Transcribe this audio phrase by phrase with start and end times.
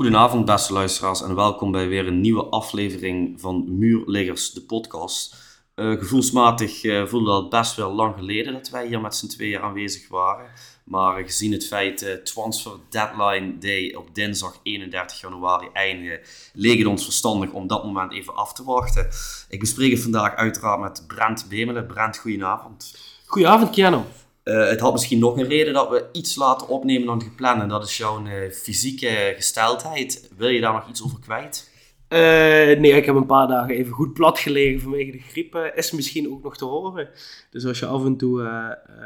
[0.00, 5.36] Goedenavond, beste luisteraars, en welkom bij weer een nieuwe aflevering van Muurliggers, de podcast.
[5.76, 9.60] Uh, gevoelsmatig uh, voelde het best wel lang geleden dat wij hier met z'n tweeën
[9.60, 10.50] aanwezig waren.
[10.84, 16.20] Maar gezien het feit transfer deadline day op dinsdag 31 januari eindigen,
[16.52, 19.08] leek het ons verstandig om dat moment even af te wachten.
[19.48, 21.86] Ik bespreek het vandaag uiteraard met Brent Bemelen.
[21.86, 22.98] Brent, goedenavond.
[23.26, 24.00] Goedenavond, Keanu.
[24.50, 27.62] Uh, het had misschien nog een reden dat we iets later opnemen dan gepland.
[27.62, 30.30] En dat is jouw uh, fysieke gesteldheid.
[30.36, 31.70] Wil je daar nog iets over kwijt?
[32.08, 32.18] Uh,
[32.80, 35.72] nee, ik heb een paar dagen even goed plat gelegen vanwege de griep.
[35.74, 37.08] is misschien ook nog te horen.
[37.50, 38.42] Dus als je af en toe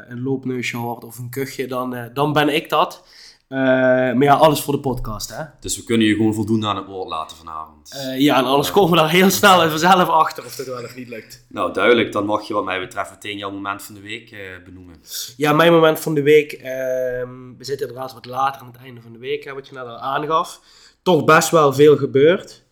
[0.07, 3.03] een loopneusje hoort of een kuchje, dan, dan ben ik dat.
[3.49, 5.43] Uh, maar ja, alles voor de podcast, hè?
[5.59, 7.93] Dus we kunnen je gewoon voldoende aan het woord laten vanavond.
[7.95, 10.83] Uh, ja, en anders komen we daar heel snel en vanzelf achter of dat wel
[10.83, 11.45] of niet lukt.
[11.49, 12.11] Nou, duidelijk.
[12.11, 14.95] Dan mag je wat mij betreft meteen jouw moment van de week uh, benoemen.
[15.37, 16.51] Ja, mijn moment van de week.
[16.51, 19.73] Ehm, we zitten inderdaad wat later aan het einde van de week, hè, wat je
[19.73, 20.61] net al aangaf.
[21.03, 22.63] Toch best wel veel gebeurd.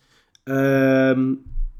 [0.44, 1.28] Ehm,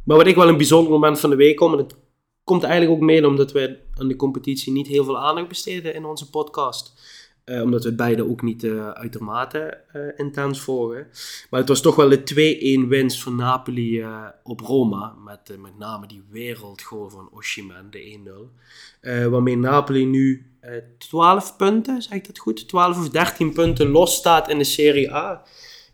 [0.05, 1.97] maar wat ik wel een bijzonder moment van de week kom, en het
[2.45, 6.05] komt eigenlijk ook mee omdat we aan de competitie niet heel veel aandacht besteden in
[6.05, 6.93] onze podcast.
[7.45, 11.07] Uh, omdat we beide ook niet uh, uitermate uh, intens volgen.
[11.51, 14.05] Maar het was toch wel de 2-1 winst van Napoli
[14.43, 15.15] op Roma.
[15.25, 18.19] Met met name die wereldgoal van Oshiman, de
[19.01, 19.31] 1-0.
[19.31, 20.47] waarmee Napoli nu
[20.99, 22.69] 12 punten, zeg ik dat goed?
[22.69, 25.43] 12 of 13 punten los staat in de Serie A.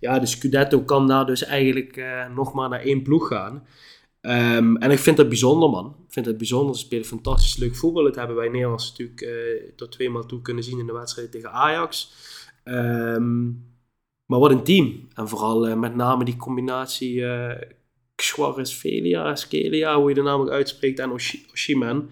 [0.00, 3.66] Ja, de Scudetto kan daar dus eigenlijk nog maar naar één ploeg gaan.
[4.22, 5.86] Um, en ik vind het bijzonder, man.
[6.06, 6.74] Ik vind het bijzonder.
[6.74, 8.04] Ze spelen fantastisch leuk voetbal.
[8.04, 11.52] Dat hebben wij Nederlands natuurlijk uh, tot tweemaal toe kunnen zien in de wedstrijd tegen
[11.52, 12.12] Ajax.
[12.64, 13.68] Um,
[14.26, 15.08] maar wat een team.
[15.14, 17.54] En vooral uh, met name die combinatie uh,
[18.62, 21.10] Velia, Skelia, hoe je de naam ook uitspreekt, en
[21.52, 22.10] Oshiman.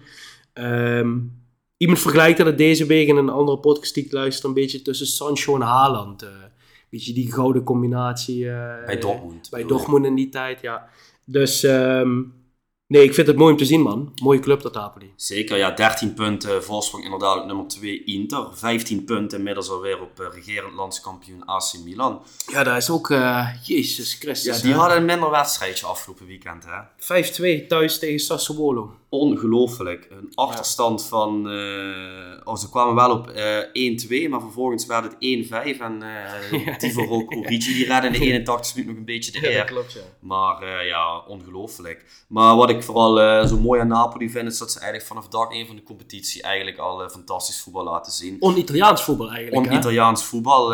[0.53, 1.43] Um,
[1.77, 5.07] iemand vergelijkt dat deze week in een andere podcast die ik luister, een beetje tussen
[5.07, 6.23] Sancho en Haaland.
[6.23, 6.29] Uh,
[6.89, 8.45] beetje die gouden combinatie.
[8.85, 9.49] bij Dortmund.
[9.49, 10.89] Bij Dortmund in die tijd, ja.
[11.31, 12.33] Dus um,
[12.87, 14.11] nee, ik vind het mooi om te zien, man.
[14.21, 15.13] Mooie club dat Napoli.
[15.15, 15.71] Zeker, ja.
[15.71, 18.47] 13 punten voorsprong inderdaad op nummer 2 Inter.
[18.53, 22.21] 15 punten inmiddels alweer op uh, regerend landskampioen AC Milan.
[22.51, 24.57] Ja, dat is ook, uh, Jezus Christus.
[24.57, 27.63] Ja, die hadden een minder wedstrijdje afgelopen weekend, hè.
[27.63, 28.98] 5-2 thuis tegen Sassuolo.
[29.09, 30.07] Ongelooflijk.
[30.11, 31.51] Een achterstand van...
[31.51, 35.13] Uh, oh, ze kwamen wel op 1-2, maar vervolgens werd het
[35.75, 35.81] 1-5.
[35.81, 36.01] En
[36.53, 39.51] uh, Divo Origi die redde in de 81 minuut nog een beetje de eer.
[39.51, 40.01] Ja, klopt, ja.
[40.19, 42.05] Maar ja, ongelooflijk.
[42.27, 45.51] Maar wat ik vooral zo mooi aan Napoli vind, is dat ze eigenlijk vanaf dag
[45.51, 48.37] 1 van de competitie eigenlijk al fantastisch voetbal laten zien.
[48.39, 50.73] On-Italiaans voetbal eigenlijk, On-Italiaans voetbal.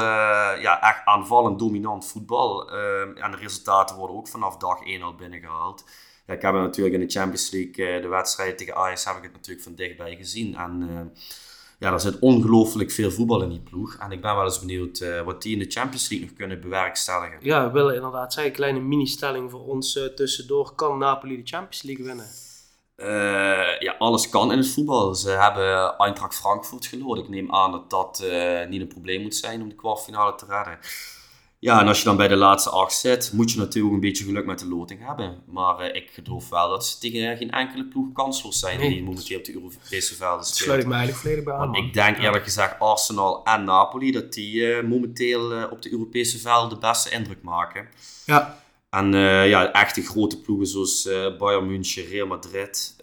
[0.61, 2.71] ja, echt aanvallend, dominant voetbal.
[3.15, 5.83] en de resultaten worden ook vanaf dag 1 al binnengehaald
[6.27, 9.23] ja, ik heb natuurlijk in de Champions League, uh, de wedstrijd tegen Ajax, heb ik
[9.23, 10.55] het natuurlijk van dichtbij gezien.
[10.55, 11.21] En uh,
[11.79, 13.97] ja, er zit ongelooflijk veel voetbal in die ploeg.
[13.99, 16.61] En ik ben wel eens benieuwd uh, wat die in de Champions League nog kunnen
[16.61, 17.37] bewerkstelligen.
[17.41, 20.75] Ja, we willen inderdaad zeggen, een kleine mini-stelling voor ons tussendoor.
[20.75, 22.27] Kan Napoli de Champions League winnen?
[23.79, 25.15] ja, alles kan in het voetbal.
[25.15, 27.17] Ze hebben Eintracht Frankfurt gelood.
[27.17, 28.25] Ik neem aan dat dat
[28.69, 30.79] niet een probleem moet zijn om de kwartfinale te redden.
[31.65, 34.23] Ja, en als je dan bij de laatste acht zit, moet je natuurlijk een beetje
[34.23, 35.43] geluk met de loting hebben.
[35.45, 38.89] Maar uh, ik geloof wel dat ze tegen geen enkele ploeg kansloos zijn nee.
[38.89, 40.63] die momenteel op de Europese velden spelen.
[40.63, 41.75] sluit ik me eigenlijk volledig bij aan.
[41.75, 46.39] ik denk eerlijk gezegd Arsenal en Napoli, dat die uh, momenteel uh, op de Europese
[46.39, 47.87] velden de beste indruk maken.
[48.25, 48.63] Ja.
[48.95, 49.13] En
[49.47, 52.95] ja, echte grote ploegen zoals Bayern München, Real Madrid,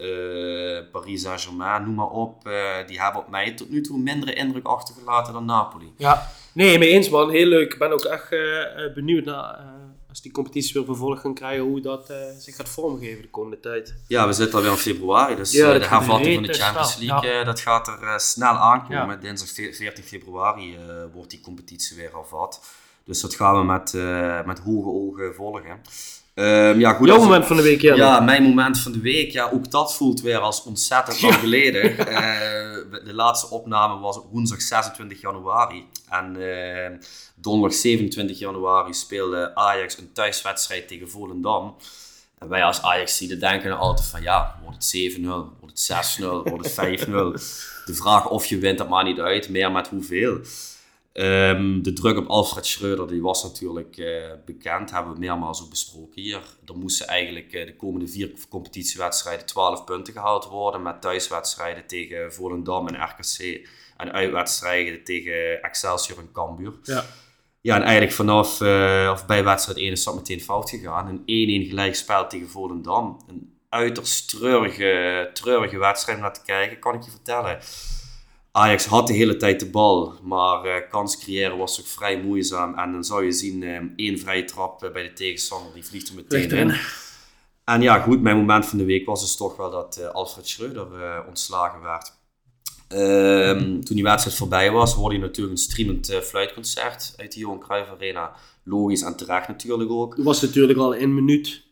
[0.91, 2.49] Paris Saint-Germain, noem maar op.
[2.87, 5.93] die hebben op mij tot nu toe mindere indruk achtergelaten dan Napoli.
[5.97, 7.29] Ja, Nee, mee eens man.
[7.29, 7.73] Heel leuk.
[7.73, 9.65] Ik ben ook echt uh, benieuwd naar, uh,
[10.09, 13.59] als die competitie weer vervolg gaan krijgen, hoe dat uh, zich gaat vormgeven de komende
[13.59, 13.95] tijd.
[14.07, 17.43] Ja, we zitten alweer in februari, dus ja, de hervatting van de Champions League, ja.
[17.43, 19.15] dat gaat er snel aankomen.
[19.15, 19.21] Ja.
[19.21, 20.77] Dinsdag 14 februari
[21.13, 22.61] wordt die competitie weer hervat.
[23.05, 23.93] Dus dat gaan we met,
[24.45, 25.81] met hoge ogen volgen.
[26.35, 27.95] Um, ja, goed, Jouw moment van de week, ja.
[27.95, 29.31] Ja, mijn moment van de week.
[29.31, 31.91] Ja, ook dat voelt weer als ontzettend lang geleden.
[31.91, 31.97] uh,
[33.05, 35.85] de laatste opname was op woensdag 26 januari.
[36.09, 36.89] En uh,
[37.35, 41.75] donderdag 27 januari speelde Ajax een thuiswedstrijd tegen Volendam.
[42.39, 45.23] En wij als Ajax-zieden denken altijd van ja, wordt het 7-0,
[45.59, 47.07] wordt het 6-0, wordt het 5-0.
[47.85, 50.39] De vraag of je wint, dat maakt niet uit, meer met hoeveel.
[51.13, 55.69] Um, de druk op Alfred Schreuder die was natuurlijk uh, bekend, hebben we meermaals ook
[55.69, 56.41] besproken hier.
[56.65, 62.33] Er moesten eigenlijk uh, de komende vier competitiewedstrijden 12 punten gehaald worden, met thuiswedstrijden tegen
[62.33, 63.67] Volendam en RKC
[63.97, 66.73] en uitwedstrijden tegen Excelsior en Cambuur.
[66.83, 67.05] Ja.
[67.61, 71.07] Ja, en eigenlijk vanaf, uh, of bij wedstrijd 1 is dat meteen fout gegaan.
[71.07, 73.19] Een 1-1 gelijkspel tegen Volendam.
[73.27, 77.59] Een uiterst treurige, treurige wedstrijd om naar te kijken, kan ik je vertellen.
[78.55, 82.77] Ajax had de hele tijd de bal, maar uh, kans creëren was ook vrij moeizaam.
[82.77, 86.15] En dan zou je zien, uh, één vrije trap bij de tegenstander, die vliegt er
[86.15, 86.75] meteen in.
[87.63, 90.47] En ja, goed, mijn moment van de week was dus toch wel dat uh, Alfred
[90.47, 90.87] Schreuder
[91.27, 92.13] ontslagen werd.
[92.87, 97.59] Ehm, toen die wedstrijd voorbij was, hoorde je natuurlijk een streamend fluitconcert uit de Johan
[97.59, 98.35] Cruijff Arena.
[98.63, 100.15] Logisch en terecht natuurlijk ook.
[100.15, 101.63] Dat was natuurlijk al in minuut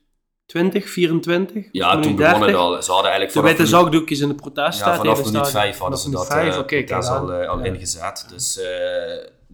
[0.51, 1.67] 20, 24?
[1.71, 2.81] Ja, toen begon het al.
[2.81, 6.09] Ze hadden eigenlijk de witte zakdoekjes in de protest Ja, vanaf minuut 5 hadden ze
[6.09, 7.65] dat, 5, uh, okay, al, uh, al ja.
[7.65, 8.25] ingezet.
[8.29, 8.65] Dus uh,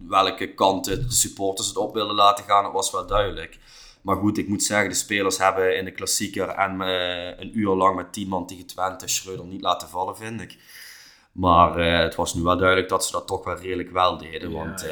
[0.08, 3.58] welke kant de supporters het op wilden laten gaan, dat was wel duidelijk.
[4.02, 6.80] Maar goed, ik moet zeggen, de spelers hebben in de klassieker en
[7.40, 10.56] een uur lang met 10 man tegen Twente Schreuder niet laten vallen, vind ik.
[11.32, 14.52] Maar uh, het was nu wel duidelijk dat ze dat toch wel redelijk wel deden.
[14.52, 14.90] want uh,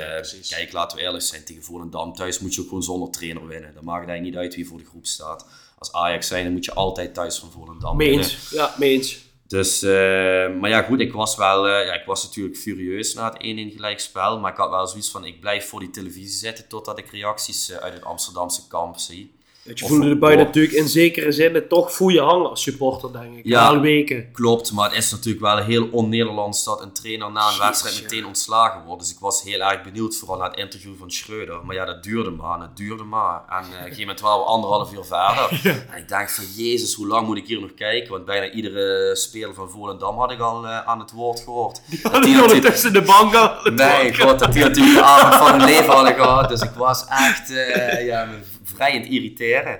[0.48, 3.74] kijk, laten we eerlijk zijn, tegen Volendam thuis moet je ook gewoon zonder trainer winnen.
[3.74, 5.46] Dan maakt het eigenlijk niet uit wie voor de groep staat
[5.78, 9.24] als Ajax zijn, dan moet je altijd thuis van Volendam Meens, ja, meens.
[9.46, 9.90] Dus, uh,
[10.60, 13.42] maar ja, goed, ik was wel, uh, ja, ik was natuurlijk furieus na het
[13.72, 14.40] 1-1 gelijkspel.
[14.40, 17.70] Maar ik had wel zoiets van, ik blijf voor die televisie zitten totdat ik reacties
[17.70, 19.35] uh, uit het Amsterdamse kamp zie.
[19.74, 23.44] Je voelde erbij natuurlijk in zekere zin toch voel hangen als supporter, denk ik.
[23.44, 24.32] Ja, al weken.
[24.32, 24.72] klopt.
[24.72, 28.84] Maar het is natuurlijk wel heel on-Nederlands dat een trainer na een wedstrijd meteen ontslagen
[28.84, 29.02] wordt.
[29.02, 31.64] Dus ik was heel erg benieuwd, vooral naar het interview van Schreuder.
[31.64, 33.42] Maar ja, dat duurde maar en het duurde maar.
[33.48, 35.60] En uh, op een gegeven moment wel anderhalf uur verder.
[35.90, 38.10] En ik dacht van, jezus, hoe lang moet ik hier nog kijken?
[38.10, 41.80] Want bijna iedere speler van Volendam had ik al uh, aan het woord gehoord.
[42.22, 45.92] Die hadden tussen de banken Nee, god, dat die natuurlijk de avond van hun leven
[45.92, 46.48] hadden gehad.
[46.48, 48.28] Dus ik was echt, uh, ja,
[48.78, 49.78] het irriteren.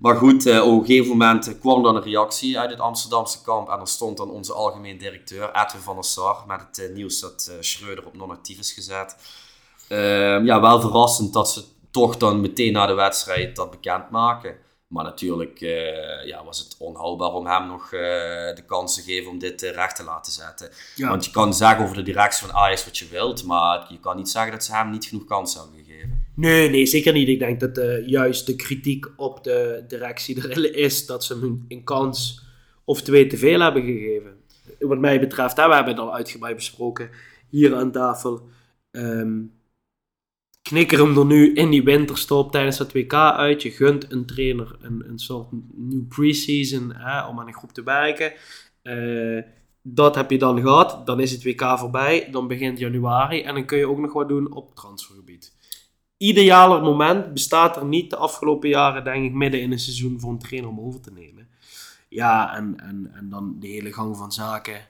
[0.00, 3.68] Maar goed, uh, op een gegeven moment kwam dan een reactie uit het Amsterdamse kamp.
[3.68, 7.20] En er stond dan onze algemeen directeur, Edwin van der Sar, met het uh, nieuws
[7.20, 9.16] dat uh, Schreuder op non-actief is gezet.
[9.88, 14.56] Ehm, ja, wel verrassend dat ze toch dan meteen na de wedstrijd dat bekendmaken.
[14.86, 15.58] Maar natuurlijk
[16.24, 20.04] ja, was het onhoudbaar om hem nog de kans te geven om dit recht te
[20.04, 20.70] laten zetten.
[20.96, 24.16] Want je kan zeggen over de directie van Ajax wat je wilt, maar je kan
[24.16, 25.79] niet zeggen dat ze hem niet genoeg kans hebben gegeven.
[26.34, 27.28] Nee, nee, zeker niet.
[27.28, 31.64] Ik denk dat uh, juist de kritiek op de directie er is dat ze hem
[31.68, 32.48] een kans
[32.84, 34.36] of twee te veel hebben gegeven.
[34.78, 37.10] Wat mij betreft, hè, we hebben het al uitgebreid besproken
[37.48, 38.48] hier aan tafel.
[38.90, 39.52] Um,
[40.62, 43.62] knikker hem er nu in die winterstop tijdens het WK uit.
[43.62, 47.82] Je gunt een trainer een, een soort nieuw preseason hè, om aan een groep te
[47.82, 48.32] werken.
[48.82, 49.42] Uh,
[49.82, 51.06] dat heb je dan gehad.
[51.06, 52.28] Dan is het WK voorbij.
[52.30, 53.42] Dan begint januari.
[53.42, 55.58] En dan kun je ook nog wat doen op transfergebied
[56.20, 60.30] idealer moment bestaat er niet de afgelopen jaren, denk ik, midden in een seizoen voor
[60.30, 61.48] een trainer om over te nemen.
[62.08, 64.88] Ja, en, en, en dan de hele gang van zaken,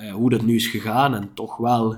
[0.00, 1.92] uh, hoe dat nu is gegaan en toch wel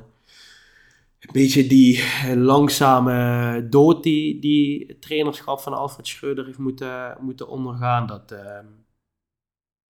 [1.20, 2.04] een beetje die
[2.34, 8.06] langzame dood die, die het trainerschap van Alfred Schreuder heeft moeten, moeten ondergaan.
[8.06, 8.58] Dat, uh,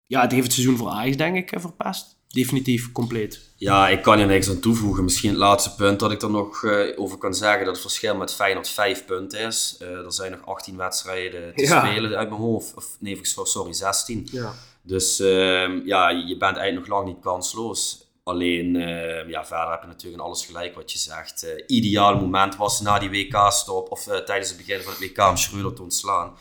[0.05, 3.49] ja, het heeft het seizoen voor Ajax, denk ik, verpest definitief compleet.
[3.55, 5.03] Ja, ik kan je niks aan toevoegen.
[5.03, 8.15] Misschien het laatste punt dat ik er nog uh, over kan zeggen, dat het verschil
[8.15, 9.77] met Feyenoord 5 punten is.
[9.81, 12.73] Uh, er zijn nog 18 wedstrijden te spelen uit mijn hoofd.
[12.75, 14.27] Of nee, sorry, 16.
[14.31, 14.53] Ja.
[14.81, 18.09] Dus uh, ja, je bent eigenlijk nog lang niet kansloos.
[18.23, 21.43] Alleen, ehm, ja, verder heb je natuurlijk alles gelijk wat je zegt.
[21.43, 25.37] Uh, ideaal moment was na die WK-stop, of tijdens het begin van het WK om
[25.37, 26.33] Schreuder te ontslaan.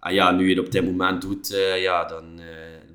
[0.00, 2.40] En ja, nu je het op dit moment doet, ja, dan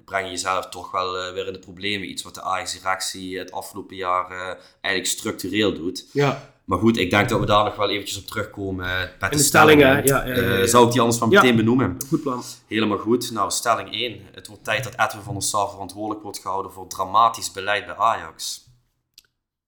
[0.05, 2.09] breng je jezelf toch wel uh, weer in de problemen.
[2.09, 4.37] Iets wat de Ajax-directie het afgelopen jaar uh,
[4.81, 6.05] eigenlijk structureel doet.
[6.11, 6.51] Ja.
[6.65, 8.85] Maar goed, ik denk dat we daar nog wel eventjes op terugkomen.
[9.19, 10.05] Met de, de stellingen.
[10.05, 11.97] Ja, ja, ja, zou ik die anders van meteen benoemen?
[12.07, 12.43] Goed plan.
[12.67, 13.31] Helemaal goed.
[13.31, 14.21] Nou, stelling 1.
[14.31, 17.95] Het wordt tijd dat Edwin van der Sar verantwoordelijk wordt gehouden voor dramatisch beleid bij
[17.95, 18.65] Ajax.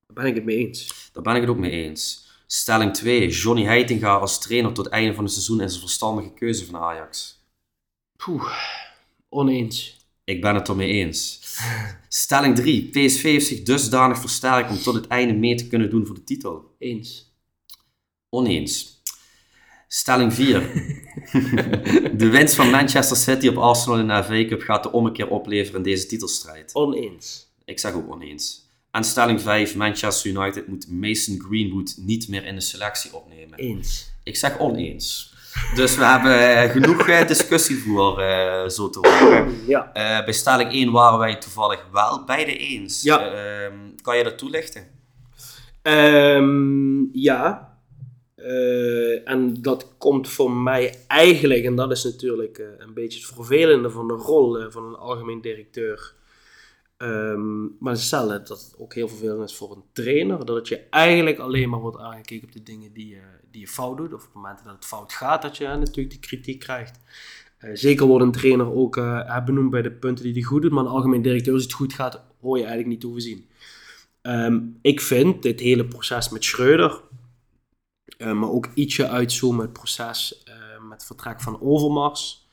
[0.08, 1.10] Daar ben ik het mee eens.
[1.14, 2.30] Daar ben ik het ook mee eens.
[2.48, 3.28] Stelling 2.
[3.28, 6.76] Johnny Heitinga als trainer tot het einde van het seizoen is een verstandige keuze van
[6.76, 7.40] Ajax.
[8.16, 8.54] Poeh,
[9.30, 10.05] oneens.
[10.26, 11.42] Ik ben het ermee eens.
[12.10, 12.90] Stelling 3.
[12.90, 16.24] PSV heeft zich dusdanig versterkt om tot het einde mee te kunnen doen voor de
[16.24, 16.76] titel.
[16.80, 17.34] Eens.
[18.30, 19.02] Oneens.
[19.88, 20.62] Stelling 4.
[22.18, 25.78] de winst van Manchester City op Arsenal in de FA Cup gaat de ommekeer opleveren
[25.78, 26.76] in deze titelstrijd.
[26.76, 27.54] Oneens.
[27.66, 28.70] Ik zeg ook oneens.
[28.92, 29.76] En stelling 5.
[29.76, 33.58] Manchester United moet Mason Greenwood niet meer in de selectie opnemen.
[33.60, 34.12] Eens.
[34.24, 35.35] Ik zeg oneens.
[35.76, 39.54] Dus we hebben eh, genoeg uh, discussie voor, uh, zo te horen.
[39.68, 39.92] Ja.
[39.94, 43.02] bij stelling 1 waren wij toevallig wel beide eens.
[43.02, 43.32] Ja.
[43.32, 44.84] Ehm, kan je dat toelichten?
[45.84, 47.74] Um, ja.
[49.26, 54.08] en dat komt voor mij eigenlijk, en dat is natuurlijk een beetje het vervelende van
[54.08, 56.14] de rol van een algemeen directeur.
[56.98, 60.80] Um, maar stel dat het ook heel vervelend is voor een trainer, dat het je
[60.90, 63.22] eigenlijk alleen maar wordt aangekeken op de dingen die je,
[63.52, 66.20] die je fout doet, of op momenten dat het fout gaat, dat je natuurlijk die
[66.20, 67.00] kritiek krijgt.
[67.60, 70.72] Uh, zeker wordt een trainer ook uh, benoemd bij de punten die hij goed doet,
[70.72, 73.50] maar een algemeen directeur, als het goed gaat, hoor je eigenlijk niet hoeven zien.
[74.22, 77.02] Ehm, ik vind dit hele proces met Schreuder,
[78.18, 80.44] maar ook ietsje uitzoomen het proces
[80.90, 82.45] met vertrek van Overmars,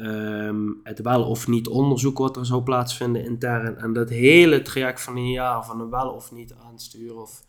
[0.00, 5.00] um, het wel of niet onderzoek wat er zou plaatsvinden intern en dat hele traject
[5.00, 7.44] van een jaar van een wel of niet aansturen of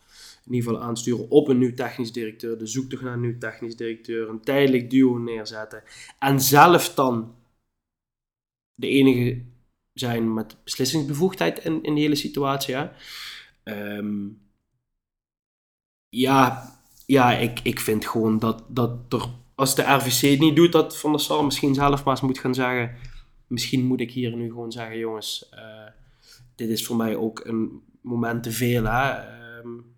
[0.46, 3.76] in ieder geval aansturen op een nieuw technisch directeur, de zoektocht naar een nieuw technisch
[3.76, 5.84] directeur, een tijdelijk duo neerzetten
[6.20, 7.36] en zelf dan
[8.76, 9.44] de enige
[9.94, 12.76] zijn met beslissingsbevoegdheid in, in de hele situatie.
[13.64, 14.42] Um,
[16.10, 16.72] ja,
[17.06, 19.30] ja ik, ik vind gewoon dat, dat er,
[19.62, 22.40] als de RVC het niet doet, dat Van der Sar misschien zelf maar eens moet
[22.40, 22.96] gaan zeggen.
[23.48, 25.88] Misschien moet ik hier nu gewoon zeggen, jongens, uh,
[26.56, 28.84] dit is voor mij ook een moment te veel.
[28.84, 29.18] Hè?
[29.60, 29.96] Um,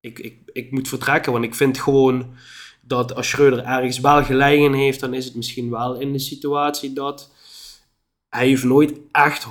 [0.00, 2.34] ik, ik, ik moet vertrekken, want ik vind gewoon
[2.80, 6.18] dat als Schreuder ergens wel gelijk in heeft, dan is het misschien wel in de
[6.18, 7.32] situatie dat
[8.28, 9.48] hij heeft nooit echt 100%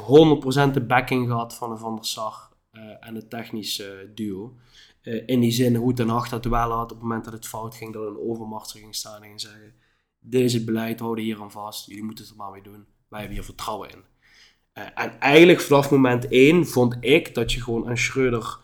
[0.73, 4.55] de backing gehad van een Van der Sar uh, en het technische duo.
[5.03, 7.48] Uh, in die zin hoe Ten Hag dat wel had op het moment dat het
[7.48, 9.74] fout ging, dat een overmacht ging staan en zeggen:
[10.20, 13.38] Deze beleid houden hier aan vast, jullie moeten het er maar mee doen, wij hebben
[13.38, 14.03] hier vertrouwen in.
[14.74, 18.60] Uh, en eigenlijk vanaf moment 1 vond ik dat je gewoon aan Schreuder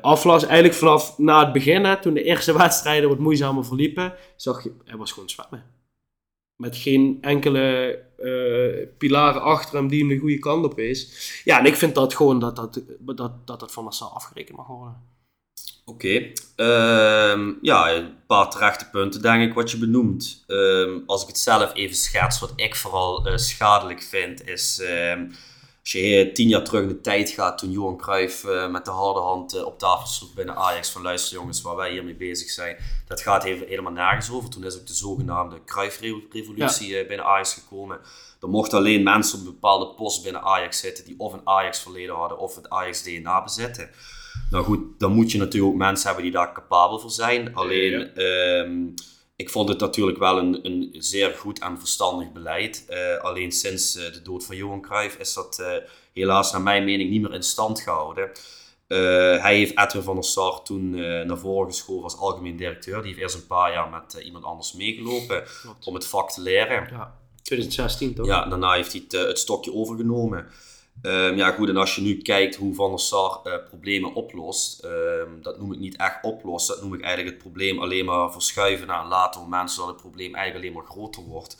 [0.00, 0.42] aflas.
[0.42, 4.96] Eigenlijk vanaf na het begin, toen de eerste wedstrijden wat moeizamer verliepen, zag je, hij
[4.96, 5.78] was gewoon zwemmen
[6.60, 11.40] met geen enkele uh, pilaren achter hem die hem de goede kant op is.
[11.44, 14.66] Ja, en ik vind dat gewoon dat dat, dat, dat, dat van Nassau afgerekend mag
[14.66, 15.09] worden.
[15.84, 16.32] Oké, okay.
[16.56, 20.44] uh, ja, een paar terechte punten denk ik wat je benoemt.
[20.46, 25.26] Uh, als ik het zelf even schets, wat ik vooral uh, schadelijk vind, is ehm,
[25.80, 28.90] als je tien jaar terug in de tijd gaat, toen Johan Cruijff uh, met de
[28.90, 32.50] harde hand uh, op tafel sloeg binnen Ajax van luister jongens, waar wij hiermee bezig
[32.50, 32.76] zijn,
[33.06, 34.50] dat gaat even, helemaal nergens over.
[34.50, 37.06] Toen is ook de zogenaamde Cruijff-revolutie ja.
[37.06, 38.00] binnen Ajax gekomen.
[38.40, 42.14] Er mochten alleen mensen op een bepaalde post binnen Ajax zitten die of een Ajax-verleden
[42.14, 43.90] hadden of het Ajax-DNA bezitten.
[44.50, 47.54] Nou goed, dan moet je natuurlijk ook mensen hebben die daar capabel voor zijn.
[47.54, 48.10] Alleen...
[48.14, 48.58] Ja.
[48.58, 48.94] Um,
[49.40, 52.86] ik vond het natuurlijk wel een, een zeer goed en verstandig beleid.
[52.90, 55.72] Uh, alleen sinds uh, de dood van Johan Cruijff is dat uh,
[56.12, 58.30] helaas naar mijn mening niet meer in stand gehouden.
[59.40, 60.90] hij heeft Edwin van der Sar toen
[61.26, 62.96] naar voren geschoven als algemeen directeur.
[62.96, 65.44] Die heeft eerst een paar jaar met iemand anders meegelopen
[65.84, 66.88] om het vak te leren.
[66.90, 68.26] Ja, 2016 toch?
[68.26, 70.46] Ja, daarna heeft hij het, het stokje overgenomen.
[71.02, 74.84] Um, ja, goed, en als je nu kijkt hoe Van der Sar uh, problemen oplost,
[74.84, 78.32] um, dat noem ik niet echt oplossen, dat noem ik eigenlijk het probleem alleen maar
[78.32, 81.56] verschuiven naar een later moment, zodat het probleem eigenlijk alleen maar groter wordt.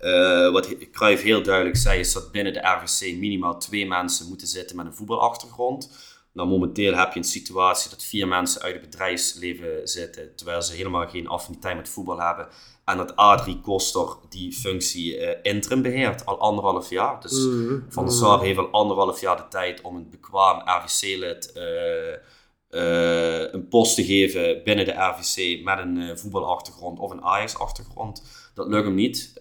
[0.00, 4.46] Uh, wat Cruijff heel duidelijk zei, is dat binnen de RVC minimaal twee mensen moeten
[4.46, 5.90] zitten met een voetbalachtergrond.
[6.32, 10.74] Nou, momenteel heb je een situatie dat vier mensen uit het bedrijfsleven zitten, terwijl ze
[10.74, 12.48] helemaal geen affiniteit met voetbal hebben.
[12.84, 17.20] En dat Adrie Koster die functie uh, interim beheert, al anderhalf jaar.
[17.20, 21.52] Dus mm, Van der Sar heeft al anderhalf jaar de tijd om een bekwaam RVC-lid
[21.56, 21.62] uh,
[22.70, 28.22] uh, een post te geven binnen de RVC met een voetbalachtergrond of een Ajax-achtergrond.
[28.54, 29.32] Dat lukt hem niet.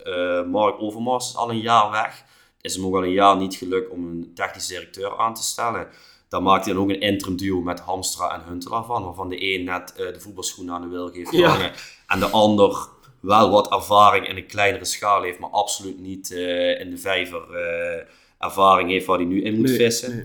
[0.47, 2.23] Mark Overmars is al een jaar weg.
[2.61, 5.87] Is hem ook al een jaar niet gelukt om een technisch directeur aan te stellen.
[6.29, 9.53] Dan maakt hij dan ook een interim duo met Hamstra en Huntelaar van, waarvan de
[9.53, 11.71] een net de voetbalschoenen aan de wil geeft ja.
[12.07, 12.89] en de ander
[13.21, 17.41] wel wat ervaring in een kleinere schaal heeft, maar absoluut niet uh, in de vijver
[17.51, 18.03] uh,
[18.37, 20.21] ervaring heeft waar hij nu in moet nee, vissen.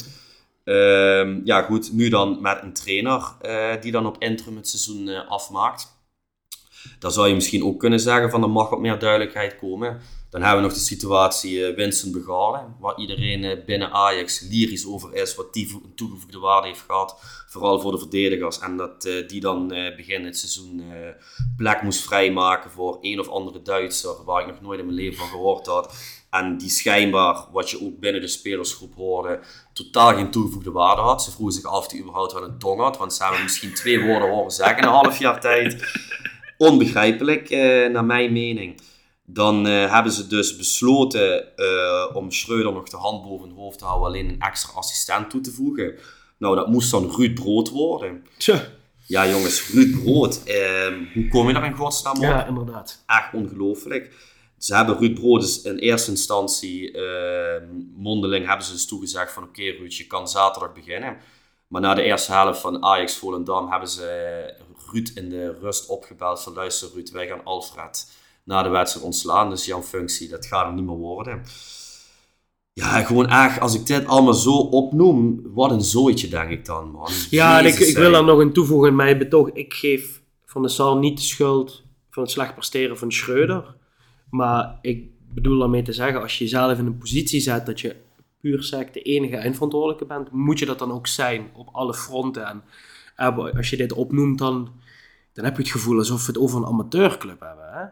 [0.65, 1.19] Nee.
[1.19, 5.29] Um, ja, goed, nu dan met een trainer uh, die dan op interim het seizoen
[5.29, 5.95] afmaakt.
[6.99, 10.00] Dan zou je misschien ook kunnen zeggen van er mag wat meer duidelijkheid komen.
[10.30, 14.87] Dan hebben we nog de situatie uh, Vincent Begalen, waar iedereen uh, binnen Ajax lyrisch
[14.87, 17.16] over is, wat die een toegevoegde waarde heeft gehad,
[17.49, 18.59] vooral voor de verdedigers.
[18.59, 20.83] En dat uh, die dan begin het seizoen
[21.56, 25.18] plek moest vrijmaken voor een of andere Duitser, waar ik nog nooit in mijn leven
[25.18, 25.95] van gehoord had.
[26.30, 29.40] En die schijnbaar, wat je ook binnen de spelersgroep hoorde,
[29.73, 31.23] totaal geen toegevoegde waarde had.
[31.23, 33.75] Ze vroegen zich af of hij überhaupt wel een tong had, want ze hebben misschien
[33.75, 35.83] twee woorden horen zeggen in een half jaar tijd.
[36.59, 37.50] Onbegrijpelijk,
[37.90, 38.80] naar mijn mening.
[39.26, 43.78] Dan uh, hebben ze dus besloten uh, om Schreuder nog de hand boven het hoofd
[43.78, 45.95] te houden, alleen een extra assistent toe te voegen.
[46.38, 48.26] Nou, dat moest dan Ruud Brood worden.
[48.38, 48.68] Tja.
[49.06, 50.40] Ja, jongens, Ruud Brood.
[50.47, 52.23] Uh, hoe kom je daar in godsnaam op?
[52.23, 53.02] Ja, inderdaad.
[53.06, 54.14] Echt ongelooflijk.
[54.59, 57.64] Ze hebben Ruud Brood dus in eerste instantie ehm,
[57.95, 61.16] mondeling hebben ze dus toegezegd van oké okay, Ruud, je kan zaterdag beginnen.
[61.68, 64.54] Maar na de eerste helft van Ajax Volendam hebben ze
[64.92, 68.11] Ruud in de rust opgebeld van luister Ruud, wij gaan Alfred
[68.47, 69.50] na de wedstrijd ontslaan.
[69.50, 71.43] Dus jouw functie, dat gaat er niet meer worden.
[72.73, 76.91] Ja, gewoon echt, als ik dit allemaal zo opnoem, wat een zooitje denk ik dan,
[76.91, 77.11] man.
[77.31, 79.50] Ja, en ik, ik wil daar nog een toevoegen in mijn betoog.
[79.53, 83.75] Ik geef Van de Sar niet de schuld van het slecht presteren van Schreuder.
[84.31, 87.97] Maar ik bedoel daarmee te zeggen, als je jezelf in een positie zet dat je
[88.41, 92.47] puur sec de enige eindverantwoordelijke bent, moet je dat dan ook zijn op alle fronten.
[92.47, 92.62] En
[93.17, 94.73] eh, als je dit opnoemt, dan,
[95.33, 97.73] dan heb je het gevoel alsof we het over een amateurclub hebben.
[97.73, 97.85] Hè?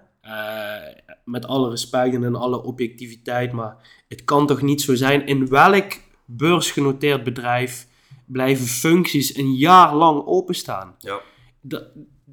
[1.25, 3.77] Met alle respect en alle objectiviteit, maar
[4.09, 5.27] het kan toch niet zo zijn.
[5.27, 5.93] In welk
[6.25, 7.87] beursgenoteerd bedrijf
[8.27, 10.95] blijven functies een jaar lang openstaan?
[10.99, 11.21] Ja.
[11.61, 11.85] Dat,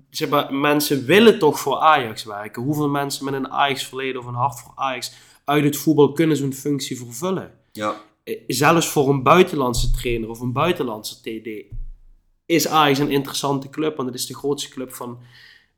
[0.10, 2.64] zeg maar, mensen willen toch voor Ajax werken.
[2.64, 5.14] Hoeveel mensen met een Ajax-verleden of een hart voor Ajax
[5.46, 7.52] uit het voetbal kunnen zo'n functie vervullen?
[7.72, 7.96] Ja.
[8.24, 11.76] Eh, zelfs voor een buitenlandse trainer of een buitenlandse TD
[12.46, 15.20] is Ajax een interessante club, want het is de grootste club van,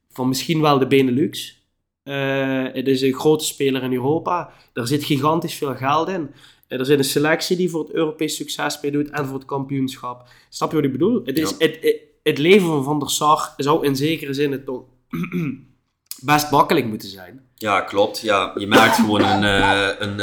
[0.09, 1.62] van misschien wel de Benelux.
[2.03, 4.51] Uh, het is een grote speler in Europa.
[4.73, 6.31] Er zit gigantisch veel geld in.
[6.67, 10.27] Uh, er zit een selectie die voor het Europees succes meedoet en voor het kampioenschap.
[10.49, 11.21] Snap je wat ik bedoel?
[11.25, 14.65] Het, is, het, het, het, leven van Van der Sar zou in zekere zin het
[14.65, 14.83] toch
[16.21, 17.41] best makkelijk moeten zijn.
[17.55, 18.19] Ja, klopt.
[18.19, 19.43] Ja, je merkt gewoon een...
[19.43, 20.19] Uh, een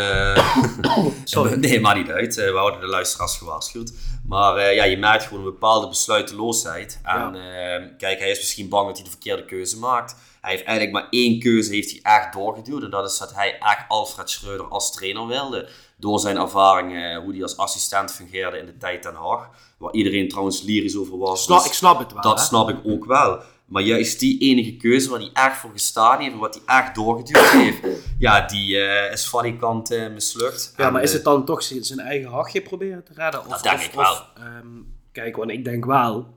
[1.25, 1.55] Sorry.
[1.59, 2.35] nee, maar niet uit.
[2.35, 3.93] we houden de luisteraars gewaarschuwd.
[4.31, 7.01] Maar ja, je merkt gewoon een bepaalde besluiteloosheid.
[7.03, 7.79] En ja.
[7.99, 10.17] kijk, hij is misschien bang dat hij de verkeerde keuze maakt.
[10.41, 12.83] Hij heeft eigenlijk maar één keuze heeft hij echt doorgeduwd.
[12.83, 15.69] En dat is dat hij echt Alfred Schreuder als trainer wilde.
[15.97, 19.49] Door zijn ervaringen, hoe hij als assistent fungeerde in de tijd Den Haag.
[19.77, 21.43] Waar iedereen trouwens lyrisch over was.
[21.43, 22.23] Snap, dus ik snap het wel.
[22.23, 22.45] Dat hè?
[22.45, 23.41] snap ik ook wel.
[23.71, 27.50] Maar juist die enige keuze waar hij echt voor gestaan heeft wat hij echt doorgeduwd
[27.50, 27.81] heeft,
[28.19, 30.75] ja, die uh, is van die kant uh, mislukt.
[30.77, 33.41] Ja, en, maar is het dan toch zijn eigen hachje proberen te redden?
[33.41, 34.12] Of, dat denk of, ik wel.
[34.12, 36.35] Of, um, kijk, want ik denk wel.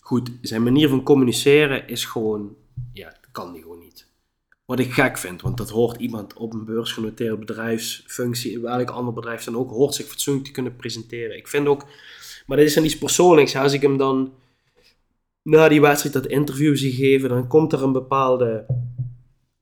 [0.00, 2.56] Goed, zijn manier van communiceren is gewoon.
[2.92, 4.06] Ja, dat kan die gewoon niet.
[4.64, 9.14] Wat ik gek vind, want dat hoort iemand op een beursgenoteerde bedrijfsfunctie, in welk ander
[9.14, 11.36] bedrijf dan ook, hoort zich fatsoenlijk te kunnen presenteren.
[11.36, 11.86] Ik vind ook,
[12.46, 13.56] maar dit is dan iets persoonlijks.
[13.56, 14.32] Als ik hem dan
[15.48, 18.66] na die wedstrijd dat interview zie geven, dan komt er een bepaalde.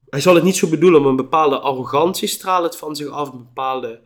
[0.09, 3.33] Hij zal het niet zo bedoelen, maar een bepaalde arrogantie straalt het van zich af,
[3.33, 4.01] een bepaalde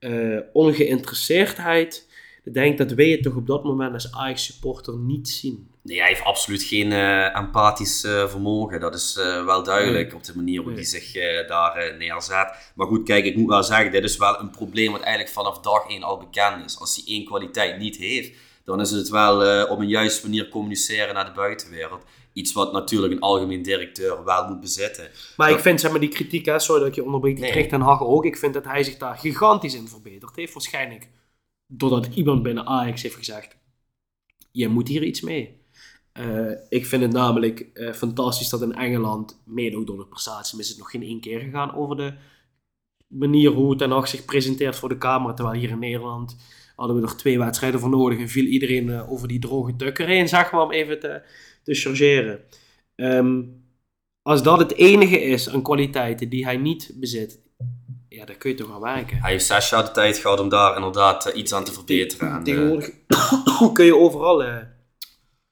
[0.00, 2.08] uh, ongeïnteresseerdheid.
[2.44, 5.70] Ik denk dat wij het toch op dat moment als Ajax-supporter niet zien.
[5.82, 8.80] Nee, hij heeft absoluut geen uh, empathisch uh, vermogen.
[8.80, 10.16] Dat is uh, wel duidelijk nee.
[10.16, 11.12] op de manier hoe hij zich
[11.46, 12.72] daar neerzet.
[12.74, 15.60] Maar goed, kijk, ik moet wel zeggen, dit is wel een probleem wat eigenlijk vanaf
[15.60, 16.78] dag 1 al bekend is.
[16.78, 21.14] Als hij één kwaliteit niet heeft, dan is het wel op een juiste manier communiceren
[21.14, 22.04] naar de buitenwereld.
[22.32, 25.10] Iets wat natuurlijk een algemeen directeur wel moet bezitten.
[25.36, 25.56] Maar dat...
[25.56, 27.66] ik vind, zeg maar, die kritiek, hè, sorry dat ik je onderbreekt, die Nee.
[27.66, 28.24] ten Hag ook.
[28.24, 30.52] Ik vind dat hij zich daar gigantisch in verbeterd heeft.
[30.52, 31.08] Waarschijnlijk
[31.66, 33.56] doordat iemand binnen Ajax heeft gezegd,
[34.52, 35.64] je moet hier iets mee.
[36.20, 40.58] Uh, ik vind het namelijk uh, fantastisch dat in Engeland, mede ook door de prestatie,
[40.58, 42.14] is het nog geen één keer gegaan over de
[43.06, 45.34] manier hoe Ten Hag zich presenteert voor de camera.
[45.34, 46.36] Terwijl hier in Nederland
[46.76, 50.06] hadden we er twee wedstrijden voor nodig en viel iedereen uh, over die droge tukker
[50.06, 51.22] heen, zeg maar, om even te,
[51.62, 52.40] te chargeren.
[52.96, 53.64] Um,
[54.22, 57.40] als dat het enige is aan kwaliteiten die hij niet bezit,
[58.08, 59.20] ja, daar kun je toch aan werken.
[59.20, 62.30] Hij heeft zes jaar de tijd gehad om daar inderdaad uh, iets aan te verbeteren.
[62.30, 64.56] En, Tegenwoordig uh, kun je overal uh,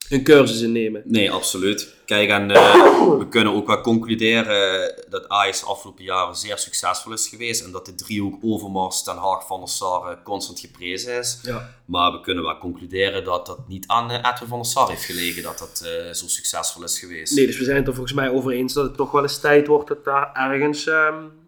[0.08, 1.02] een cursus in nemen.
[1.04, 1.94] Nee, absoluut.
[2.04, 7.28] Kijk, en uh, we kunnen ook wel concluderen dat Ajax afgelopen jaren zeer succesvol is
[7.28, 7.64] geweest.
[7.64, 11.38] En dat de driehoek Overmars, Ten Haag, Van der Sar constant geprezen is.
[11.42, 11.74] Ja.
[11.84, 15.04] Maar we kunnen wel concluderen dat dat niet aan uh, Edwin van der Sar heeft
[15.04, 15.42] gelegen.
[15.42, 17.36] Dat dat uh, zo succesvol is geweest.
[17.36, 19.40] Nee, dus we zijn het er volgens mij over eens dat het toch wel eens
[19.40, 20.86] tijd wordt dat daar ergens...
[20.86, 21.42] Um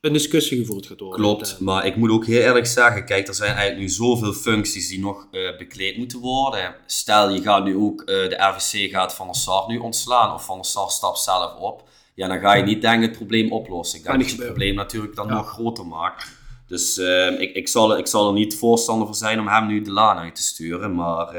[0.00, 1.20] een discussie gevoerd gaat worden.
[1.20, 4.88] Klopt, maar ik moet ook heel eerlijk zeggen, kijk, er zijn eigenlijk nu zoveel functies
[4.88, 6.74] die nog uh, bekleed moeten worden.
[6.86, 10.44] Stel, je gaat nu ook, uh, de RVC gaat Van der Sar nu ontslaan, of
[10.44, 11.88] Van der Sar stapt zelf op.
[12.14, 13.98] Ja, dan ga je niet denken het probleem oplossen.
[13.98, 15.34] Ik denk dat je het probleem natuurlijk dan ja.
[15.34, 16.26] nog groter maakt.
[16.66, 19.82] Dus uh, ik, ik, zal, ik zal er niet voorstander voor zijn om hem nu
[19.82, 21.34] de laan uit te sturen, maar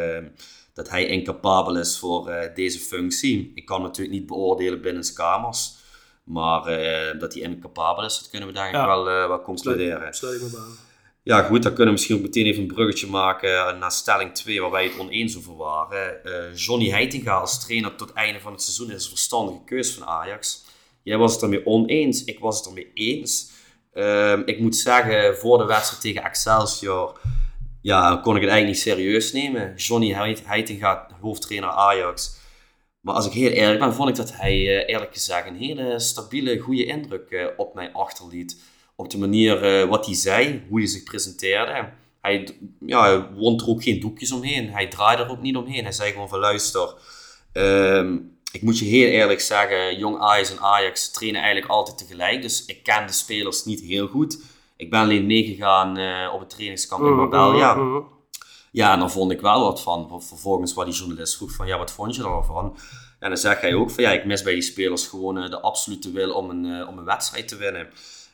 [0.73, 3.51] dat hij incapabel is voor deze functie.
[3.55, 5.76] Ik kan natuurlijk niet beoordelen binnen kamers.
[6.27, 8.87] Maar uh, dat hij incapabel is, dat kunnen we denk ik ja.
[8.87, 10.13] wel, uh, wel concluderen.
[10.13, 10.41] Sluit.
[11.23, 14.61] Ja, goed, dan kunnen we misschien ook meteen even een bruggetje maken naar stelling 2,
[14.61, 16.19] waar wij het oneens over waren.
[16.23, 19.93] Uh, Johnny Heitinga als trainer tot het einde van het seizoen is een verstandige keus
[19.93, 20.63] van Ajax.
[21.03, 23.51] Jij was het ermee oneens, ik was het ermee eens.
[23.93, 27.19] Uh, ik moet zeggen, voor de wedstrijd tegen Excelsior
[27.81, 29.73] ja, kon ik het eigenlijk niet serieus nemen.
[29.75, 32.36] Johnny Heitinga, hoofdtrainer Ajax.
[33.07, 35.99] Maar als ik heel eerlijk ben, vond ik dat hij uh, eerlijk gezegd een hele
[35.99, 38.61] stabiele, goede indruk uh, op mij achterliet.
[38.95, 41.89] Op de manier uh, wat hij zei, hoe hij zich presenteerde.
[42.21, 42.47] Hij,
[42.85, 44.69] ja, wond er ook geen doekjes omheen.
[44.69, 45.83] Hij draaide er ook niet omheen.
[45.83, 46.93] Hij zei gewoon van luister,
[47.53, 52.41] um, ik moet je heel eerlijk zeggen, jong Ajax en Ajax trainen eigenlijk altijd tegelijk.
[52.41, 54.39] Dus ik ken de spelers niet heel goed.
[54.77, 55.89] Ik ben alleen meegegaan
[56.33, 58.15] op het trainingskamp in Marbella.
[58.71, 60.23] Ja, en dan vond ik wel wat van.
[60.23, 62.77] Vervolgens waar die journalist vroeg van, ja, wat vond je ervan?
[63.19, 65.59] En dan zeg hij ook van, ja, ik mis bij die spelers gewoon uh, de
[65.59, 67.89] absolute wil om een, uh, om een wedstrijd te winnen.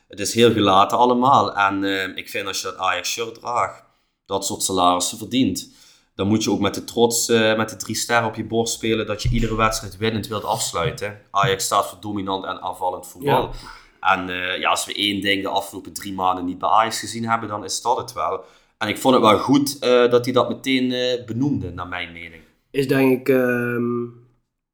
[0.08, 1.56] het is heel gelaten allemaal.
[1.56, 3.82] En eh, ik vind als je dat Ajax-shirt draagt,
[4.26, 5.72] dat soort salarissen verdient.
[6.14, 8.74] Dan moet je ook met de trots, uh, met de drie sterren op je borst
[8.74, 11.20] spelen, dat je iedere wedstrijd winnend wilt afsluiten.
[11.30, 13.42] Ajax staat voor dominant en aanvallend voetbal.
[13.42, 14.12] Ja.
[14.12, 17.28] En uh, ja, als we één ding de afgelopen drie maanden niet bij Ajax gezien
[17.28, 18.44] hebben, dan is dat het wel.
[18.84, 20.88] En ik vond het wel goed dat hij dat meteen
[21.26, 22.42] benoemde, naar mijn mening.
[22.70, 23.28] Is denk ik...
[23.28, 24.26] Um,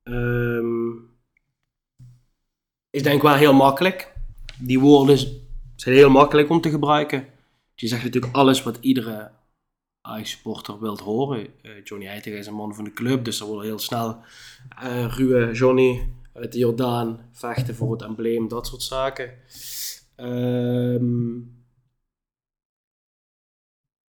[0.02, 1.08] um,
[2.90, 4.12] is denk ik wel heel makkelijk.
[4.58, 5.18] Die woorden
[5.76, 7.26] zijn heel makkelijk om te gebruiken.
[7.74, 9.30] Je zegt natuurlijk alles wat iedere
[10.00, 11.46] Ajax-supporter wilt horen.
[11.62, 14.18] Uh, Johnny Heitinga is een man van de club, dus er wordt heel snel
[15.08, 19.30] ruwe Johnny uit de Jordaan vechten voor het embleem, dat soort zaken.
[20.16, 21.59] Um,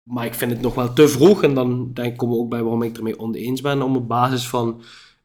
[0.09, 1.43] maar ik vind het nog wel te vroeg.
[1.43, 3.83] En dan denk komen we ook bij waarom ik ermee oneens ben.
[3.83, 4.77] Om op basis van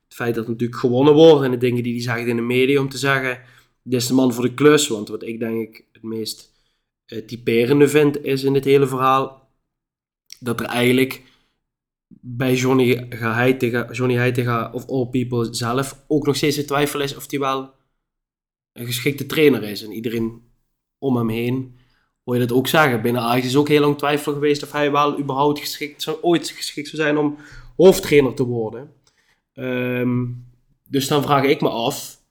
[0.03, 1.43] het feit dat het natuurlijk gewonnen wordt.
[1.43, 2.79] En de dingen die hij zegt in de media.
[2.79, 3.41] Om te zeggen,
[3.83, 4.87] dit is de man voor de klus.
[4.87, 6.51] Want wat ik denk ik het meest
[7.07, 9.51] uh, typerende vind, is in dit hele verhaal.
[10.39, 11.21] Dat er eigenlijk
[12.19, 17.15] bij Johnny Heitinga, Johnny Heitinga of All People zelf ook nog steeds de twijfel is
[17.15, 17.73] of hij wel
[18.73, 19.83] een geschikte trainer is.
[19.83, 20.41] En iedereen
[20.97, 21.77] om hem heen
[22.23, 23.01] hoor je dat ook zeggen.
[23.01, 26.49] Binnen Ajax is ook heel lang twijfel geweest of hij wel überhaupt geschikt zou, ooit
[26.49, 27.38] geschikt zou zijn om
[27.75, 28.93] hoofdtrainer te worden.
[29.53, 30.25] Ehm,
[30.88, 32.21] dus dan vraag ik me af,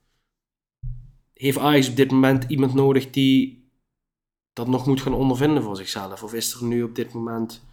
[1.32, 3.70] heeft Ajax op dit moment iemand nodig die
[4.52, 6.22] dat nog moet gaan ondervinden voor zichzelf?
[6.22, 7.64] Of is er nu op dit moment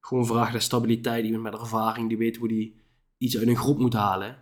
[0.00, 2.74] gewoon vraag naar stabiliteit, iemand met ervaring die weet hoe die
[3.18, 4.38] iets uit een groep moet halen?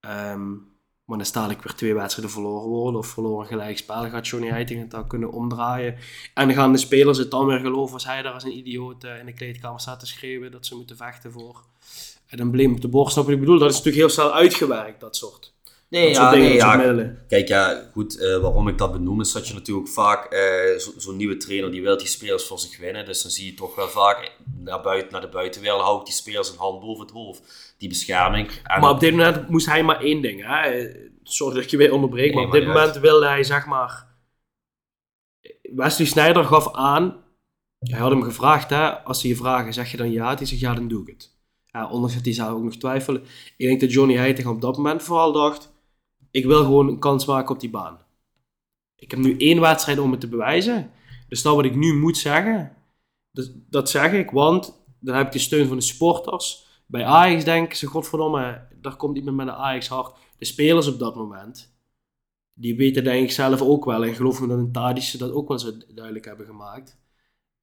[0.00, 0.71] Um,
[1.04, 4.10] maar dan sta ik weer twee wedstrijden verloren worden of verloren gelijk spel.
[4.10, 5.96] Gaat Johnny Heiting het dan kunnen omdraaien.
[6.34, 9.04] En dan gaan de spelers het dan weer geloven als hij daar als een idioot
[9.04, 11.64] eh, in de kleedkamer staat te schreeuwen dat ze moeten vechten voor
[12.26, 13.16] het embleem op de borst.
[13.16, 13.58] Ik bedoel?
[13.58, 15.51] Dat is natuurlijk heel snel uitgewerkt, dat soort.
[15.92, 17.14] Nee, ja, nee ja.
[17.28, 21.00] Kijk, ja, goed, uh, waarom ik dat benoem is dat je natuurlijk vaak uh, zo'n
[21.00, 23.04] zo nieuwe trainer die wil die spelers voor zich winnen.
[23.04, 26.50] Dus dan zie je toch wel vaak naar, buiten, naar de buitenwereld houdt die spelers
[26.50, 27.74] een hand boven het hoofd.
[27.78, 28.50] Die bescherming.
[28.64, 30.44] En maar op dit moment moest hij maar één ding.
[30.46, 30.90] Hè?
[31.22, 34.06] Sorry dat ik je weer onderbreek, maar op dit moment wilde hij zeg maar...
[35.62, 37.24] Wesley Sneijder gaf aan,
[37.78, 40.34] hij had hem gevraagd, hè, als ze je vragen, zeg je dan ja?
[40.36, 41.30] Hij zegt ja, dan doe ik het.
[41.64, 43.22] Ja, ondanks dat hij zou ook nog twijfelen.
[43.56, 45.71] Ik denk dat Johnny Heiting op dat moment vooral dacht
[46.32, 47.98] ik wil gewoon een kans maken op die baan.
[48.96, 50.90] Ik heb nu één wedstrijd om het te bewijzen.
[51.28, 52.76] Dus dat wat ik nu moet zeggen,
[53.30, 56.66] dat, dat zeg ik, want dan heb ik de steun van de sporters.
[56.86, 60.16] Bij Ajax denken ze, godverdomme, daar komt iemand met een Ajax hart.
[60.38, 61.76] De spelers op dat moment,
[62.54, 64.04] die weten denk ik zelf ook wel.
[64.04, 67.00] En geloof me dat een Tadic dat ook wel zo duidelijk hebben gemaakt.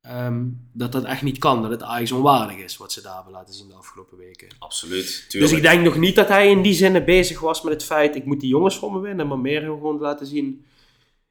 [0.02, 1.62] Ehm, dat dat echt niet kan.
[1.62, 4.48] Dat het Ajax onwaardig is wat ze daar hebben laten zien de afgelopen weken.
[4.60, 5.26] Absoluut.
[5.30, 8.16] Dus ik denk nog niet dat hij in die zin bezig was met het feit...
[8.16, 10.66] ik moet die jongens voor me winnen, maar meer gewoon laten zien...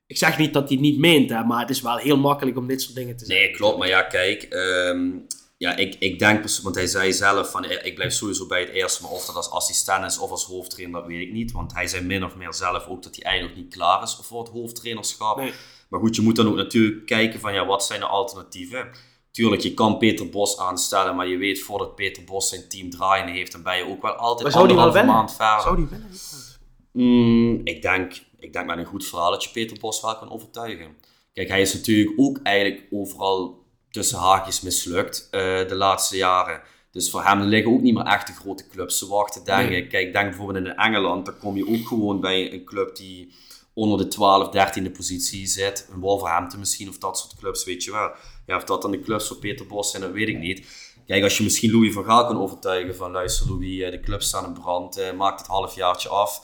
[0.06, 2.56] Ik zeg niet dat hij het niet meent, hè, maar het is wel heel makkelijk
[2.56, 3.46] om dit soort dingen te zeggen.
[3.46, 3.78] Nee, klopt.
[3.78, 4.42] Maar ja, kijk...
[4.42, 5.10] Ehm,
[5.58, 9.02] ja, ik, ik denk, want hij zei zelf van ik blijf sowieso bij het eerste,
[9.02, 11.52] maar of dat als assistent is of als hoofdtrainer, dat weet ik niet.
[11.52, 14.40] Want hij zei min of meer zelf ook dat hij eigenlijk niet klaar is voor
[14.40, 15.36] het hoofdtrainerschap.
[15.36, 15.52] Nee.
[15.88, 18.90] Maar goed, je moet dan ook natuurlijk kijken van ja, wat zijn de alternatieven?
[19.30, 23.28] Tuurlijk, je kan Peter Bos aanstellen, maar je weet voordat Peter Bos zijn team draaien
[23.28, 25.60] heeft, dan ben je ook wel altijd anderhalve maand verder.
[25.60, 26.10] Zou die winnen?
[26.92, 30.30] Mm, ik, denk, ik denk met een goed verhaal dat je Peter Bos wel kan
[30.30, 30.96] overtuigen.
[31.32, 36.60] Kijk, hij is natuurlijk ook eigenlijk overal tussen haakjes mislukt uh, de laatste jaren.
[36.90, 39.88] Dus voor hem liggen ook niet meer echt de grote clubs te wachten, denk ik.
[39.88, 43.34] Kijk, denk bijvoorbeeld in Engeland, daar kom je ook gewoon bij een club die
[43.78, 45.88] onder de 12, 13e positie zit.
[45.92, 48.10] Een Wolverhampton misschien, of dat soort clubs, weet je wel.
[48.46, 50.66] Ja, of dat dan de clubs voor Peter Bos zijn, dat weet ik niet.
[51.06, 54.26] Kijk, als je misschien Louis van Gaal kan overtuigen van luister Louis, eh, de clubs
[54.26, 56.42] staan in brand, eh, maak het halfjaartje af.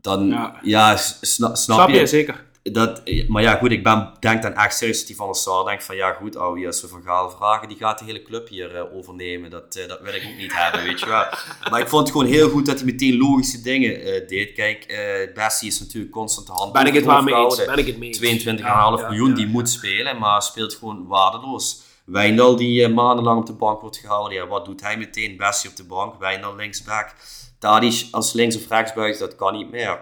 [0.00, 2.06] Dan, ja, ja snap, snap, je?
[2.06, 5.34] Zeker dat, maar ja, goed, ik ben, denk dan echt serieus dat die van de
[5.34, 8.48] Sar denkt van ja, goed, als we van Gaal vragen, die gaat de hele club
[8.48, 9.50] hier uh, overnemen.
[9.50, 11.24] Dat, uh, dat wil ik ook niet hebben, weet je wel.
[11.70, 14.52] Maar ik vond het gewoon heel goed dat hij meteen logische dingen uh, deed.
[14.52, 14.86] Kijk,
[15.34, 17.64] Bessie is natuurlijk constant de hand Ben ik het wel mee eens?
[17.64, 21.84] Ben ik het mee 22,5 ja, miljoen, die moet spelen, maar speelt gewoon waardeloos.
[22.04, 25.36] Wijndal die maandenlang op de bank wordt gehouden, ja, wat doet hij meteen?
[25.36, 27.14] Bessie op de bank, Wijndal linksback.
[27.58, 30.00] Tadic als links- of rechtsbuiten, dat kan niet meer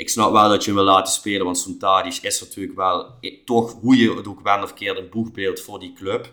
[0.00, 3.18] ik snap wel dat je hem wil laten spelen, want zo'n Tadic is natuurlijk wel
[3.44, 6.30] toch, hoe je het ook bent of keert, een boegbeeld voor die club.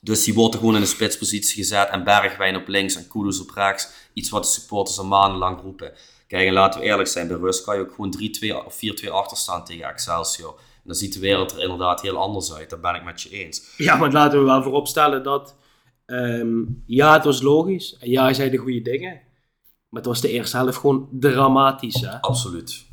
[0.00, 3.40] Dus die wordt er gewoon in de spitspositie gezet en Bergwijn op links en Kudus
[3.40, 3.88] op rechts.
[4.12, 5.92] Iets wat de supporters al maandenlang roepen.
[6.26, 8.14] Kijk, en laten we eerlijk zijn, bij kan je ook gewoon
[8.62, 10.54] 3-2 of 4-2 achterstaan tegen Excelsior.
[10.58, 12.70] En dan ziet de wereld er inderdaad heel anders uit.
[12.70, 13.74] Dat ben ik met je eens.
[13.76, 15.56] Ja, maar laten we wel vooropstellen dat...
[16.06, 17.96] Um, ja, het was logisch.
[18.00, 19.20] En ja, hij zei de goede dingen.
[19.90, 22.00] Maar het was de eerste helft gewoon dramatisch.
[22.00, 22.20] Hè?
[22.20, 22.84] Absoluut.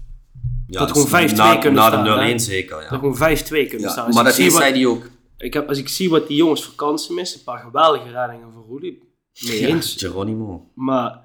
[0.67, 2.03] Ja, dat dus gewoon 5-2 na, kunnen na staan.
[2.03, 2.31] de hè.
[2.33, 2.89] 0-1 zeker, ja.
[2.89, 4.05] Dat gewoon 5-2 kunnen Ja, staan.
[4.05, 5.09] Als maar dat zei hij ook.
[5.37, 8.51] ik heb, als ik zie wat die jongens voor kansen missen, een paar geweldige reddingen
[8.53, 9.95] van Roelie, Ja, eens.
[9.97, 10.71] Geronimo.
[10.75, 11.19] Maar,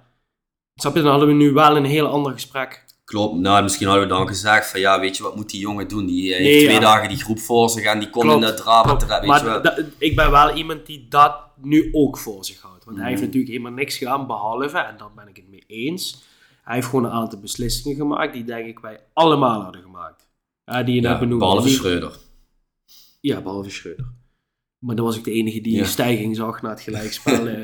[0.75, 2.85] snap je, dan hadden we nu wel een heel ander gesprek.
[3.05, 5.89] Klopt, nou, misschien hadden we dan gezegd van ja, weet je, wat moet die jongen
[5.89, 6.07] doen?
[6.07, 6.81] Die eh, Nee, heeft twee ja.
[6.81, 9.45] dagen die groep voor zich en die komt Klopt, in het drama terecht, maar je
[9.45, 9.63] wel.
[9.63, 12.85] da- ik ben wel iemand die dat nu ook voor zich houdt.
[12.85, 13.27] Want hij heeft Mhm.
[13.27, 16.23] natuurlijk helemaal niks gedaan, behalve, en daar ben ik het mee eens,
[16.63, 20.29] hij heeft gewoon een aantal beslissingen gemaakt die denk ik wij allemaal hadden gemaakt.
[20.65, 21.45] Ja, die je net Ja, benoemde.
[21.45, 22.17] behalve Schreuder.
[23.21, 24.07] Ja, behalve Schreuder.
[24.83, 25.81] Maar dan was ik de enige die Ja.
[25.81, 27.47] een stijging zag na het gelijkspel.
[27.49, 27.57] eh,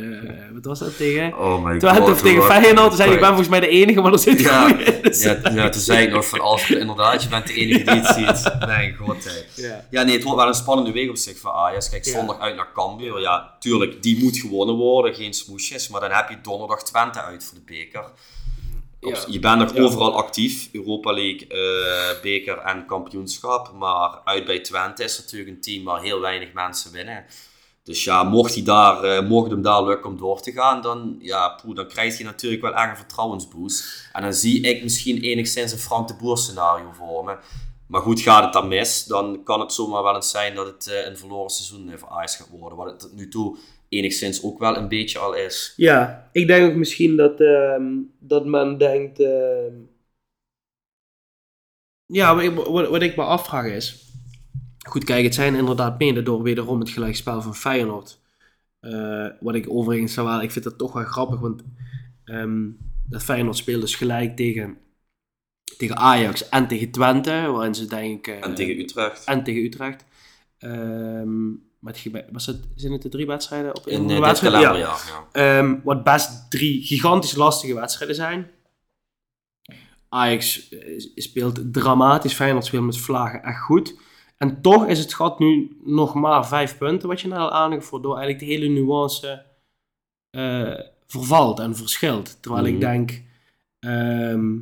[0.52, 1.38] wat was dat tegen?
[1.38, 2.86] Oh my Twente of tegen Feyenoord.
[2.88, 5.02] Toen zei ik, ik ben volgens mij de enige, maar er zit Ja, goed.
[5.02, 7.94] Dus- Ja, ja, toen zei ik nog van Alfred, inderdaad, je bent de enige die
[7.94, 8.52] het ziet.
[8.66, 9.62] Mijn god, hè.
[9.62, 9.84] Ja.
[9.90, 11.88] Ja, nee, het wordt wel een spannende week op zich voor Ajax.
[11.90, 13.20] Kijk, zondag uit naar Cambuur.
[13.20, 15.88] Ja, tuurlijk, die moet gewonnen worden, geen smoesjes.
[15.88, 18.04] Maar dan heb je donderdag Twente uit voor de beker.
[19.00, 19.24] Ja.
[19.28, 19.82] Je bent nog Ja.
[19.82, 23.72] overal actief, Europa League, eh, beker en kampioenschap.
[23.72, 27.24] Maar uit bij Twente is natuurlijk een team waar heel weinig mensen winnen.
[27.84, 31.16] Dus ja, mocht, hij daar, eh, mocht hem daar lukken om door te gaan, dan,
[31.20, 34.08] ja, poeh, dan krijgt hij natuurlijk wel echt een vertrouwensboost.
[34.12, 37.36] En dan zie ik misschien enigszins een Frank de Boer scenario voor me.
[37.86, 40.86] Maar goed, gaat het dan mis, dan kan het zomaar wel eens zijn dat het
[40.86, 42.78] eh, een verloren seizoen voor Ajax gaat worden.
[42.78, 43.56] Wat het tot nu toe
[43.88, 45.72] enigszins ook wel een beetje al is.
[45.76, 49.20] Ja, ik denk ook misschien dat, ehm, dat men denkt.
[49.20, 49.74] ehm,
[52.06, 54.06] ja, wat ik, wat, wat ik me afvraag is.
[54.88, 58.20] Goed, kijk, het zijn inderdaad mede door wederom het gelijkspel van Feyenoord.
[58.80, 61.62] Eh, wat ik overigens zou wel, ik vind dat toch wel grappig, want
[62.24, 62.68] ehm,
[63.08, 64.78] dat Feyenoord speelt dus gelijk tegen,
[65.76, 68.34] tegen Ajax en tegen Twente, waarin ze denk ik...
[68.34, 69.24] eh, En tegen Utrecht.
[69.24, 70.04] en tegen Utrecht.
[71.80, 74.76] Met, was het, zijn het de drie wedstrijden op In een eh, dit wedstrijd?
[74.76, 74.96] Ja.
[75.32, 78.50] Ehm, wat best drie gigantisch lastige wedstrijden zijn.
[80.08, 83.94] Ajax eh, speelt dramatisch, Feyenoord speelt met vlagen echt goed.
[84.36, 87.90] En toch is het gat nu nog maar vijf punten, wat je nou al aangaf,
[87.90, 89.46] waardoor eigenlijk de hele nuance
[90.30, 92.42] eh, vervalt en verschilt.
[92.42, 92.80] Terwijl ik Mhm.
[92.80, 93.22] denk,
[93.78, 94.56] ehm,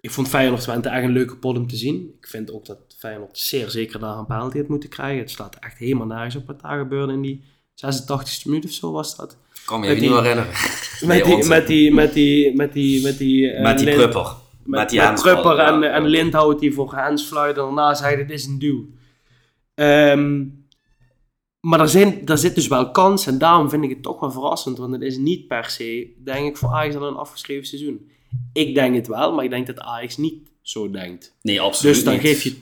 [0.00, 2.14] ik vond Feyenoord Twente echt een leuke pot om te zien.
[2.18, 5.18] Ik vind ook dat Feyenoord zeer zeker daar een penalty had moeten krijgen.
[5.18, 8.92] Het slaat echt helemaal nergens op wat daar gebeurde in die 86e minuut of zo
[8.92, 9.36] was dat.
[9.64, 10.52] Kan me Met niet meer herinneren.
[11.00, 14.22] Met Nee, die, met die, met die, met die, met die, eh, Met die prupper.
[14.22, 15.66] Met, Met die met ja.
[15.66, 17.62] en, en Lindhout die voor Hans fluiten.
[17.62, 18.86] En daarna zei dit is een duw.
[19.74, 20.44] Ehm,
[21.60, 24.30] maar er, zijn, er zit dus wel kans en daarom vind ik het toch wel
[24.30, 24.78] verrassend.
[24.78, 28.10] Want het is niet per se, denk ik, voor Ajax al een afgeschreven seizoen.
[28.52, 31.36] Ik denk het wel, maar ik denk dat Ajax niet zo denkt.
[31.42, 32.22] Nee, absoluut Dus dan niet.
[32.22, 32.56] geef je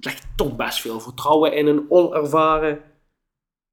[0.00, 2.80] echt toch best veel vertrouwen in een onervaren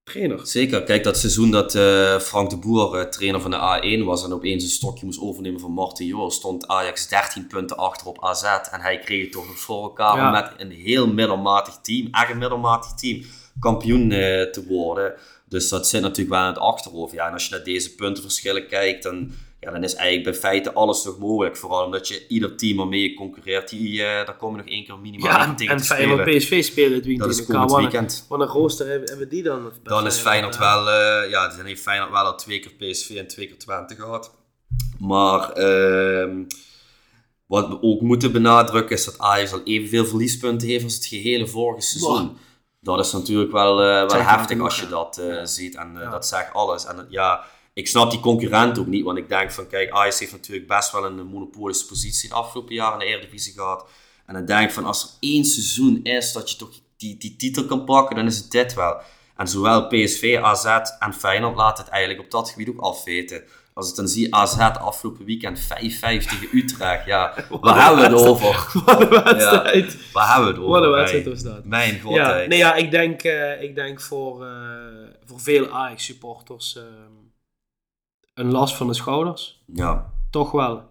[0.03, 0.47] trainer.
[0.47, 0.83] Zeker.
[0.83, 4.33] Kijk, dat seizoen dat eh, Frank de Boer eh, trainer van de A1 was en
[4.33, 8.43] opeens een stokje moest overnemen van Martin Jol, stond Ajax 13 punten achter op AZ.
[8.43, 10.25] En hij kreeg het toch nog voor elkaar Ja.
[10.25, 13.23] om met een heel middelmatig team, echt een middelmatig team,
[13.59, 15.13] kampioen eh, te worden.
[15.45, 17.13] Dus dat zit natuurlijk wel in het achterhoofd.
[17.13, 19.31] Ja, en als je naar deze puntenverschillen kijkt, dan,
[19.67, 21.57] ja, dan is eigenlijk bij feite alles nog mogelijk.
[21.57, 24.85] Vooral omdat je ieder team waarmee je concurreert, die, eh, daar kom je nog één
[24.85, 26.37] keer minimaal Ja, tegen en te spelen.
[26.37, 27.67] PSV spelen het Dat weekend is tegen elkaar.
[27.67, 28.25] komend weekend.
[28.29, 29.71] Wat een rooster hebben, hebben die dan?
[29.83, 33.27] Dan is Feyenoord wel, eh, ja, dan heeft Feyenoord wel al twee keer PSV en
[33.27, 34.31] twee keer Twente gehad.
[34.99, 36.43] Maar ehm,
[37.45, 41.47] wat we ook moeten benadrukken is dat Ajax al evenveel verliespunten heeft als het gehele
[41.47, 42.37] vorige seizoen.
[42.79, 46.09] Dat is natuurlijk wel, eh, wel heftig als je dat eh, ziet en eh, Ja.
[46.09, 46.85] dat zegt alles.
[46.85, 47.43] En eh, ja,
[47.77, 50.91] ik snap die concurrent ook niet, want ik denk van kijk, Ajax heeft natuurlijk best
[50.91, 53.89] wel een monopolische positie de afgelopen jaren in de Eredivisie gehad.
[54.25, 57.35] En dan denk ik van als er één seizoen is dat je toch die, die
[57.35, 58.97] titel kan pakken, dan is het dit wel.
[59.35, 60.65] En zowel PSV, AZ
[60.99, 63.43] en Feyenoord laten het eigenlijk op dat gebied ook afweten.
[63.73, 65.67] Als ik dan zie AZ afgelopen weekend 5-5
[65.99, 68.69] tegen Utrecht, ja, waar hebben we het over?
[68.85, 69.97] Wat een wedstrijd.
[70.13, 70.79] Waar hebben we het over?
[70.79, 71.65] Wat een wedstrijd was dat.
[71.65, 72.47] Mijn god, Ja, hey.
[72.47, 74.51] nee, ja, ik denk, eh, ik denk voor, eh,
[75.25, 76.83] voor veel Ajax-supporters eh,
[78.37, 79.63] een last van de schouders.
[79.65, 80.83] Ja, Toch wel.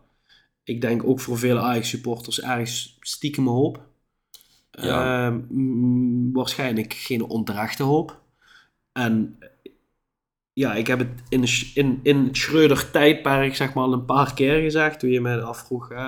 [0.64, 3.80] Ik denk ook voor veel Ajax-supporters ergens stiekem hoop.
[4.70, 5.26] Ja.
[5.26, 5.40] Ehm,
[6.32, 8.20] waarschijnlijk geen onterechte hoop.
[8.92, 9.38] En
[10.52, 14.60] ja, ik heb het in, in, in het Schreuder-tijdperk zeg maar al een paar keer
[14.60, 14.98] gezegd.
[14.98, 16.06] Toen je mij afvroeg, hè,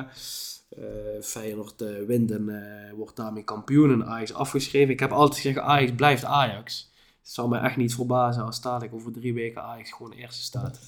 [0.69, 4.93] eh, Feyenoord eh, wint en eh, wordt daarmee kampioen en Ajax afgeschreven.
[4.93, 6.88] Ik heb altijd gezegd, Ajax blijft Ajax.
[7.29, 10.81] Het zal me echt niet verbazen als dadelijk over drie weken Ajax gewoon eerste staat.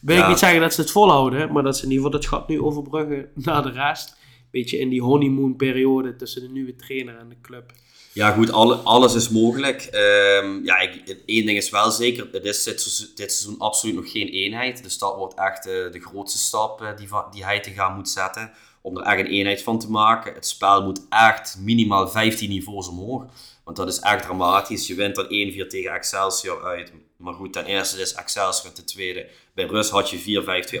[0.00, 2.30] Wil ik niet zeggen dat ze het volhouden, maar dat ze in ieder geval dat
[2.30, 4.16] gat nu overbruggen naar de rest.
[4.50, 7.72] Beetje in die honeymoon periode tussen de nieuwe trainer en de club.
[8.12, 9.82] Ja, goed, alle, alles is mogelijk.
[9.82, 13.94] Ehm, ja, ik, één ding is wel zeker, het is dit, seizoen- dit seizoen absoluut
[13.94, 14.82] nog geen eenheid.
[14.82, 18.08] Dus dat wordt echt eh, de grootste stap eh, die, die hij te gaan moet
[18.08, 18.50] zetten.
[18.82, 20.34] om er echt een eenheid van te maken.
[20.34, 23.24] Het spel moet echt minimaal 15 niveaus omhoog.
[23.68, 24.86] Want dat is echt dramatisch.
[24.86, 25.28] Je wint dan 1-4
[25.68, 26.92] tegen Excelsior uit.
[27.16, 28.72] Maar goed, ten eerste is Excelsior.
[28.72, 30.18] Ten tweede, bij Rus had je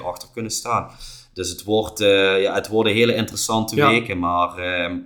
[0.04, 0.90] achter kunnen staan.
[1.34, 3.88] Dus het, wordt, uh, ja, het worden hele interessante Ja.
[3.90, 4.18] weken.
[4.18, 4.96] Maar ehm,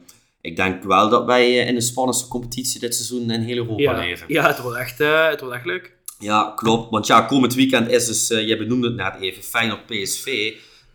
[0.41, 3.83] ik denk wel dat wij eh, in de spannendste competitie dit seizoen in heel Europa
[3.83, 4.27] Ja, leven.
[4.29, 5.93] ja het, wordt echt, eh, het wordt echt leuk.
[6.19, 6.91] Ja, klopt.
[6.91, 10.53] Want ja, komend weekend is dus, eh je benoemde het net even, Feyenoord PSV.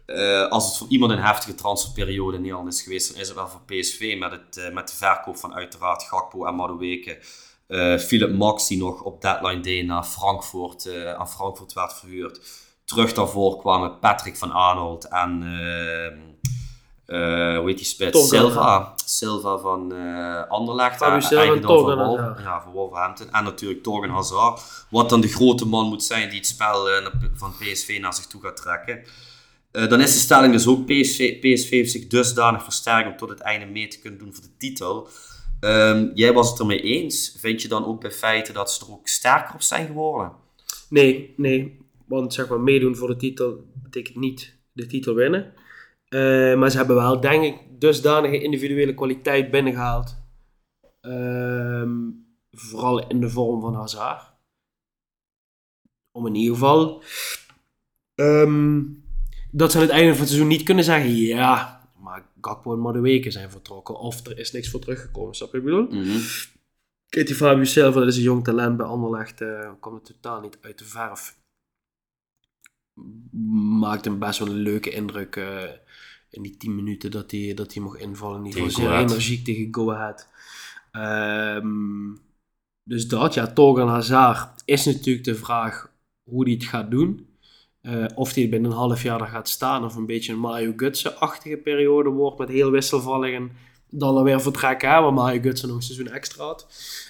[0.08, 3.38] Eh, als het voor iemand een heftige transferperiode in Nederland is geweest, dan is het
[3.38, 7.20] wel voor PSV met, het, eh, met de verkoop van uiteraard Gakpo en Madueke.
[7.68, 12.40] Eh Philip Max die nog op deadline day naar Frankfurt, aan Frankfurt werd verhuurd.
[12.86, 15.42] Terug daarvoor kwamen Patrick van Arnold en
[17.06, 18.28] hoe heet die spits?
[18.28, 18.94] Silva.
[19.06, 19.92] Silva van
[20.50, 20.98] Anderlecht.
[21.00, 23.32] Silva en eigendom van Wolf- ja, van Wolverhampton.
[23.32, 24.86] En natuurlijk Torgen Hazard.
[24.90, 26.88] Wat dan de grote man moet zijn die het spel
[27.34, 29.04] van PSV naar zich toe gaat trekken.
[29.78, 33.40] Eh, dan is de stelling dus ook PSV, heeft zich dusdanig versterkt om tot het
[33.40, 35.08] einde mee te kunnen doen voor de titel.
[35.60, 37.38] Ehm, jij was het ermee eens.
[37.40, 40.32] Vind je dan ook bij feiten dat ze er ook sterker op zijn geworden?
[40.90, 41.78] Nee, nee.
[42.06, 45.54] Want zeg maar, meedoen voor de titel betekent niet de titel winnen.
[46.08, 50.18] Eh, maar ze hebben wel, denk ik, dusdanige individuele kwaliteit binnengehaald.
[51.02, 51.96] Ehm,
[52.52, 54.34] vooral in de vorm van Hazard.
[56.12, 57.04] Om in ieder geval...
[58.16, 58.80] ehm,
[59.58, 61.16] dat ze aan het einde van het seizoen niet kunnen zeggen...
[61.16, 64.00] Ja, maar Gakpo en Madueke zijn vertrokken.
[64.00, 65.36] Of er is niks voor teruggekomen.
[65.36, 66.04] Snap je wat ik bedoel?
[67.10, 69.42] Kijk, die Fabio Silva, dat is een jong talent bij Anderlecht.
[69.42, 71.38] eh kwam er totaal niet uit de verf.
[73.80, 75.64] Maakte een best wel een leuke indruk eh,
[76.30, 78.40] in die 10 minuten dat hij, dat hij mocht invallen.
[78.40, 80.28] In ieder geval zeer energiek tegen Go Ahead.
[80.92, 82.16] Ehm,
[82.84, 85.92] dus dat, ja, Torgan Hazard is natuurlijk de vraag
[86.24, 87.27] hoe hij het gaat doen.
[87.82, 90.74] Eh, of hij binnen een half jaar er gaat staan of een beetje een Mario
[90.76, 93.52] Gutsen-achtige periode wordt met heel wisselvallig en
[93.90, 96.68] dan alweer vertrekken, waar Mario Gutsen nog een seizoen extra had.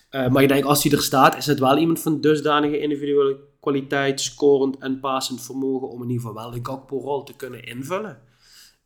[0.10, 3.39] Eh, maar ik denk als hij er staat, is het wel iemand van dusdanige individuele
[3.60, 8.21] kwaliteit, scorend en passend vermogen om in ieder geval wel de Gakpo-rol te kunnen invullen.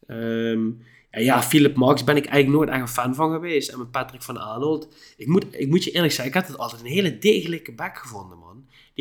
[0.07, 0.69] Ehm,
[1.09, 3.69] en ja, Philip Max ben ik eigenlijk nooit echt een fan van geweest.
[3.69, 4.87] En met Patrick van Arnold.
[5.17, 7.97] Ik moet, ik moet je eerlijk zeggen, ik had het altijd een hele degelijke back
[7.97, 8.50] gevonden, man.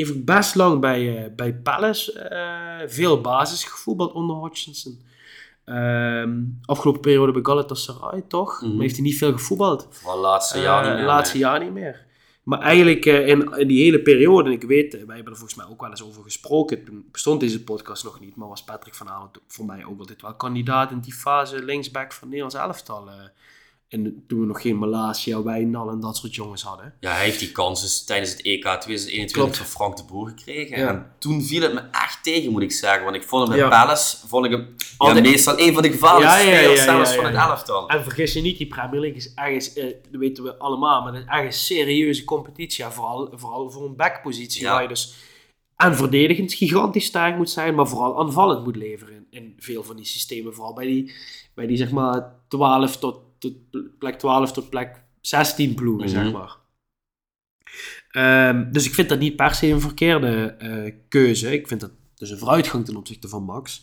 [0.01, 5.01] Heeft ik best lang bij, eh, bij Palace eh, veel basis gevoetbald onder Hodgkinson.
[5.65, 8.61] Ehm, afgelopen periode bij Galatasaray, toch?
[8.61, 8.71] Mhm.
[8.73, 9.87] Maar heeft hij niet veel gevoetbald.
[9.91, 11.07] Vooral het laatste jaar niet Eh, meer.
[11.07, 11.47] laatste nee.
[11.47, 12.09] jaar niet meer.
[12.43, 15.39] Maar eigenlijk eh, in, in die hele periode, en ik weet, eh, wij hebben er
[15.39, 18.65] volgens mij ook wel eens over gesproken, toen bestond deze podcast nog niet, maar was
[18.65, 22.57] Patrick van Arnold voor mij ook altijd wel kandidaat in die fase linksback van Nederlands
[22.57, 23.09] elftal.
[23.91, 26.95] En toen we nog geen Malasia, Wijnal en dat soort jongens hadden.
[27.01, 29.57] Ja, hij heeft die kans dus tijdens het EK 2021 Klopt.
[29.57, 30.79] van Frank de Boer gekregen.
[30.79, 30.89] Ja.
[30.89, 33.05] En toen viel het me echt tegen, moet ik zeggen.
[33.05, 33.69] Want ik vond hem Ja.
[33.69, 37.09] bij Palace, vond ik hem ja, meestal een van de gevaarlijkste Ja, ja, ja, spelers
[37.09, 37.49] ja, ja, van het ja.
[37.49, 37.89] elftal.
[37.89, 41.13] En vergis je niet, die Premier League is ergens, eh, dat weten we allemaal, maar
[41.13, 42.85] dat is echt een serieuze competitie.
[42.85, 44.73] Ja, vooral, vooral voor een backpositie, Ja.
[44.73, 45.15] waar je dus
[45.77, 49.97] en verdedigend gigantisch sterk moet zijn, maar vooral aanvallend moet leveren in, in veel van
[49.97, 50.55] die systemen.
[50.55, 51.13] Vooral bij die,
[51.55, 53.53] bij die zeg maar 12 tot, tot
[53.99, 56.15] plek 12 tot plek 16 ploegen, Mhm.
[56.23, 56.57] zeg maar.
[58.11, 61.53] Ehm, dus ik vind dat niet per se een verkeerde eh, keuze.
[61.53, 63.83] Ik vind dat dus een vooruitgang ten opzichte van Max.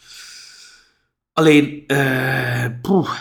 [1.34, 1.84] Alleen,
[2.82, 3.20] poeh,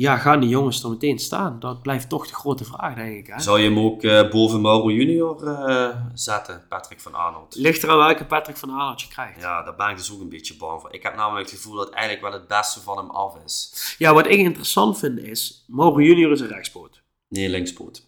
[0.00, 1.58] ja, gaan die jongens er meteen staan?
[1.60, 3.26] Dat blijft toch de grote vraag, denk ik.
[3.26, 3.40] Hè?
[3.40, 7.54] Zou je hem ook eh, boven Mauro Junior eh, zetten, Patrick van Arnold?
[7.54, 9.40] Ligt er aan welke Patrick van Arnold je krijgt.
[9.40, 10.94] Ja, daar ben ik dus ook een beetje bang voor.
[10.94, 13.72] Ik heb namelijk het gevoel dat eigenlijk wel het beste van hem af is.
[13.98, 17.02] Ja, wat ik interessant vind is, Mauro Junior is een rechtspoot.
[17.28, 18.06] Nee, linkspoot.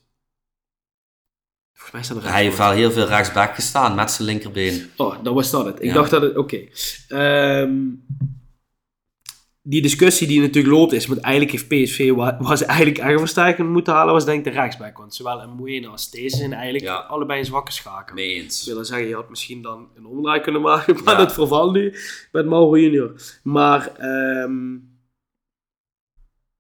[1.73, 4.91] Volgens mij staat er Hij heeft wel heel veel rechtsback gestaan met zijn linkerbeen.
[4.97, 5.79] Oh, dan was dat het.
[5.79, 5.95] Ik Ja.
[5.95, 6.37] dacht dat het...
[6.37, 6.61] Oké.
[7.09, 7.73] Ehm,
[9.63, 13.69] die discussie die natuurlijk loopt is, want eigenlijk heeft PSV wa- was eigenlijk eigen versterking
[13.73, 14.99] moeten halen, was denk ik de rechtsback.
[14.99, 16.97] Want zowel Mouene als deze zijn eigenlijk Ja.
[16.97, 18.17] allebei een zwakke schakel.
[18.17, 18.65] Ik eens.
[18.67, 21.19] wil zeggen, je had misschien dan een omdraai kunnen maken, maar Ja.
[21.21, 21.95] dat vervalt nu
[22.33, 23.13] met Mauro Junior.
[23.43, 24.77] Maar ehm,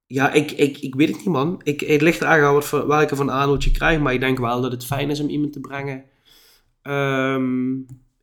[0.06, 1.60] ja, ik, ik, ik weet het niet man.
[1.62, 4.60] Ik, het ligt eraan aan wat welke van Arnold je krijgt, maar ik denk wel
[4.60, 6.04] dat het fijn is om iemand te brengen
[6.82, 7.70] ehm,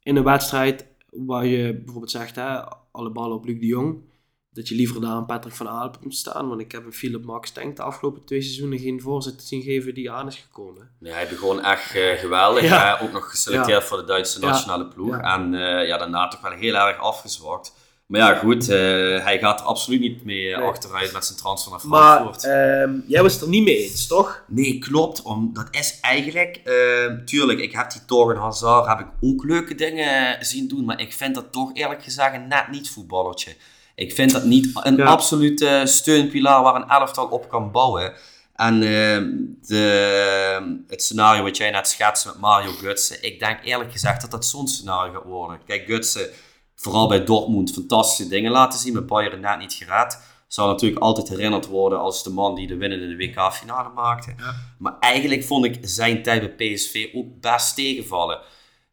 [0.03, 2.59] in een wedstrijd waar je bijvoorbeeld zegt, hè,
[2.91, 3.97] alle ballen op Luc de Jong.
[4.57, 6.47] Dat je liever daar een Patrick van Aalen moet staan.
[6.49, 9.93] Want ik heb een Philip Max denk de afgelopen twee seizoenen geen voorzet zien geven
[9.93, 10.89] die aan is gekomen.
[10.99, 12.63] Nee, hij begon echt eh, geweldig.
[12.63, 12.99] Ja.
[13.01, 14.45] Ook nog geselecteerd voor de Duitse Ja.
[14.47, 15.17] nationale ploeg.
[15.17, 17.73] En eh, ja, daarna toch wel heel erg afgezwakt.
[18.05, 18.77] Maar ja, goed, eh,
[19.23, 20.55] hij gaat er absoluut niet mee Nee.
[20.55, 22.43] achteruit met zijn transfer naar Maar Frankfurt.
[22.43, 24.43] ehm, jij was het er niet mee eens, toch?
[24.47, 25.21] Nee, klopt.
[25.21, 26.55] Om, dat is eigenlijk...
[26.63, 30.85] eh, tuurlijk, ik heb die Torgen Hazard heb ik ook leuke dingen zien doen.
[30.85, 33.55] Maar ik vind dat toch eerlijk gezegd net niet voetballertje.
[33.97, 35.05] Ik vind dat niet een Ja.
[35.05, 38.13] absolute steunpilaar waar een elftal op kan bouwen.
[38.55, 39.21] En eh,
[39.67, 44.31] de, het scenario wat jij net schetst met Mario Gutsen, ik denk eerlijk gezegd dat
[44.31, 45.59] dat zo'n scenario gaat worden.
[45.65, 46.29] Kijk, Gutsen,
[46.75, 50.19] vooral bij Dortmund, fantastische dingen laten zien, met Bayern net niet gered.
[50.47, 54.33] Zal natuurlijk altijd herinnerd worden als de man die de winnende WK-finale maakte.
[54.37, 54.55] Ja.
[54.79, 58.39] Maar eigenlijk vond ik zijn tijd bij PSV ook best tegenvallen.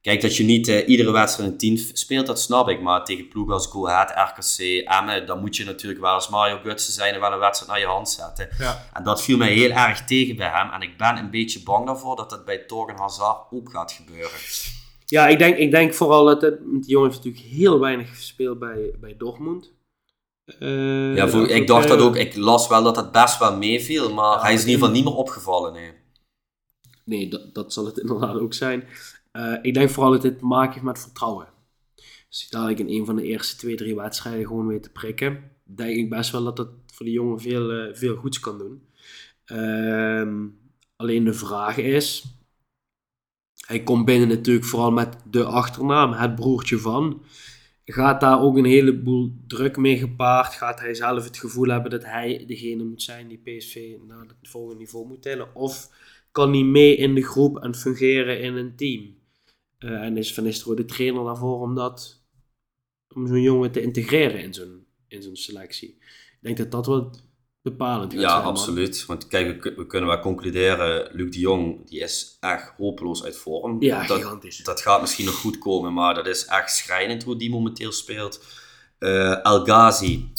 [0.05, 2.81] Kijk, dat je niet eh, iedere wedstrijd een 10 speelt, dat snap ik.
[2.81, 6.59] Maar tegen ploegen als Go Ahead, RKC, Emmen, dan moet je natuurlijk wel als Mario
[6.63, 8.49] Gutsen zijn en wel een wedstrijd naar je hand zetten.
[8.59, 8.89] Ja.
[8.93, 10.71] En dat viel mij heel erg tegen bij hem.
[10.71, 14.39] En ik ben een beetje bang daarvoor dat dat bij Torgen Hazard ook gaat gebeuren.
[15.07, 18.59] Ja, ik denk, ik denk vooral dat het, die jongen heeft natuurlijk heel weinig gespeeld
[18.59, 19.73] bij, bij Dortmund.
[20.59, 22.27] Eh, Ja, voor, ik dacht dat afgelopen- ook.
[22.27, 24.15] Ik las wel dat dat best wel meeviel.
[24.15, 25.73] Maar Ja, hij is in ieder geval niet meer opgevallen.
[25.73, 25.93] Nee.
[27.05, 28.85] Nee, dat, dat zal het inderdaad ook zijn.
[29.35, 31.47] Eh, ik denk vooral dat dit te maken heeft met vertrouwen.
[31.95, 35.97] Hij dadelijk in een van de eerste twee, drie wedstrijden gewoon weet te prikken, denk
[35.97, 38.89] ik best wel dat dat voor die jongen veel, eh, veel goeds kan doen.
[39.45, 40.47] Ehm,
[40.97, 42.25] alleen de vraag is,
[43.67, 47.23] hij komt binnen natuurlijk vooral met de achternaam, het broertje van.
[47.85, 50.55] Gaat daar ook een heleboel druk mee gepaard?
[50.55, 54.51] Gaat hij zelf het gevoel hebben dat hij degene moet zijn die PSV naar het
[54.51, 55.55] volgende niveau moet tillen?
[55.55, 55.91] Of
[56.33, 59.23] kan hij mee in de groep en fungeren in een team?
[59.85, 62.23] Eh, en is Van Nistelrooy de trainer daarvoor om, dat,
[63.15, 65.89] om zo'n jongen te integreren in zo'n, in zo'n selectie?
[65.89, 67.11] Ik denk dat dat wel
[67.63, 68.43] bepalend gaat Ja, zijn.
[68.43, 69.07] absoluut.
[69.07, 71.09] Want kijk, we, we kunnen wel concluderen.
[71.17, 73.83] Luc de Jong, die is echt hopeloos uit vorm.
[73.83, 74.59] Ja, dat, gigantisch.
[74.59, 75.93] dat gaat misschien nog goed komen.
[75.93, 78.45] Maar dat is echt schrijnend hoe die momenteel speelt.
[78.99, 80.33] Eh El Ghazi.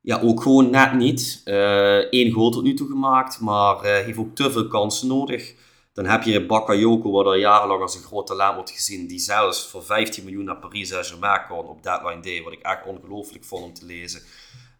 [0.00, 1.40] Ja, ook gewoon net niet.
[1.44, 5.54] Eén goal tot nu toe gemaakt, maar eh, heeft ook te veel kansen nodig.
[5.92, 9.66] Dan heb je Bakayoko, wat al jarenlang als een groot talent wordt gezien, die zelfs
[9.66, 13.64] voor 15 miljoen naar Paris Saint-Germain kon op deadline day, wat ik echt ongelooflijk vond
[13.64, 14.22] om te lezen.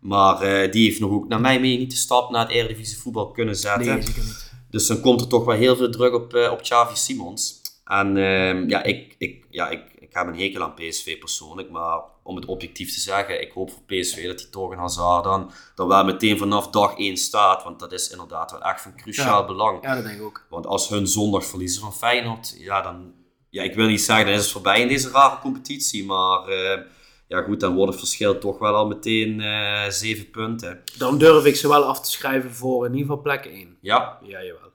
[0.00, 2.98] Maar eh, die heeft nog ook naar mij mee niet de stap naar het Eredivisie
[2.98, 3.94] voetbal kunnen zetten.
[3.94, 4.52] Nee, zeker niet.
[4.70, 7.60] Dus dan komt er toch wel heel veel druk op, eh, op Xavi Simons.
[7.84, 12.00] En ehm, ja, ik, ik, ja ik, ik heb een hekel aan PSV persoonlijk, maar
[12.30, 15.88] om het objectief te zeggen, ik hoop voor PSV dat die Torgen Hazard dan, dan
[15.88, 19.46] wel meteen vanaf dag 1 staat, want dat is inderdaad wel echt van cruciaal Ja.
[19.46, 19.82] belang.
[19.82, 20.46] Ja, dat denk ik ook.
[20.50, 23.12] Want als hun zondag verliezen van Feyenoord, ja dan,
[23.50, 26.80] ja ik wil niet zeggen dan is het voorbij in deze rare competitie, maar eh,
[27.28, 30.82] ja goed, dan wordt het verschil toch wel al meteen eh 7 punten.
[30.98, 33.76] Dan durf ik ze wel af te schrijven voor in ieder geval plek 1.
[33.80, 34.68] Ja, Ja, jawel.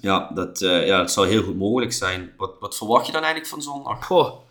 [0.00, 2.32] Ja, dat, eh, ja, dat zou heel goed mogelijk zijn.
[2.36, 4.04] Wat, wat verwacht je dan eigenlijk van zondag?
[4.06, 4.48] Goh.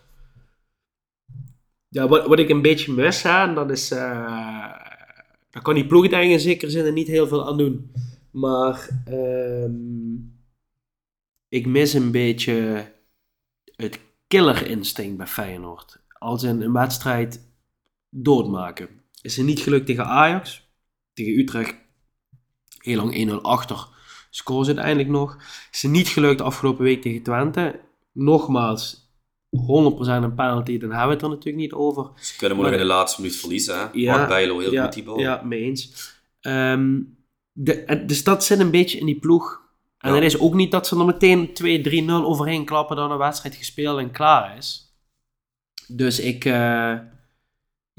[1.90, 3.90] Ja, wat, wat ik een beetje mis, en dat is...
[3.90, 4.88] eh
[5.50, 7.92] daar kan die ploeg het eigenlijk in zekere zin niet heel veel aan doen.
[8.30, 10.14] Maar ehm,
[11.48, 12.86] ik mis een beetje
[13.76, 16.00] het killer instinct bij Feyenoord.
[16.08, 17.48] Als in een wedstrijd
[18.08, 18.88] doodmaken.
[19.22, 20.68] Is er niet gelukt tegen Ajax.
[21.12, 21.74] Tegen Utrecht
[22.78, 23.88] heel lang 1-0 achter.
[24.30, 25.36] Scoren ze uiteindelijk nog.
[25.72, 27.80] Is er niet gelukt afgelopen week tegen Twente.
[28.12, 28.99] Nogmaals,
[29.56, 29.58] 100%
[30.22, 32.10] een penalty, dan hebben we het er natuurlijk niet over.
[32.16, 33.78] Ze kunnen maar nog in de laatste minuut verliezen.
[33.78, 33.86] Hè?
[33.92, 35.18] Ja, Mark Bijlo, heel ja, goed die bal.
[35.18, 36.12] Ja, mee eens.
[36.40, 37.00] Ehm,
[37.52, 39.60] de, dus dat zit een beetje in die ploeg.
[39.98, 40.14] En Ja.
[40.14, 43.98] het is ook niet dat ze er meteen 2-3-0 overheen klappen dan een wedstrijd gespeeld
[43.98, 44.94] en klaar is.
[45.88, 46.94] Dus ik, eh,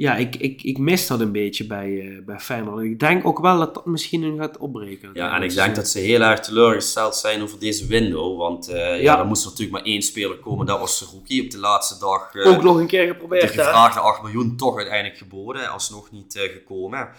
[0.02, 2.80] ja, ik, ik, ik mis dat een beetje bij, eh bij Feyenoord.
[2.80, 5.10] En Ik denk ook wel dat dat misschien hun gaat opbreken.
[5.14, 8.38] Ja, en ik denk dat ze heel erg teleurgesteld zijn over deze window.
[8.38, 8.96] Want eh, ja.
[8.96, 9.20] Ja.
[9.20, 10.66] er moest natuurlijk maar één speler komen.
[10.66, 12.34] Dat was Seruki op de laatste dag.
[12.34, 13.48] eh, Ook nog een keer de geprobeerd, hè?
[13.64, 15.70] gevraagde 8 miljoen toch uiteindelijk geboden.
[15.72, 17.10] Alsnog niet eh, gekomen.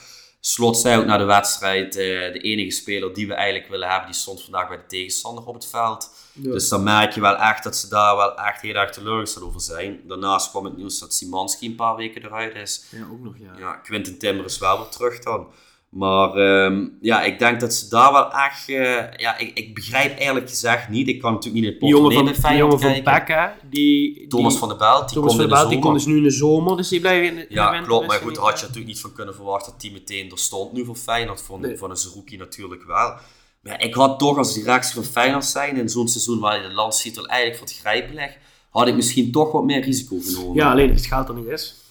[0.45, 4.11] Slot zei ook na de wedstrijd, eh, de enige speler die we eigenlijk willen hebben,
[4.11, 6.11] die stond vandaag bij de tegenstander op het veld.
[6.33, 6.51] Ja.
[6.51, 9.61] Dus dan merk je wel echt dat ze daar wel echt heel erg teleurgesteld over
[9.61, 10.01] zijn.
[10.07, 12.85] Daarnaast kwam het nieuws dat Simanski een paar weken eruit is.
[12.91, 13.53] Ja, ook nog, ja.
[13.59, 15.47] Ja, Quinten Timber is wel weer terug dan.
[15.93, 18.69] Maar ehm, ja, ik denk dat ze daar wel echt...
[18.69, 21.09] eh, ja, ik, ik begrijp eerlijk gezegd niet.
[21.09, 23.49] Ik kan natuurlijk niet in het Die jongen portemonnee van, jongen van hè?
[23.71, 25.95] Die, Thomas die, van der Belt, die Thomas komt van der de Belt, die komt
[25.95, 28.07] dus nu in de zomer, dus die blijven in de, Ja, klopt.
[28.07, 30.73] Maar goed, daar had je natuurlijk niet van kunnen verwachten dat die meteen er stond.
[30.73, 31.77] Nu voor Feyenoord, van, Nee.
[31.77, 33.15] van een Zerouki natuurlijk wel.
[33.63, 36.75] Maar ik had toch als directie van Feyenoord zijn, in zo'n seizoen waar je de
[36.75, 38.37] landstitel eigenlijk voor het grijpen legt,
[38.71, 40.55] had ik misschien toch wat meer risico genomen.
[40.57, 41.82] Ja, alleen het geld er niet is.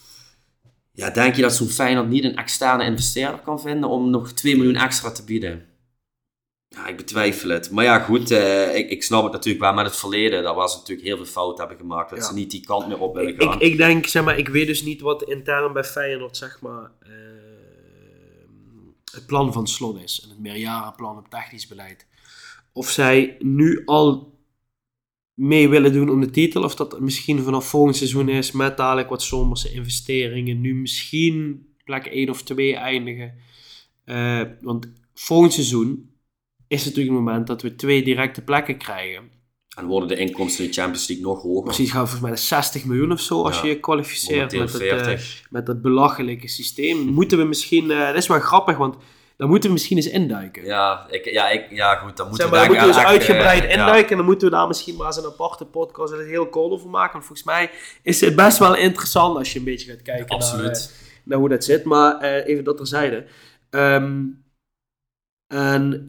[0.91, 4.55] Ja, denk je dat zo'n Feyenoord niet een externe investeerder kan vinden om nog 2
[4.57, 5.65] miljoen extra te bieden?
[6.67, 7.71] Ja, ik betwijfel het.
[7.71, 10.43] Maar ja, goed, eh, ik, ik snap het natuurlijk wel met het verleden.
[10.43, 12.09] Dat was natuurlijk heel veel fout hebben gemaakt.
[12.09, 12.25] Dat Ja.
[12.25, 13.53] ze niet die kant meer op willen gaan.
[13.53, 16.91] ik, ik denk, zeg maar, ik weet dus niet wat intern bij Feyenoord, zeg maar,
[16.99, 17.09] eh,
[19.13, 20.21] het plan van Slot is.
[20.23, 22.05] En het meerjarenplan op technisch beleid.
[22.73, 24.33] Of zij nu al
[25.33, 28.77] mee willen doen om de titel, of dat het misschien vanaf volgend seizoen is met
[28.77, 30.61] dadelijk wat zomerse investeringen.
[30.61, 33.33] Nu misschien plek 1 of 2 eindigen.
[34.05, 36.09] Uh, want volgend seizoen
[36.67, 39.29] is natuurlijk het moment dat we twee directe plekken krijgen.
[39.77, 41.63] En worden de inkomsten in de Champions League nog hoger?
[41.63, 45.19] Precies, gaan volgens mij 60 miljoen of zo als je je kwalificeert met het, uh,
[45.49, 46.97] met dat belachelijke systeem.
[46.97, 48.95] Moeten we misschien, uh, dat is wel grappig, want
[49.41, 50.65] dan moeten we misschien eens induiken.
[50.65, 53.11] Ja, ik, ja, ik, ja goed, dan moeten zeg maar, we daar moeten we eens
[53.11, 54.09] uitgebreid uh, induiken.
[54.09, 56.89] En dan moeten we daar misschien maar eens een aparte podcast een heel cool over
[56.89, 57.11] maken.
[57.11, 57.71] Want volgens mij
[58.03, 60.65] is het best wel interessant als je een beetje gaat kijken Absoluut.
[60.65, 61.83] Naar, naar hoe dat zit.
[61.83, 63.25] Maar even dat terzijde.
[63.69, 64.43] Um,
[65.47, 66.05] en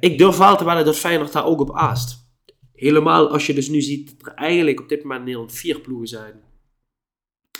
[0.00, 2.26] ik durf wel te wedden dat Feyenoord daar ook op aast.
[2.74, 5.80] Helemaal als je dus nu ziet dat er eigenlijk op dit moment in Nederland vier
[5.80, 6.40] ploegen zijn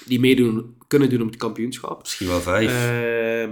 [0.07, 2.01] die meedoen, kunnen doen om het kampioenschap.
[2.01, 2.91] Misschien wel vijf.
[2.91, 3.51] Uh,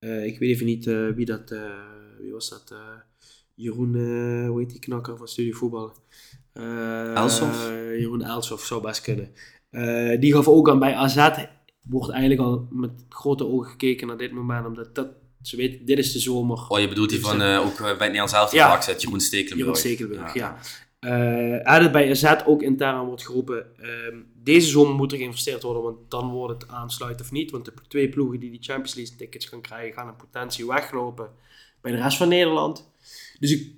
[0.00, 1.60] uh, ik weet even niet uh, wie dat, uh,
[2.18, 2.74] wie was dat?
[3.54, 3.94] Jeroen,
[4.46, 5.96] hoe heet die knakker van Studio Voetbal?
[7.14, 7.68] Elsof?
[7.98, 9.30] Jeroen Elsof zou best kunnen.
[10.20, 11.30] die gaf ook aan bij AZ,
[11.82, 15.08] wordt eigenlijk al met grote ogen gekeken naar dit moment, omdat dat
[15.42, 16.66] ze weten, dit is de zomer.
[16.68, 18.80] Oh, je bedoelt die van uh, ook bij het Nederlands zelf ja.
[18.80, 19.58] zet, Jeroen Stekelenburg.
[19.58, 20.56] Jeroen Stekelenburg, ja.
[21.00, 21.80] ja.
[21.80, 23.86] Uh, bij AZ ook intern wordt geroepen, uh,
[24.42, 27.50] deze zomer moet er geïnvesteerd worden, want dan wordt het aansluiten of niet.
[27.50, 31.30] Want de twee ploegen die die Champions League tickets gaan krijgen, gaan in potentie weglopen
[31.80, 32.90] bij de rest van Nederland.
[33.38, 33.72] Dus ik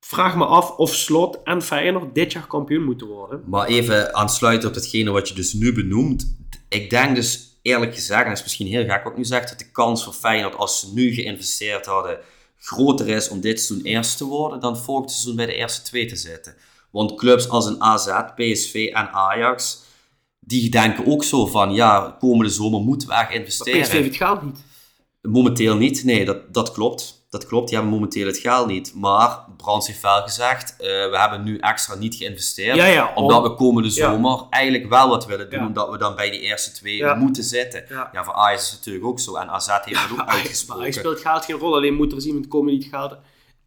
[0.00, 3.42] vraag me af of Slot en Feyenoord dit jaar kampioen moeten worden.
[3.46, 6.36] Maar even aansluiten op datgene wat je dus nu benoemt.
[6.68, 9.48] Ik denk dus eerlijk gezegd, en dat is misschien heel gek wat ik nu zeg,
[9.48, 12.18] dat de kans voor Feyenoord als ze nu geïnvesteerd hadden,
[12.58, 16.06] groter is om dit seizoen eerst te worden dan volgend seizoen bij de eerste twee
[16.06, 16.56] te zitten.
[16.90, 19.84] Want clubs als een AZ, PSV en Ajax,
[20.46, 23.78] die denken ook zo van, ja, komende zomer moeten we echt investeren.
[23.78, 24.64] Maar PSV heeft het geld niet.
[25.22, 28.94] Momenteel niet, nee, dat, dat klopt dat klopt, die hebben momenteel het geld niet.
[28.94, 32.76] Maar Brands heeft wel gezegd, uh, we hebben nu extra niet geïnvesteerd.
[32.76, 35.66] Ja, ja, omdat we komende zomer eigenlijk wel wat willen doen.
[35.66, 37.84] Omdat we dan bij die eerste twee moeten zitten.
[38.12, 38.24] Ja.
[38.24, 39.36] voor Ajax is het natuurlijk ook zo.
[39.36, 40.82] En AZ heeft het ook uitgesproken.
[40.82, 41.74] Hij speelt geld geen rol.
[41.74, 43.16] Alleen moet er zien met komende niet geld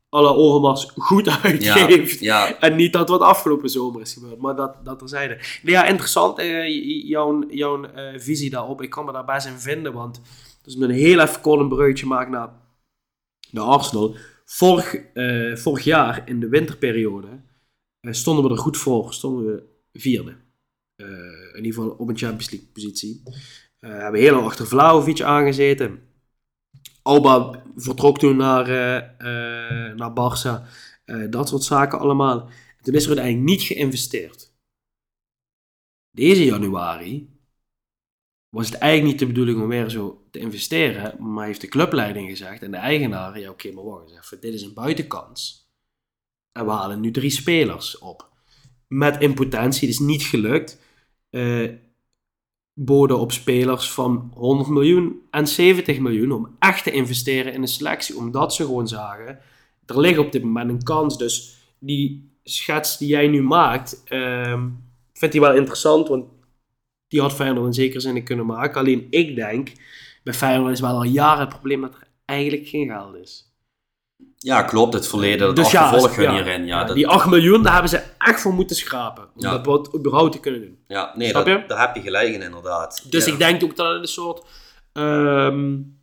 [0.09, 2.21] alle Overmars goed uitgeeft.
[2.59, 4.39] En niet dat wat afgelopen zomer is gebeurd.
[4.39, 5.33] Maar dat, dat terzijde.
[5.63, 8.81] Nee, ja, interessant uh, jouw, jouw uh, visie daarop.
[8.81, 9.93] Ik kan me daar best in vinden.
[9.93, 10.21] Want
[10.63, 12.49] dus met een heel even kort een maken naar
[13.51, 14.15] de Arsenal.
[14.45, 17.27] Vorig, uh, vorig jaar in de winterperiode
[18.01, 19.13] stonden we er goed voor.
[19.13, 20.35] Stonden we vierde.
[21.53, 23.21] In ieder geval op een Champions League positie.
[23.79, 26.08] we hebben heel lang achter Vlaovic aangezeten.
[27.09, 28.67] Alba vertrok toen naar,
[29.95, 30.67] naar Barça.
[31.29, 32.49] dat soort zaken allemaal.
[32.77, 34.53] En toen is er uiteindelijk niet geïnvesteerd.
[36.11, 37.39] Deze januari
[38.49, 42.29] was het eigenlijk niet de bedoeling om weer zo te investeren, maar heeft de clubleiding
[42.29, 45.69] gezegd en de eigenaar, ja oké, maar wacht eens even, dit is een buitenkans.
[46.51, 48.29] En we halen nu drie spelers op.
[48.87, 50.81] Met impotentie, het is niet gelukt.
[51.29, 51.71] Uh,
[52.81, 57.67] boden op spelers van 100 miljoen en 70 miljoen om echt te investeren in een
[57.67, 59.39] selectie, omdat ze gewoon zagen,
[59.85, 61.17] er ligt op dit moment een kans.
[61.17, 64.63] Dus die schets die jij nu maakt, uh,
[65.13, 66.25] vindt hij wel interessant, want
[67.07, 68.79] die had Feyenoord in zekere zin kunnen maken.
[68.79, 69.71] Alleen ik denk,
[70.23, 73.48] bij Feyenoord is wel al jaren het probleem dat er eigenlijk geen geld is.
[74.41, 74.93] Ja, klopt.
[74.93, 76.65] Het verleden, dat dus ja, hierin.
[76.65, 76.95] Ja, dat...
[76.95, 79.23] Die 8 miljoen, daar hebben ze echt voor moeten schrapen.
[79.35, 80.77] Om dat überhaupt te kunnen doen.
[80.87, 83.05] Ja, nee, dat, daar heb je gelijk in inderdaad.
[83.09, 84.45] Dus ik denk ook dat het een soort...
[84.93, 85.98] Um,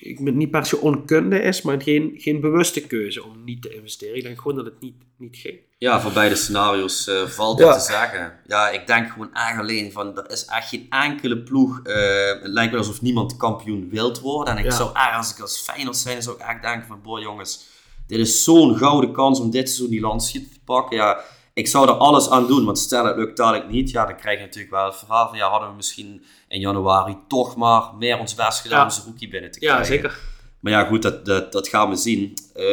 [0.00, 3.74] ik ben niet per se onkunde is, maar geen, geen bewuste keuze om niet te
[3.74, 4.16] investeren.
[4.16, 5.58] Ik denk gewoon dat het niet, niet ging.
[5.78, 8.40] Ja, voor beide scenario's uh, valt dat te zeggen.
[8.46, 11.94] Ja, ik denk gewoon echt alleen van, er is echt geen enkele ploeg, uh,
[12.42, 14.56] het lijkt wel alsof niemand kampioen wilt worden.
[14.56, 17.20] En ik zou echt, als ik als Feyenoord zijn, zou ik echt denken van, boy
[17.20, 17.68] jongens,
[18.06, 20.96] dit is zo'n gouden kans om dit seizoen die landschiet te pakken.
[20.96, 21.20] Ja,
[21.60, 24.38] ik zou er alles aan doen, want stel het lukt dadelijk niet, ja, dan krijg
[24.38, 28.18] je natuurlijk wel het verhaal van, ja, hadden we misschien in januari toch maar meer
[28.18, 29.80] ons best gedaan om zijn rookie binnen te krijgen.
[29.80, 30.18] Ja, zeker.
[30.60, 32.34] Maar ja, goed, dat, dat, dat gaan we zien.
[32.56, 32.64] Uh,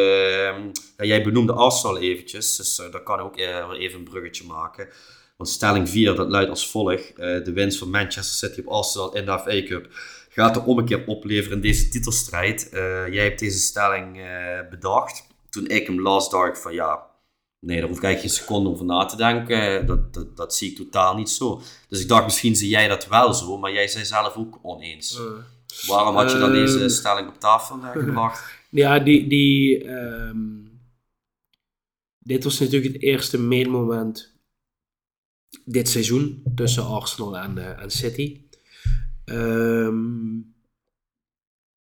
[0.97, 4.45] ja, jij benoemde Arsenal eventjes, dus uh, daar kan ik ook uh, even een bruggetje
[4.45, 4.87] maken.
[5.37, 7.13] Want stelling 4, dat luidt als volgt.
[7.15, 9.87] Eh, de winst van Manchester City op Arsenal in de FA Cup
[10.29, 12.69] gaat de ommekeer opleveren in deze titelstrijd.
[13.11, 14.21] jij hebt deze stelling
[14.69, 15.27] bedacht.
[15.49, 17.05] Toen ik hem las, dacht ik van ja,
[17.59, 19.85] Nee, daar hoef ik eigenlijk geen seconde over na te denken.
[19.85, 21.61] Dat, dat, dat zie ik totaal niet zo.
[21.89, 25.19] Dus ik dacht, misschien zie jij dat wel zo, maar jij zei zelf ook oneens.
[25.19, 25.23] Uh,
[25.87, 28.43] Waarom had je dan deze ehm, stelling op tafel uh, gebracht?
[28.69, 29.27] Ja, die...
[29.27, 30.65] die um,
[32.19, 34.35] dit was natuurlijk het eerste meetmoment
[35.65, 38.41] dit seizoen tussen Arsenal en, uh, en City.
[39.25, 40.55] Um,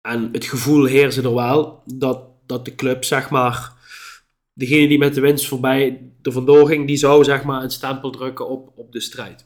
[0.02, 3.75] en het gevoel heerste er wel dat, dat de club, zeg maar
[4.56, 8.12] degene die met de winst voorbij er vandoor ging, die zou zeg maar een stempel
[8.12, 9.46] drukken op, op de strijd.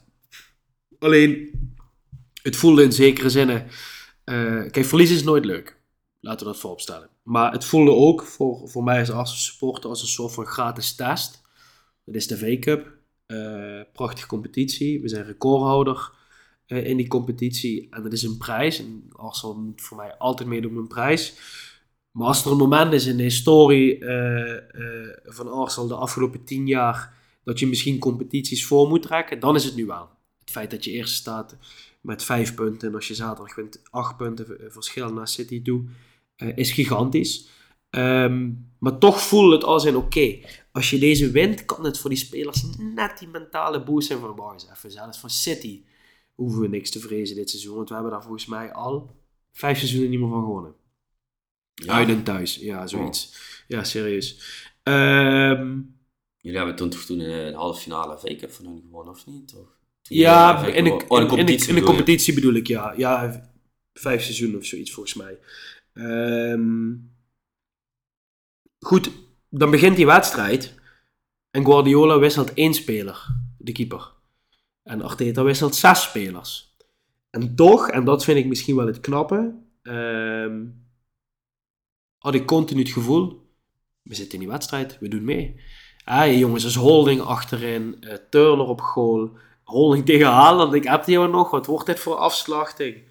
[0.98, 1.50] Alleen,
[2.42, 3.48] het voelde in zekere zin
[4.24, 5.80] Eh, kijk, verliezen is nooit leuk.
[6.20, 7.08] Laten we dat vooropstellen.
[7.22, 10.94] Maar het voelde ook voor, voor mij als Arsenal supporter als een soort van gratis
[10.94, 11.42] test.
[12.04, 12.98] Dat is de V-Cup.
[13.26, 15.00] Uh, prachtige competitie.
[15.00, 16.12] We zijn recordhouder
[16.66, 17.86] uh, in die competitie.
[17.90, 18.78] En dat is een prijs.
[18.78, 21.34] En Arsenal moet voor mij altijd meedoen met een prijs.
[22.10, 24.56] Maar als er een moment is in de historie uh,
[25.24, 29.64] van Arsenal de afgelopen tien jaar dat je misschien competities voor moet trekken, dan is
[29.64, 30.08] het nu wel.
[30.40, 31.56] Het feit dat je eerst staat
[32.00, 35.84] met vijf punten en als je zaterdag wint acht punten verschil naar City toe,
[36.54, 37.48] is gigantisch.
[37.90, 40.38] Um, maar toch voelt het als in oké,
[40.72, 44.36] als je deze wint, kan het voor die spelers net die mentale boost zijn van,
[44.36, 45.82] wow, even zelfs van City
[46.34, 49.16] hoeven we niks te vrezen dit seizoen, want we hebben daar volgens mij al
[49.52, 50.74] vijf seizoenen niet meer van gewonnen.
[51.84, 51.92] Ja.
[51.92, 53.26] Uit en thuis, ja, zoiets.
[53.26, 53.38] Oh.
[53.66, 54.40] Ja, serieus.
[54.82, 55.98] Um,
[56.40, 59.48] Jullie hebben toen toen in de halve finale V-Cup van hun gewonnen, of niet?
[59.48, 59.78] Toch?
[60.02, 62.94] ja, in de, oh, in, de, in de competitie bedoel ik, ja.
[62.96, 63.42] Ja,
[63.92, 65.38] vijf seizoenen of zoiets volgens mij.
[65.92, 67.12] Um,
[68.78, 69.10] goed,
[69.48, 70.74] dan begint die wedstrijd.
[71.50, 73.26] En Guardiola wisselt één speler,
[73.58, 74.12] de keeper.
[74.82, 76.76] En Arteta wisselt zes spelers.
[77.30, 80.88] En toch, en dat vind ik misschien wel het knappe, um,
[82.20, 83.48] had ik continu het gevoel,
[84.02, 85.60] we zitten in die wedstrijd, we doen mee.
[86.04, 89.30] Ah, jongens, is Holding achterin, uh, Turner op goal,
[89.64, 93.02] Holding tegen Haaland, ik heb die nog, wat wordt dit voor afslachting?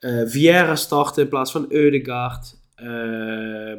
[0.00, 2.56] Uh, Vieira starten in plaats van Eudegaard.
[2.76, 3.74] Uh,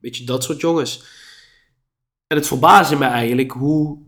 [0.00, 1.04] weet je, dat soort jongens.
[2.26, 3.98] En het verbaasde me eigenlijk hoe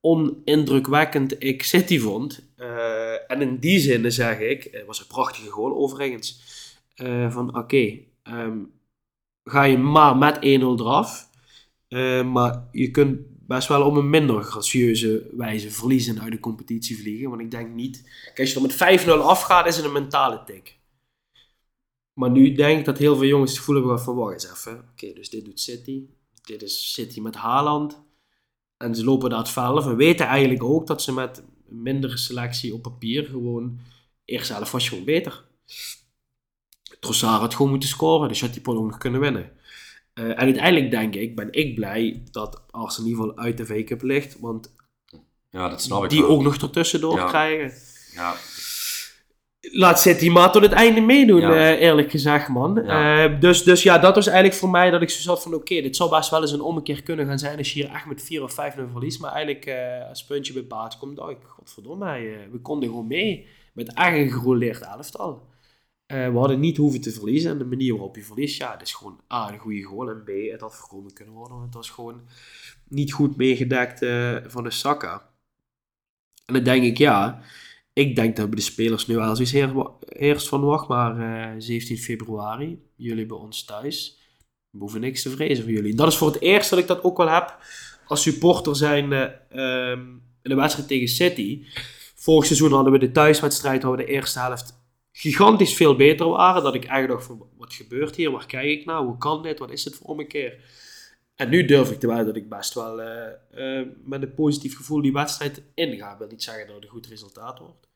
[0.00, 2.48] onindrukwekkend ik City vond.
[3.26, 6.42] En in die zin zeg ik, was een prachtige goal overigens,
[7.28, 8.58] van oké, ehm,
[9.44, 11.28] ga je maar met 1-0 eraf.
[12.24, 17.28] Maar je kunt best wel op een minder gracieuze wijze verliezen uit de competitie vliegen.
[17.28, 18.02] Want ik denk niet...
[18.24, 20.78] Kijk, als je er met 5-0 afgaat, is het een mentale tik.
[22.12, 24.16] Maar nu denk ik dat heel veel jongens het gevoel hebben van...
[24.16, 24.84] Wacht eens even.
[24.92, 26.06] Oké, dus dit doet City.
[26.42, 28.04] Dit is City met Haaland.
[28.76, 32.74] En ze lopen daar het veld We weten eigenlijk ook dat ze met mindere selectie
[32.74, 33.78] op papier gewoon...
[34.24, 35.44] Eerst zelf was je gewoon beter.
[37.00, 39.50] Trossard had gewoon moeten scoren, dus had die pot nog kunnen winnen.
[40.14, 43.66] Uh, en uiteindelijk denk ik, ben ik blij dat Arsenal in ieder geval uit de
[43.66, 44.74] V-Cup ligt, want
[45.50, 47.26] ja, dat snap ik die ook nog ertussendoor ja.
[47.26, 47.78] krijgen.
[48.14, 48.36] Ja.
[49.76, 51.50] Laat City maar tot het einde meedoen, ja.
[51.50, 52.78] uh, eerlijk gezegd, man.
[52.78, 55.54] Uh, dus, dus ja, dat was eigenlijk voor mij dat ik zo zat van...
[55.54, 57.58] Oké, dit zou best wel eens een ommekeer kunnen gaan zijn...
[57.58, 59.20] als je hier echt met 4 of 5 0 verliest.
[59.20, 59.70] Maar eigenlijk,
[60.08, 61.18] als puntje bij baat komt...
[61.18, 63.46] Oh, godverdomme, we konden gewoon mee.
[63.72, 65.42] Met echt een gerouleerd elftal.
[66.12, 67.50] Uh, we hadden niet hoeven te verliezen.
[67.50, 70.10] En de manier waarop je verliest, ja, het is gewoon A, een goede goal.
[70.10, 71.60] En B, het had voorkomen kunnen worden.
[71.60, 72.20] Het was gewoon
[72.88, 75.30] niet goed meegedekt uh, van de Saka.
[76.44, 77.42] En dan denk ik, ja,
[77.98, 81.54] ik denk dat we de spelers nu wel zoiets eerst van wacht maar uh, eh,
[81.58, 82.82] 17 februari.
[82.96, 84.18] Jullie bij ons thuis.
[84.70, 85.94] We hoeven niks te vrezen voor jullie.
[85.94, 87.58] Dat is voor het eerst dat ik dat ook wel heb
[88.06, 90.00] als supporter zijn ehm,
[90.42, 91.64] in de wedstrijd tegen City.
[92.14, 96.62] Vorig seizoen hadden we de thuiswedstrijd, hadden we de eerste helft gigantisch veel beter waren.
[96.62, 98.30] Dat ik eigenlijk dacht van, wat gebeurt hier?
[98.30, 99.06] Waar kijk ik nou?
[99.06, 99.58] Hoe kan dit?
[99.58, 100.60] Wat is het voor een keer?
[101.36, 104.76] En nu durf ik te wel dat ik best wel uh, uh, met een positief
[104.76, 106.12] gevoel die wedstrijd inga.
[106.12, 107.88] Ik wil niet zeggen dat het een goed resultaat wordt.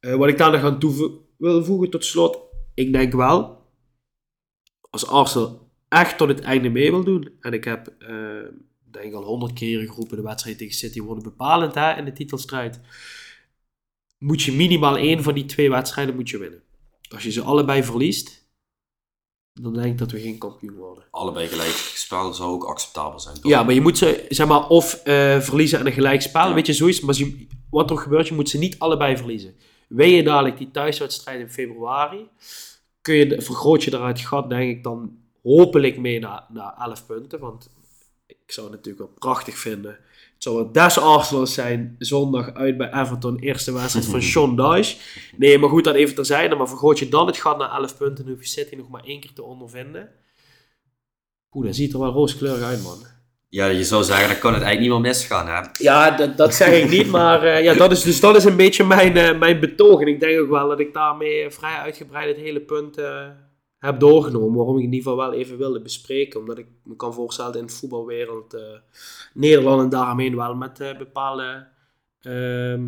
[0.00, 2.38] Uh, wat ik daar nog aan toe wil voegen tot slot.
[2.74, 3.66] Ik denk wel,
[4.90, 7.36] als Arsenal echt tot het einde mee wil doen.
[7.40, 7.94] En ik heb,
[8.90, 12.80] denk al honderd keer geroepen, de wedstrijd tegen City worden bepalend hè, in de titelstrijd
[14.18, 16.62] moet je minimaal één van die twee wedstrijden moet je winnen.
[17.08, 18.47] Als je ze allebei verliest,
[19.60, 21.04] dan denk ik dat we geen kampioen worden.
[21.10, 23.34] Allebei gelijk spel zou ook acceptabel zijn.
[23.34, 23.50] Toch?
[23.50, 26.66] Ja, maar je moet ze zeg maar of uh, verliezen aan een gelijk spel, weet
[26.66, 27.00] je, zoiets.
[27.00, 29.54] Maar je, wat er gebeurt, je moet ze niet allebei verliezen.
[29.88, 32.28] Win je dadelijk die thuiswedstrijd in februari,
[33.00, 37.38] kun je, vergroot je daaruit gat, denk ik, dan hopelijk mee naar, naar 11 punten.
[37.38, 37.70] Want
[38.26, 39.98] ik zou het natuurlijk wel prachtig vinden
[40.38, 43.38] zou het des Arsenals zijn zondag uit bij Everton.
[43.38, 44.96] Eerste wedstrijd van Sean Dyche.
[45.36, 46.54] Nee, maar goed, dat even terzijde.
[46.54, 48.24] Maar vergroot je dan het gat naar 11 punten.
[48.24, 50.08] Dan hoef je City nog maar één keer te ondervinden.
[51.52, 52.98] Oeh, dat ziet er wel rooskleurig uit, man.
[53.50, 55.60] Ja, je zou zeggen, dat kan het eigenlijk niet meer misgaan, hè?
[55.72, 58.56] Ja, dat, dat zeg ik niet, maar uh, ja, dat is, dus dat is een
[58.56, 60.00] beetje mijn, uh, mijn betoog.
[60.00, 63.26] En ik denk ook wel dat ik daarmee vrij uitgebreid het hele punt uh,
[63.78, 64.56] heb doorgenomen.
[64.56, 66.40] Waarom ik in ieder geval wel even wilde bespreken.
[66.40, 68.56] Omdat ik me kan voorstellen in de voetbalwereld
[69.34, 71.66] Nederland en daaromheen wel met uh, bepaalde,
[72.22, 72.80] uh,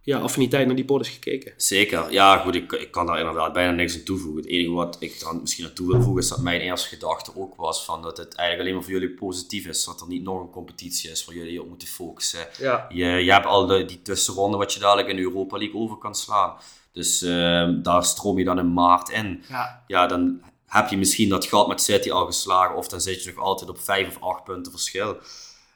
[0.00, 1.52] ja, affiniteit naar die pod is gekeken.
[1.56, 4.42] Zeker, ja goed, ik, ik kan daar inderdaad bijna niks aan toevoegen.
[4.42, 7.36] Het enige wat ik dan misschien aan toe wil voegen is dat mijn eerste gedachte
[7.36, 9.84] ook was van dat het eigenlijk alleen maar voor jullie positief is.
[9.84, 12.46] Dat er niet nog een competitie is waar jullie op moeten focussen.
[12.58, 12.86] Ja.
[12.88, 15.96] Je, je hebt al de, die tussenronde wat je dadelijk in de Europa League over
[15.96, 16.56] kan slaan.
[16.92, 19.42] Dus ehm, daar stroom je dan in maart in.
[19.48, 19.82] Ja.
[19.86, 23.30] Ja, dan heb je misschien dat gat met City al geslagen of dan zit je
[23.30, 25.16] nog altijd op 5 of 8 punten verschil.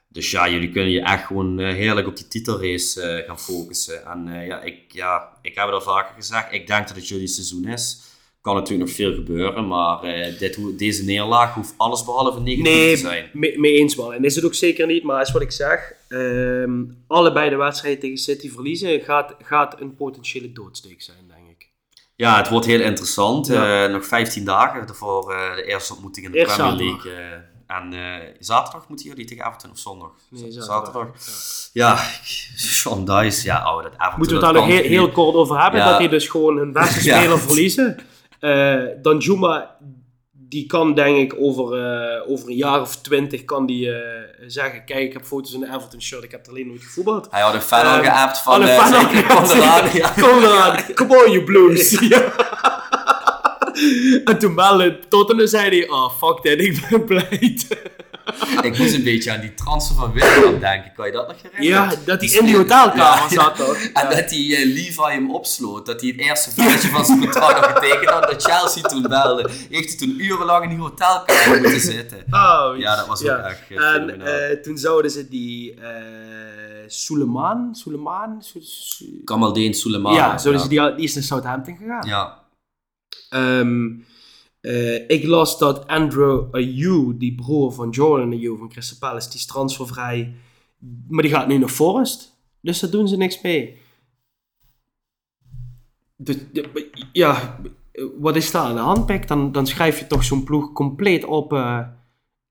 [0.09, 4.07] Dus ja, jullie kunnen je echt gewoon eh, heerlijk op die titelrace eh, gaan focussen.
[4.07, 7.09] En eh, ja, ik, ja, ik heb het al vaker gezegd, ik denk dat het
[7.09, 8.01] jullie seizoen is.
[8.47, 12.71] Kan natuurlijk nog veel gebeuren, maar eh, dit, deze neerlaag hoeft alles behalve negatief te
[12.71, 13.31] Nee, zijn.
[13.33, 14.13] mee, mee eens man.
[14.13, 15.93] En is het ook zeker niet, maar is wat ik zeg.
[16.09, 21.69] ehm, allebei de wedstrijden tegen City verliezen gaat, gaat een potentiële doodsteek zijn, denk ik.
[22.17, 23.47] Ja, het wordt heel interessant.
[23.47, 23.85] Ja.
[23.87, 26.77] Eh, nog 15 dagen voor eh, de eerste ontmoeting in de Eerst Premier.
[26.85, 27.13] League.
[27.67, 30.11] en eh, zaterdag moeten jullie tegen Everton of zondag?
[30.31, 31.09] Nee, zaterdag.
[31.73, 31.97] Ja,
[32.57, 34.19] Sean Dice, ja, oh, dat Everton.
[34.19, 35.91] Moeten we het daar nog heel, heel kort over hebben, Ja.
[35.91, 37.19] dat die dus gewoon hun beste Ja.
[37.21, 37.97] speler verliezen.
[38.47, 39.77] Eh Danjuma,
[40.33, 44.85] die kan denk ik over, eh, over een jaar of twintig kan die, eh, zeggen,
[44.85, 47.27] kijk ik heb foto's in de Everton shirt, ik heb er alleen nooit gevoetbald.
[47.31, 48.63] Hij had een fan al Ehm, geappt van...
[48.63, 50.09] eh, fan kom eraan, ja.
[50.23, 51.99] Kom eraan, come on you blues.
[52.01, 52.33] Ja.
[54.25, 57.57] En toen belde Tottenham zei hij, oh fuck that, ik ben blij.
[58.63, 60.93] Ik moest een beetje aan die transfer van William denken.
[60.97, 61.91] Kan je dat nog herinneren?
[61.91, 63.77] Ja, dat hij in die hotelkamer Ja, zat toch?
[64.03, 65.87] En dat die eh, Levi hem opsloot.
[65.87, 68.23] Dat hij het eerste velletje van zijn contract nog getekend had.
[68.31, 69.51] Dat Chelsea toen belde.
[69.71, 72.25] Heeft hij toen urenlang in die hotelkamer moeten zitten.
[72.31, 75.79] Oh, Ja, dat was ook echt, eh, En eh, toen zouden ze die
[76.87, 80.15] Suleiman, Suleiman, Su- Su- Kamaldeen Suleiman.
[80.15, 82.07] ja, zouden ze die, die is naar Southampton gegaan.
[82.09, 82.45] Ja.
[83.29, 83.87] Ehm,
[84.67, 89.39] eh, ik las dat Andrew Ayew, die broer van Jordan Ayew van Crystal Palace, die
[89.39, 90.35] is transfervrij,
[91.09, 92.39] maar die gaat nu naar Forest.
[92.61, 93.79] Dus daar doen ze niks mee.
[97.13, 97.61] Ja,
[98.19, 99.29] wat is daar aan de hand?
[99.29, 101.87] Dan, dan schrijf je toch zo'n ploeg compleet op, eh,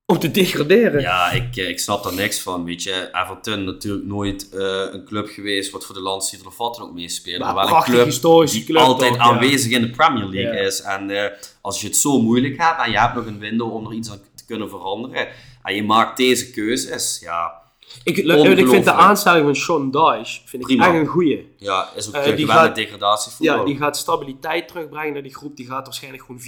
[0.07, 1.01] op te degraderen.
[1.01, 2.63] Ja, ik, eh, ik snap daar niks van.
[2.65, 4.59] Weet je, Everton natuurlijk nooit eh,
[4.91, 7.39] een club geweest wat voor de landstitel of wat dan ook meespelen.
[7.39, 9.19] Maar Maar wel een club historische die club altijd ja.
[9.21, 10.65] aanwezig in de Premier League Ja.
[10.67, 10.81] is.
[10.81, 11.31] En eh,
[11.61, 14.11] als je het zo moeilijk hebt en je hebt nog een window om er iets
[14.11, 15.27] aan te kunnen veranderen.
[15.63, 17.61] En je maakt deze keuzes, ja,
[18.03, 21.53] Ik, ik vind de aanstelling van Sean Dyche vind ik echt een goeie.
[21.57, 23.57] ja is ook uh, die gaat- degradatievoetbal.
[23.57, 25.55] Ja, die gaat stabiliteit terugbrengen naar die groep.
[25.57, 26.41] Die gaat waarschijnlijk gewoon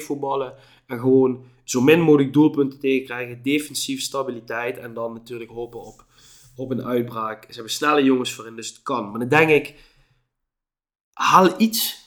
[0.00, 0.52] 4-4-2 voetballen.
[0.86, 3.42] En gewoon zo min mogelijk doelpunten tegenkrijgen.
[3.42, 4.78] Defensief stabiliteit.
[4.78, 6.04] En dan natuurlijk hopen op,
[6.56, 7.44] op een uitbraak.
[7.48, 9.10] Ze hebben snelle jongens voor in, dus het kan.
[9.10, 9.74] Maar dan denk ik,
[11.12, 12.06] haal iets.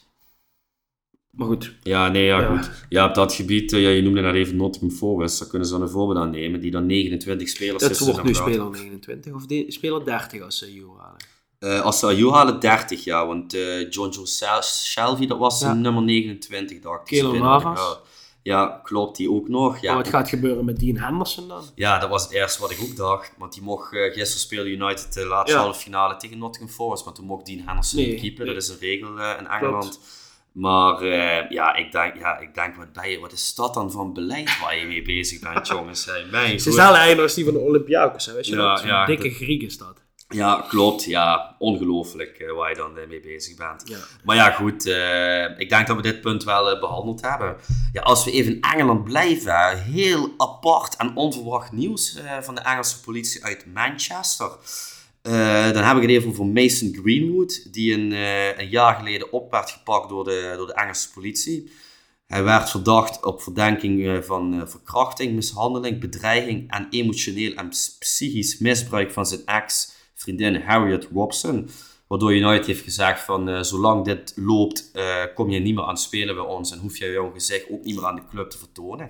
[1.32, 2.58] Maar goed, Ja, nee, ja, Ja.
[2.58, 2.72] goed.
[2.90, 5.74] Ja, op dat gebied, eh, ja, je noemde net even Nottingham Forest, daar kunnen ze
[5.74, 9.34] dan een voorbeeld aan nemen, die dan 29 spelers dat wordt nu seizoen speler 29
[9.34, 11.18] of de, speler 30 als ze Euro halen.
[11.60, 13.28] Eh, als ze Ayew halen, 30 jaar.
[13.28, 15.74] Want eh, John Joe Shelby, dat was Ja.
[15.74, 17.22] nummer 29, dacht ik.
[17.24, 17.98] Navas.
[18.44, 19.82] Ja, klopt, die ook nog.
[19.82, 21.64] Ja, Maar wat gaat gebeuren met Dean Henderson dan?
[21.76, 23.34] ja, dat was het eerste wat ik ook dacht.
[23.38, 27.06] Want die mocht, eh, gisteren speelde United de laatste halve finale tegen Nottingham Forest.
[27.06, 28.46] Maar toen mocht Dean Henderson Nee, niet keeper.
[28.46, 28.54] nee.
[28.54, 30.00] Dat is een regel eh, in Engeland.
[30.52, 33.92] Maar eh, ja, ik denk, ja, ik denk wat, ben je, wat is dat dan
[33.92, 36.06] van beleid waar je mee bezig bent, jongens?
[36.06, 38.84] Hey, mijn Ze is eigenlijk als die van de Olympiakos, hè, weet je Ja, dat?
[38.84, 40.04] Ja, dikke Griek is dat.
[40.34, 41.04] Ja, klopt.
[41.04, 43.88] Ja, ongelooflijk eh, waar je dan eh, mee bezig bent.
[43.88, 43.98] Ja.
[44.24, 44.86] Maar ja, goed.
[44.86, 47.56] eh, ik denk dat we dit punt wel eh, behandeld hebben.
[47.94, 49.82] Ja, als we even in Engeland blijven.
[49.84, 54.50] Heel apart en onverwacht nieuws van de Engelse politie uit Manchester.
[55.74, 57.74] Dan heb ik het even over Mason Greenwood.
[57.74, 58.12] Die een,
[58.62, 61.72] een jaar geleden op werd gepakt door de, door de Engelse politie.
[62.28, 69.12] Hij werd verdacht op verdenking van verkrachting, mishandeling, bedreiging en emotioneel en ps- psychisch misbruik
[69.12, 69.42] van zijn
[70.22, 71.70] ex-vriendin Harriet Robson.
[72.08, 75.90] Waardoor United heeft gezegd van eh, zolang dit loopt, eh, kom je niet meer aan
[75.90, 78.50] het spelen bij ons en hoef je jouw gezicht ook niet meer aan de club
[78.50, 79.10] te vertonen.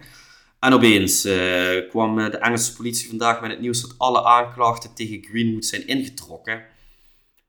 [0.59, 5.24] En opeens eh, kwam de Engelse politie vandaag met het nieuws dat alle aanklachten tegen
[5.24, 6.64] Greenwood zijn ingetrokken.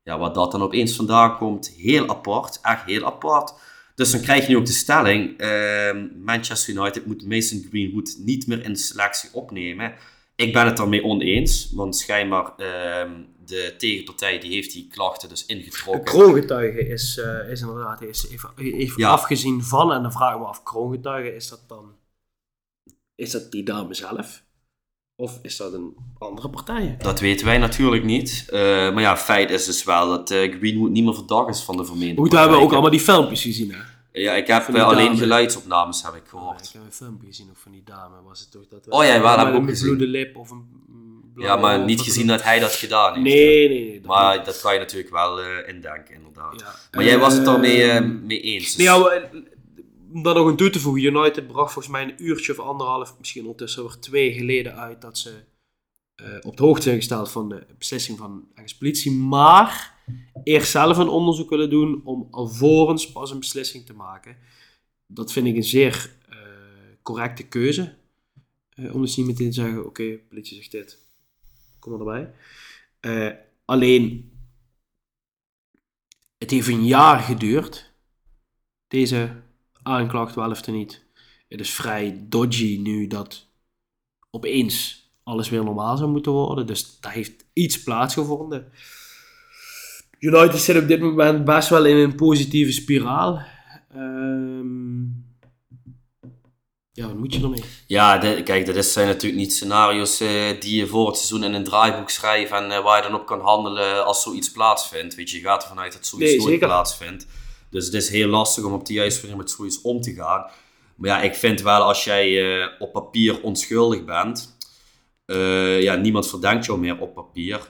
[0.02, 3.54] Ja, wat dat dan opeens vandaan komt, heel apart, echt heel apart.
[3.94, 8.46] Dus dan krijg je nu ook de stelling, ehm, Manchester United moet Mason Greenwood niet
[8.46, 9.94] meer in de selectie opnemen.
[10.36, 13.10] Ik ben het daarmee oneens, want schijnbaar ehm,
[13.46, 16.04] de tegenpartij die heeft die klachten dus Een ingetrokken.
[16.04, 19.08] kroongetuige is, eh, is inderdaad is even, even Ja.
[19.10, 21.92] afgezien van, en dan vraag ik me af, kroongetuige, is dat dan,
[23.14, 24.42] is dat die dame zelf?
[25.16, 26.96] Of is dat een andere partij?
[26.98, 28.46] Dat weten wij natuurlijk niet.
[28.50, 31.76] Eh, maar ja, feit is dus wel dat eh, Greenwood niet meer verdacht is van
[31.76, 32.72] de vermeende we hebben ook praktijken.
[32.72, 33.78] allemaal die filmpjes gezien, hè?
[34.20, 35.16] Ja, ik heb alleen dame.
[35.18, 36.66] geluidsopnames heb ik gehoord.
[36.66, 38.22] ik heb een filmpje gezien ook van die dame.
[38.22, 39.88] Was het toch dat Oh ja, wel, heb ik ook een gezien.
[39.90, 40.66] bebloede lip of een
[41.36, 43.24] Ja, maar niet gezien dat hij dat gedaan heeft.
[43.26, 44.00] Nee, nee, nee.
[44.00, 44.44] dat Maar niet.
[44.46, 46.60] dat kan je natuurlijk wel eh indenken, inderdaad.
[46.60, 46.74] Ja.
[46.90, 48.64] Maar jij was het daarmee eh, Ehm, mee eens.
[48.64, 49.40] dus- Nee, ja, eh,
[50.12, 51.02] om daar nog aan toe te voegen.
[51.02, 55.18] United bracht volgens mij een uurtje of anderhalf, misschien ondertussen weer twee geleden uit dat
[55.18, 55.32] ze
[56.14, 59.12] eh, op de hoogte zijn gesteld van de beslissing van de politie.
[59.12, 59.94] Maar
[60.44, 64.36] eerst zelf een onderzoek willen doen om alvorens pas een beslissing te maken.
[65.06, 66.36] Dat vind ik een zeer eh,
[67.02, 67.94] correcte keuze.
[68.74, 70.98] Eh, om dus niet meteen te zeggen, oké, politie zegt dit.
[71.82, 72.34] Kom erbij.
[73.00, 73.30] Eh,
[73.64, 74.32] alleen,
[76.38, 77.92] het heeft een jaar geduurd
[78.88, 79.42] deze
[79.82, 81.04] aanklacht wel of niet.
[81.48, 83.48] Het is vrij dodgy nu dat
[84.30, 86.66] opeens alles weer normaal zou moeten worden.
[86.66, 88.72] Dus daar heeft iets plaatsgevonden.
[90.18, 93.42] United zit op dit moment best wel in een positieve spiraal.
[93.88, 95.04] Ehm,
[96.92, 97.62] ja, wat moet je ermee?
[97.86, 101.44] Ja, de- kijk, dat is, zijn natuurlijk niet scenario's eh, die je voor het seizoen
[101.44, 105.14] in een draaiboek schrijft en eh, waar je dan op kan handelen als zoiets plaatsvindt.
[105.14, 106.66] Weet je, je gaat ervan uit dat zoiets Nee, nooit zeker.
[106.66, 107.26] plaatsvindt.
[107.70, 110.50] Dus het is heel lastig om op de juiste manier met zoiets om te gaan.
[110.96, 114.56] Maar ja, ik vind wel als jij eh, op papier onschuldig bent,
[115.80, 117.60] ja, niemand verdenkt jou meer op papier.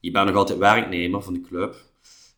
[0.00, 1.76] Je bent nog altijd werknemer van de club.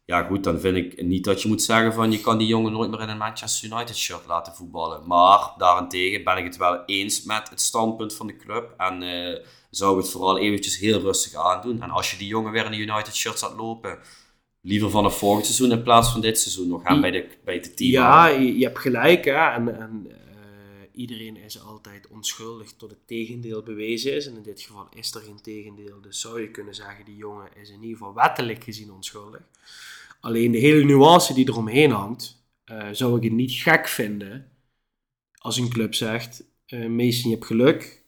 [0.07, 2.73] Ja, goed, dan vind ik niet dat je moet zeggen van je kan die jongen
[2.73, 5.07] nooit meer in een Manchester United shirt laten voetballen.
[5.07, 8.75] Maar daarentegen ben ik het wel eens met het standpunt van de club.
[8.77, 11.83] En eh, zou ik het vooral eventjes heel rustig aandoen.
[11.83, 13.99] En als je die jongen weer in een United shirt zat lopen,
[14.61, 17.55] liever van het volgend seizoen in plaats van dit seizoen nog gaan bij, de, bij
[17.55, 17.91] het team.
[17.91, 19.25] Ja, je, je hebt gelijk.
[19.25, 19.53] Hè?
[19.53, 20.17] En, en eh,
[20.93, 24.27] iedereen is altijd onschuldig tot het tegendeel bewezen is.
[24.27, 26.01] En in dit geval is er geen tegendeel.
[26.01, 29.41] Dus zou je kunnen zeggen, die jongen is in ieder geval wettelijk gezien onschuldig.
[30.25, 34.51] Alleen de hele nuance die eromheen hangt, eh, zou ik het niet gek vinden
[35.39, 38.05] als een club zegt, eh Mason, je hebt geluk.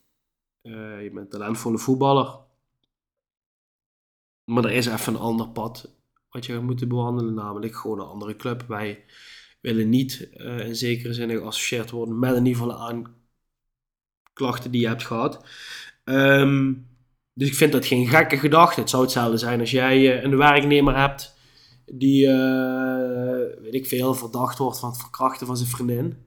[0.63, 2.39] Eh, je bent een talentvolle voetballer.
[4.45, 5.95] Maar er is even een ander pad
[6.31, 8.65] wat je moeten bewandelen, namelijk gewoon een andere club.
[8.69, 9.05] Wij
[9.61, 13.13] willen niet in zekere zin geassocieerd worden met in ieder geval de
[14.33, 15.45] aanklachten die je hebt gehad.
[16.05, 16.75] Ehm,
[17.33, 18.81] dus ik vind dat geen gekke gedachte.
[18.81, 21.35] Het zou hetzelfde zijn als jij een werknemer hebt
[21.93, 26.25] die, eh, weet ik veel, verdacht wordt van het verkrachten van zijn vriendin.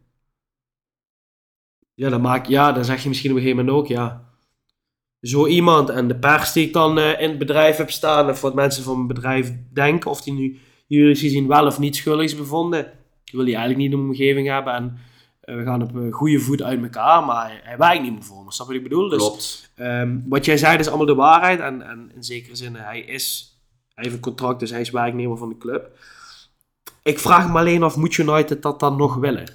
[1.93, 4.30] Ja, dan, maak, ja, dan zeg je misschien op een gegeven moment ook, ja,
[5.22, 8.41] zo iemand en de pers die ik dan eh, in het bedrijf heb staan, of
[8.41, 12.26] wat mensen van mijn bedrijf denken, of die nu juridisch gezien wel of niet schuldig
[12.26, 12.91] is bevonden,
[13.32, 14.74] wil die eigenlijk niet in de omgeving hebben.
[14.74, 14.97] En
[15.41, 18.24] eh, we gaan op een goede voet uit elkaar, maar hij, hij werkt niet meer
[18.24, 18.51] voor me.
[18.51, 19.10] Snap je wat ik bedoel?
[19.10, 19.72] Dus, Klopt.
[19.76, 21.60] ehm, wat jij zei, is allemaal de waarheid.
[21.60, 23.57] En, en in zekere zin, hij is,
[23.99, 25.89] hij heeft een contract, dus hij is werknemer van de club.
[27.03, 29.51] Ik vraag me alleen af, moet United dat dan nog willen?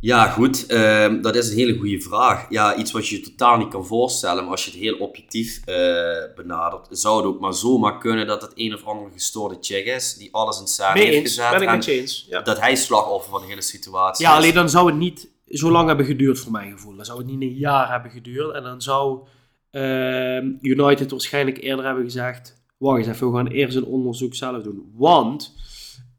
[0.00, 0.66] Ja, goed.
[0.66, 2.46] ehm, dat is een hele goede vraag.
[2.50, 5.60] Ja, iets wat je je totaal niet kan voorstellen, maar als je het heel objectief
[5.64, 9.86] eh, benadert, zou het ook maar zomaar kunnen dat het een of andere gestoorde chick
[9.86, 11.50] is, die alles in scène Mee heeft eens, gezet.
[11.50, 12.26] ben ik en eens.
[12.28, 12.42] Ja.
[12.42, 14.36] dat hij slachtoffer van de hele situatie Ja, is.
[14.36, 16.96] alleen dan zou het niet zo lang hebben geduurd voor mijn gevoel.
[16.96, 18.54] Dan zou het niet een jaar hebben geduurd.
[18.54, 19.26] En dan zou
[19.70, 22.55] ehm, United waarschijnlijk eerder hebben gezegd...
[22.76, 24.92] Wacht eens even, we gaan eerst een onderzoek zelf doen.
[24.94, 25.54] Want,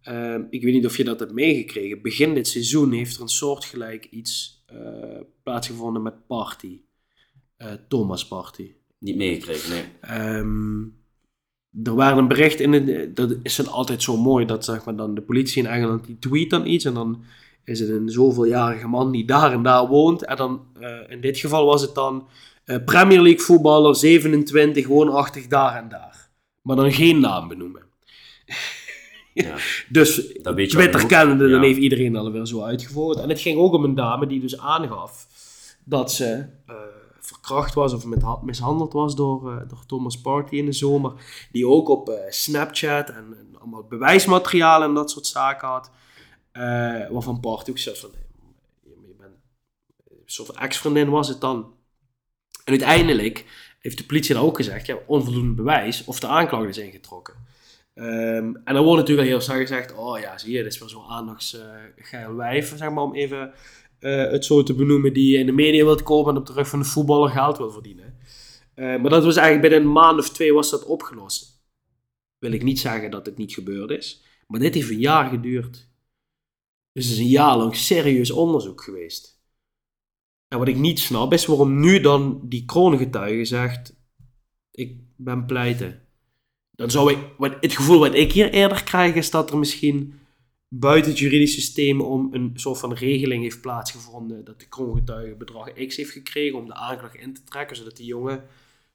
[0.01, 2.01] ehm, ik weet niet of je dat hebt meegekregen.
[2.01, 6.82] Begin dit seizoen heeft er een soortgelijk iets eh, plaatsgevonden met Party.
[7.58, 8.72] Eh, Thomas Party.
[8.99, 9.84] Niet meegekregen, nee.
[10.01, 10.82] Ehm,
[11.84, 15.16] er waren een bericht in dat is dan altijd zo mooi dat zeg maar dan
[15.16, 17.24] de politie in Engeland die tweet dan iets en dan
[17.64, 21.38] is het een zoveeljarige man die daar en daar woont en dan eh, in dit
[21.38, 22.28] geval was het dan
[22.86, 26.26] Premier League voetballer 27 woonachtig daar en daar,
[26.68, 27.82] maar dan geen naam benoemen.
[29.34, 29.55] Ja.
[29.89, 31.05] Dus Twitter genoeg.
[31.05, 31.65] kennende, dan Ja.
[31.65, 33.18] heeft iedereen alweer zo uitgevoerd.
[33.18, 35.28] En het ging ook om een dame die dus aangaf
[35.84, 36.76] dat ze eh,
[37.20, 41.13] verkracht was of met, mishandeld was door, eh, door Thomas Party in de zomer.
[41.51, 45.91] Die ook op eh, Snapchat en, en allemaal bewijsmateriaal en dat soort zaken had.
[46.51, 46.61] Eh,
[47.09, 48.09] waarvan Party ook zei van,
[48.84, 49.32] je bent
[50.09, 51.76] een soort ex-vriendin was het dan.
[52.63, 53.45] En uiteindelijk
[53.88, 57.33] heeft de politie dan ook gezegd, ja, onvoldoende bewijs of de aanklacht is ingetrokken.
[57.93, 60.89] Ehm, en dan wordt natuurlijk heel snel gezegd, oh ja, zie je, dit is wel
[60.89, 63.53] zo'n aandachtsgeil wijf, zeg maar, om even
[63.99, 66.67] eh, het zo te benoemen, die in de media wilt komen en op de rug
[66.67, 68.17] van de voetballer geld wil verdienen.
[68.73, 71.61] Eh, maar dat was eigenlijk binnen een maand of twee was dat opgelost.
[72.38, 75.89] Wil ik niet zeggen dat het niet gebeurd is, maar dit heeft een jaar geduurd.
[76.91, 79.36] Dus het is een jaar lang serieus onderzoek geweest.
[80.47, 83.95] En wat ik niet snap is waarom nu dan die kroongetuige zegt,
[84.71, 86.01] ik ben pleiten.
[86.71, 90.19] Dan zou ik, wat, het gevoel wat ik hier eerder krijg is dat er misschien
[90.67, 95.73] buiten het juridisch systeem om een soort van regeling heeft plaatsgevonden dat de kroongetuige bedrag
[95.73, 98.43] X heeft gekregen om de aanklacht in te trekken, zodat die jongen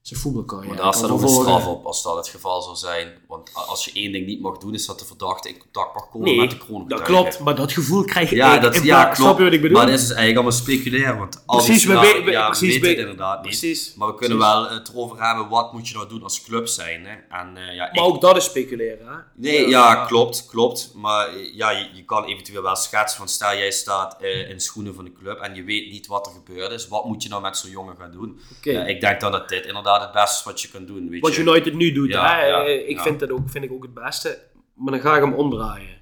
[0.03, 3.13] zijn voetbalcarrière Maar daar staat ook een straf op als dat het geval zou zijn.
[3.29, 6.09] Want als je één ding niet mag doen, is dat de verdachte in contact mag
[6.11, 7.05] komen Nee, met de dat kroongetuige.
[7.05, 9.17] klopt, maar dat gevoel krijg je Ja, dat, in ja klopt.
[9.17, 9.77] Snap je wat ik bedoel?
[9.77, 11.19] Maar dat is dus eigenlijk allemaal speculair.
[11.19, 13.59] Want Precies, we we- ja, precies, we weten we- het inderdaad niet.
[13.59, 13.95] Precies.
[13.95, 14.55] Maar we kunnen Precies.
[14.55, 17.07] wel het erover hebben, wat moet je nou doen als club zijn.
[17.07, 17.15] Hè?
[17.39, 19.15] En, eh, ja, ik- Maar ook dat is speculeren, hè?
[19.35, 20.91] Nee, ja, klopt, klopt.
[20.95, 24.61] Maar eh, ja, je, je kan eventueel wel schetsen van stel jij staat eh, in
[24.61, 26.89] schoenen van de club en je weet niet wat er gebeurd is.
[26.89, 28.41] Wat moet je nou met zo'n jongen gaan doen?
[28.63, 31.09] Ja, ik denk dan dat dit inderdaad het beste wat je kan doen.
[31.09, 31.41] Weet Wat je.
[31.41, 32.47] United nu doet, Ja, hè?
[32.47, 33.03] ja, ik ja.
[33.03, 34.39] vind dat ook, vind ik ook het beste.
[34.75, 36.01] Maar dan ga ik hem omdraaien.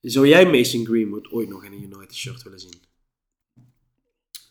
[0.00, 2.82] Zou jij Mason Greenwood ooit nog in een United shirt willen zien?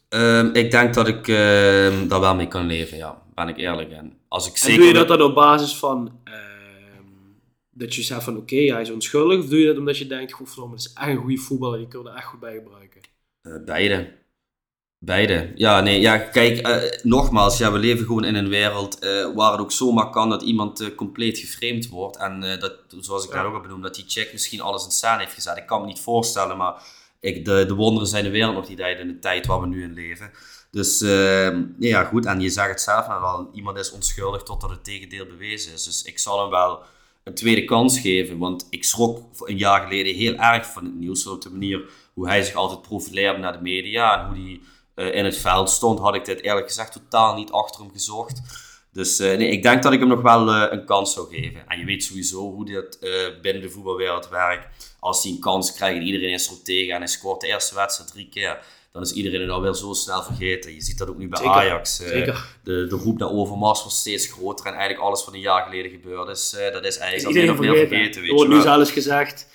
[0.10, 3.22] Ehm, ik denk dat ik ehm, daar wel mee kan leven, ja.
[3.36, 4.18] Ben ik eerlijk in.
[4.28, 7.04] Als ik En zeker doe je dat dan op basis van ehm,
[7.72, 9.40] dat je zegt van oké, hij is onschuldig?
[9.40, 11.88] Of doe je dat omdat je denkt, godverdomme, dat is echt een goede voetballer, die
[12.02, 13.02] je er echt goed bij gebruiken?
[13.42, 14.12] Eh, beide.
[15.06, 15.52] Beide.
[15.56, 19.52] Ja, nee, ja, kijk, eh, nogmaals, ja, we leven gewoon in een wereld eh, waar
[19.52, 22.18] het ook zomaar kan dat iemand eh, compleet geframed wordt.
[22.18, 23.38] En dat, zoals ik Ja.
[23.38, 25.58] net ook al benoemd, dat die check misschien alles in scène heeft gezet.
[25.58, 26.74] Ik kan me niet voorstellen, maar
[27.20, 29.68] ik, de, de wonderen zijn de wereld nog niet uit in de tijd waar we
[29.68, 30.32] nu in leven.
[30.72, 32.26] Dus ehm, nee, ja, goed.
[32.26, 35.84] En je zegt het zelf net al, iemand is onschuldig totdat het tegendeel bewezen is.
[35.84, 36.80] Dus ik zal hem wel
[37.24, 38.38] een tweede kans geven.
[38.38, 41.28] Want ik schrok een jaar geleden heel erg van het nieuws.
[41.28, 41.82] Op de manier
[42.14, 44.60] hoe hij zich altijd profileerde naar de media en hoe hij
[44.96, 48.42] eh, in het veld stond, had ik dit eerlijk gezegd totaal niet achter hem gezocht.
[48.92, 51.68] Dus eh, nee, ik denk dat ik hem nog wel eh, een kans zou geven.
[51.68, 53.00] En je weet sowieso hoe dit
[53.42, 54.96] binnen de voetbalwereld werkt.
[55.00, 57.76] Als hij een kans krijgt en iedereen is er tegen en hij scoort de eerste
[57.76, 58.60] wedstrijd drie keer,
[58.94, 60.74] dan is iedereen het alweer zo snel vergeten.
[60.74, 61.96] Je ziet dat ook nu bij Zeker, Ajax.
[61.96, 62.46] Zeker.
[62.64, 65.92] De, de roep naar Overmars wordt steeds groter en eigenlijk alles wat een jaar geleden
[65.92, 67.88] gebeurd is, eh, dat is eigenlijk al meer vergeten?
[67.88, 68.24] vergeten.
[68.24, 69.48] er wordt nu zelfs gezegd,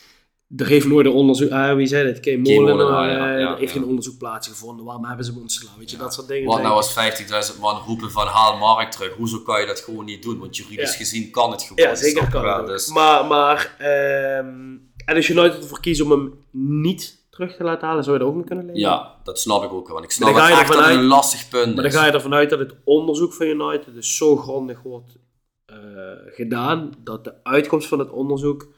[0.57, 2.21] er heeft nooit een onderzoek, ah, wie zei dat?
[2.21, 5.75] Kay Kay Molenaar, ja, eh, ja, heeft geen onderzoek plaatsgevonden, waarom hebben ze hem ontslaan?
[5.79, 6.49] Weet je, dat soort dingen.
[6.49, 9.15] Wat nou als 50.000 man roepen van haal Mark terug?
[9.15, 10.39] Hoezo kan je dat gewoon niet doen?
[10.39, 11.89] Want juridisch gezien kan het gewoon.
[11.89, 12.67] Ja, zeker je kan het.
[12.67, 17.89] Dus, Maar, maar ehm, en als United ervoor kiest om hem niet terug te laten
[17.89, 18.81] halen, zou je er ook mee kunnen leven?
[18.81, 19.95] ja, dat snap ik ook wel.
[19.95, 22.13] Want ik snap het je echt dat het een lastig punt Maar dan ga je
[22.13, 25.17] ervan uit dat het onderzoek van United dus zo grondig wordt
[25.67, 25.77] eh,
[26.27, 28.69] gedaan, dat de uitkomst van het onderzoek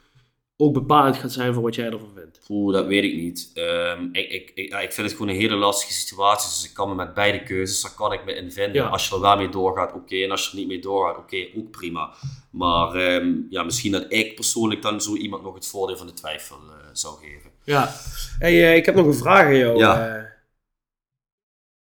[0.61, 2.39] ook bepalend gaat zijn voor wat jij ervan vindt.
[2.49, 3.51] Oeh, dat weet ik niet.
[3.53, 6.49] Ehm, ik, ik, ik, ik vind het gewoon een hele lastige situatie.
[6.49, 8.81] Dus ik kan me met beide keuzes, daar kan ik me in vinden.
[8.81, 8.87] Ja.
[8.87, 10.15] Als je er wel mee doorgaat, oké.
[10.15, 12.13] En als je er niet mee doorgaat, oké, ook prima.
[12.51, 16.13] Maar ehm, ja, misschien dat ik persoonlijk dan zo iemand nog het voordeel van de
[16.13, 17.51] twijfel eh, zou geven.
[17.63, 17.93] Ja.
[18.39, 19.77] Hey, eh, ik heb nog een vraag aan jou.
[19.77, 20.17] Ja.
[20.17, 20.23] eh.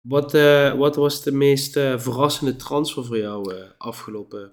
[0.02, 0.32] wat,
[0.78, 4.52] wat was de meest verrassende transfer voor jou afgelopen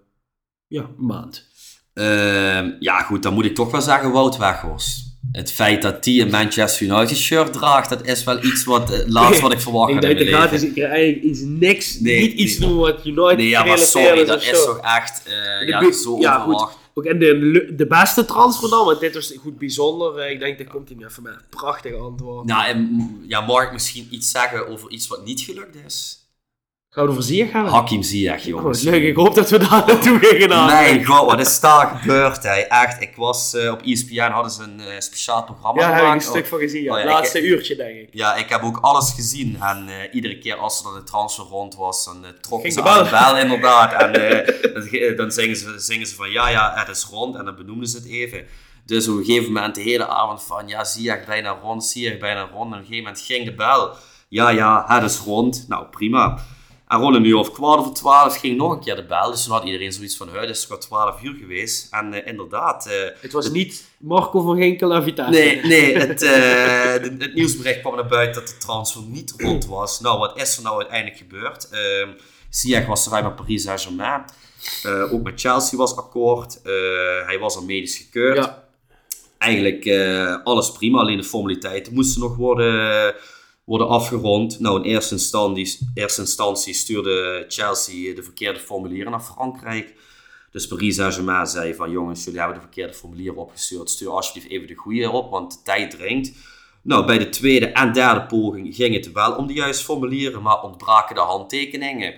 [0.66, 1.50] ja, maand?
[1.94, 5.10] Ehm, ja, goed, dan moet ik toch wel zeggen Wout Weghorst.
[5.32, 9.08] Het feit dat hij een Manchester United shirt draagt, dat is wel iets wat, het
[9.08, 10.68] laatste wat ik verwacht Ik had in mijn gaat leven.
[10.68, 12.68] dus ik eigenlijk iets niks, Nee, niet iets nee.
[12.68, 16.34] doen wat United Nee, ja, maar sorry, dat is toch echt eh, ja, zo ja,
[16.38, 16.52] goed.
[16.52, 16.80] onverwacht.
[16.94, 20.18] Ook en de, de beste transfer dan, want dit was goed bijzonder.
[20.18, 22.46] Eh, Ik denk, dat komt hij nu even met een prachtige antwoord.
[22.46, 26.21] Nou, en, ja, mag ik misschien iets zeggen over iets wat niet gelukt is?
[26.94, 27.66] Gaan we over Zier gaan?
[27.66, 28.82] Hakim Ziyech, Oh, jongens.
[28.82, 30.48] leuk, ik hoop dat we daar naartoe gingen.
[30.48, 30.66] nou.
[30.66, 32.50] Mijn god, wat is daar gebeurd, hè?
[32.60, 36.06] Echt, ik was eh, op ESPN, hadden ze een eh, speciaal programma Ja, daar heb
[36.06, 36.36] ik een gemaakt.
[36.36, 36.82] stuk van gezien.
[36.82, 36.92] Ja.
[36.94, 38.08] Oh, ja, Laatste ik- uurtje, denk ik.
[38.12, 39.56] Ja, ik heb ook alles gezien.
[39.60, 42.88] En eh, iedere keer als er dan een transfer rond was, dan trokken ze de
[42.88, 43.36] aan de bel.
[43.38, 43.92] inderdaad.
[44.02, 44.12] En
[44.74, 47.36] dan, ge- dan zingen, ze, zingen ze van ja, ja, het is rond.
[47.36, 48.44] En dan benoemden ze het even.
[48.86, 52.02] Dus op een gegeven moment de hele avond van ja, zie je bijna rond, zie
[52.10, 52.52] je bijna rond.
[52.52, 53.90] En op een gegeven moment ging de bel.
[54.28, 55.64] Ja, ja, het is rond.
[55.68, 56.38] Nou, prima.
[56.92, 59.30] En rond een uur of kwart over twaalf ging nog een keer de bel.
[59.30, 61.92] Dus toen had iedereen zoiets van, het is toch twaalf uur geweest.
[61.92, 62.86] En eh, inderdaad...
[62.86, 65.30] eh, Het was niet Marco van Ginkel en Vitesse.
[65.30, 70.00] Nee, nee het, eh, het nieuwsbericht kwam naar buiten dat de transfer niet rond was.
[70.00, 71.68] Nou, wat is er nou uiteindelijk gebeurd?
[71.70, 72.08] Ehm
[72.50, 74.24] Ziyech was erbij met Paris Saint-Germain.
[75.10, 76.60] Ook met Chelsea was akkoord.
[77.26, 78.36] Hij was al medisch gekeurd.
[78.36, 78.64] Ja.
[79.38, 79.86] Eigenlijk
[80.44, 83.14] alles prima, alleen de formaliteiten moesten nog worden,
[83.64, 84.60] worden afgerond.
[84.60, 89.94] Nou, in eerste instantie, eerste instantie stuurde Chelsea de verkeerde formulieren naar Frankrijk.
[90.50, 93.90] Dus Paris Saint-Germain zei van jongens, jullie hebben de verkeerde formulieren opgestuurd.
[93.90, 96.32] Stuur alsjeblieft even de goede op, want de tijd dringt.
[96.82, 100.62] Nou, bij de tweede en derde poging ging het wel om de juiste formulieren, maar
[100.62, 102.14] ontbraken de handtekeningen.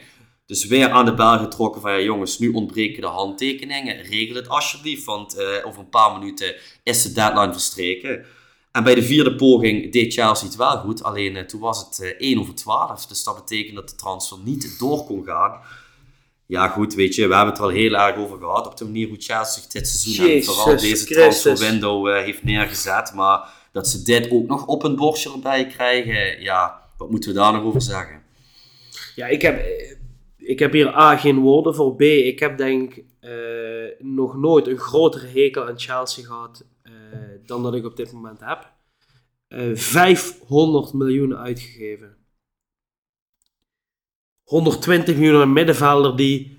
[0.46, 4.02] Dus weer aan de bel getrokken van ja jongens, nu ontbreken de handtekeningen.
[4.02, 8.26] Regel het alsjeblieft, want eh, over een paar minuten is de deadline verstreken.
[8.74, 12.00] En bij de vierde poging deed Chelsea het wel goed, alleen eh, toen was het
[12.00, 13.06] eh 1 over 12.
[13.06, 15.60] Dus dat betekent dat de transfer niet door kon gaan.
[16.46, 18.84] Ja goed, weet je, we hebben het er al heel erg over gehad op de
[18.84, 23.12] manier hoe Chelsea zich dit seizoen en vooral deze transferwindow eh, heeft neergezet.
[23.14, 27.36] Maar dat ze dit ook nog op een bordje erbij krijgen, ja, wat moeten we
[27.38, 28.22] daar nog over zeggen?
[29.14, 29.64] Ja, ik heb...
[30.38, 31.94] ik heb hier A geen woorden voor.
[31.96, 33.02] B, ik heb denk
[33.98, 36.73] nog nooit een grotere hekel aan Chelsea gehad eh,
[37.46, 38.72] dan dat ik op dit moment heb.
[39.48, 42.16] Eh 500 miljoen uitgegeven.
[44.44, 46.58] 120 miljoen aan middenvelder die,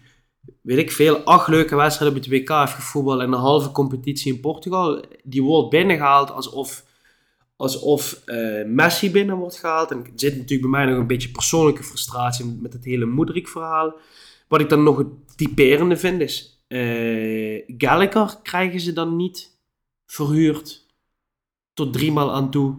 [0.62, 4.34] weet ik veel, acht leuke wedstrijden op het WK heeft gevoetbald en een halve competitie
[4.34, 5.04] in Portugal.
[5.24, 6.86] Die wordt binnengehaald alsof,
[7.56, 9.92] alsof eh, Messi binnen wordt gehaald.
[9.92, 13.48] En er zit natuurlijk bij mij nog een beetje persoonlijke frustratie met het hele Moedrik
[13.48, 13.94] verhaal.
[14.48, 19.55] Wat ik dan nog het typerende vind is, eh Gallagher krijgen ze dan niet
[20.06, 20.86] verhuurd
[21.74, 22.76] tot drie maal aan toe.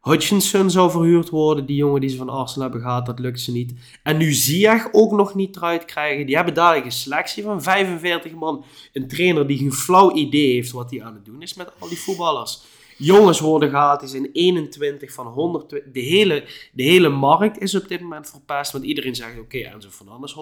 [0.00, 3.52] Hutchinson zou verhuurd worden, die jongen die ze van Arsenal hebben gehad, dat lukt ze
[3.52, 3.74] niet.
[4.02, 6.26] En nu Ziyech ook nog niet eruit krijgen.
[6.26, 8.64] Die hebben dadelijk een selectie van 45 man.
[8.92, 11.88] Een trainer die geen flauw idee heeft wat hij aan het doen is met al
[11.88, 12.62] die voetballers.
[12.98, 15.92] Jongens worden gehaald, die zijn 21 van 120.
[15.92, 19.88] De hele, de hele markt is op dit moment verpest, want iedereen zegt, oké, Enzo
[19.90, 20.36] Fernandes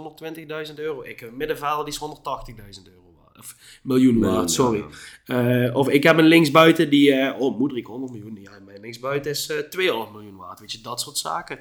[0.68, 1.02] 120.000 euro.
[1.02, 3.04] Ik heb een middenvelder, die is 180.000 euro
[3.46, 3.80] waard.
[3.82, 4.84] Miljoen waard, sorry.
[5.24, 8.38] Eh, of ik heb een linksbuiten die, eh oh, Moedrik 100 miljoen.
[8.40, 10.60] Ja, mijn linksbuiten is eh 200 miljoen waard.
[10.60, 11.58] Weet je, dat soort zaken.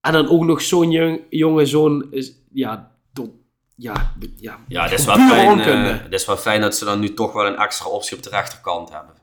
[0.00, 3.30] En dan ook nog zo'n jong, jongen, zo'n, is- ja, tot,
[3.76, 7.00] ja, ja, Ja, het is, wel fijn, eh, het is wel fijn dat ze dan
[7.00, 9.14] nu toch wel een extra optie op de rechterkant hebben.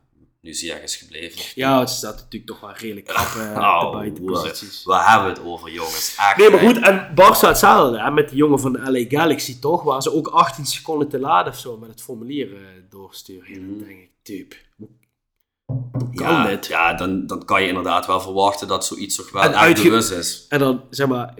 [0.42, 1.42] Nu Ziyech is gebleven.
[1.56, 4.84] ja, het staat natuurlijk toch wel redelijk krap eh, Oh, de buitenposities.
[4.84, 6.16] Waar hebben we het over, jongens?
[6.18, 9.60] Echt, Nee, maar goed, en Barça hetzelfde, hè, met die jongen van de LA Galaxy
[9.60, 13.54] toch, waar ze ook 18 seconden te laden of zo met het formulier eh, doorsturen.
[13.54, 14.56] En dan denk ik, type,
[16.12, 16.68] ja, dit?
[16.68, 20.46] ja dan, dan kan je inderdaad wel verwachten dat zoiets toch wel echt bewust is.
[20.50, 21.34] En dan, zeg maar,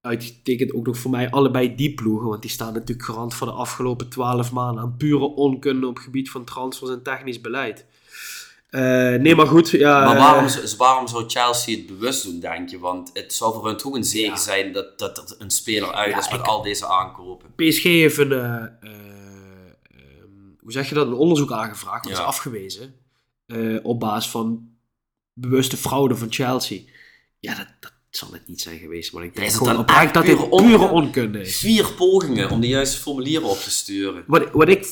[0.00, 3.52] uitgetekend ook nog voor mij allebei die ploegen, want die staan natuurlijk garant voor de
[3.52, 7.86] afgelopen 12 maanden aan pure onkunde op het gebied van transfers en technisch beleid.
[8.76, 10.04] Eh, nee, maar goed, ja...
[10.04, 12.78] Maar eh, waarom, zou- waarom zou Chelsea het bewust doen, denk je?
[12.78, 14.36] Want het zou voor hun toch een zegen Ja.
[14.36, 17.50] zijn dat, dat er een speler uit Ja, is met ik- al deze aankopen.
[17.56, 22.18] PSG heeft een, eh, eh, ehm, hoe zeg je dat, een onderzoek aangevraagd, dat is
[22.18, 22.94] afgewezen,
[23.46, 24.68] eh, op basis van
[25.32, 26.80] bewuste fraude van Chelsea.
[27.38, 30.14] Ja, dat, dat zal het niet zijn geweest, maar ik denk het gewoon oprecht echt
[30.14, 31.40] dat dit pure onkunde?
[31.40, 31.58] is.
[31.58, 34.24] Vier pogingen om de juiste formulieren op te sturen.
[34.26, 34.86] Wat, wat ik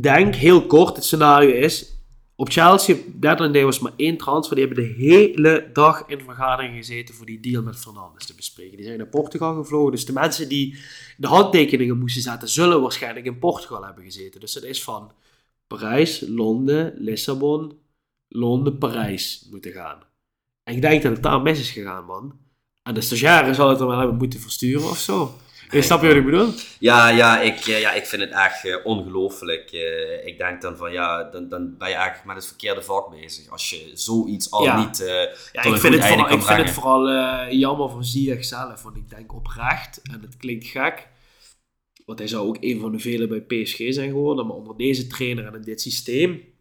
[0.00, 1.92] denk, heel kort, het scenario is,
[2.36, 6.76] op Chelsea, deadline day was maar één transfer, die hebben de hele dag in vergadering
[6.76, 8.76] gezeten voor die deal met Fernandes te bespreken.
[8.76, 10.78] Die zijn naar Portugal gevlogen, dus de mensen die
[11.16, 14.40] de handtekeningen moesten zetten, zullen waarschijnlijk in Portugal hebben gezeten.
[14.40, 15.12] Dus dat is van
[15.66, 17.78] Parijs, Londen, Lissabon,
[18.28, 19.98] Londen, Parijs moeten gaan.
[20.62, 22.38] En ik denk dat het daar mis is gegaan, man.
[22.82, 25.34] En de stagiaire zal het dan wel hebben moeten versturen of zo.
[25.70, 26.52] Je snap je wat ik bedoel?
[26.78, 29.72] Ja, ja, ik, eh, ja, ik vind het echt eh, ongelooflijk.
[29.72, 33.10] Eh, ik denk dan van ja, dan, dan ben je eigenlijk met het verkeerde vak
[33.10, 33.48] bezig.
[33.50, 34.84] Als je zoiets al Ja.
[34.86, 35.06] niet eh
[35.52, 38.82] Ja, tot ik vind, het einde vooral, ik vind het vooral jammer voor Ziyech zelf.
[38.82, 41.08] Want ik denk oprecht, en het klinkt gek,
[42.06, 44.46] want hij zou ook een van de velen bij PSG zijn geworden.
[44.46, 46.53] Maar onder deze trainer en in dit systeem,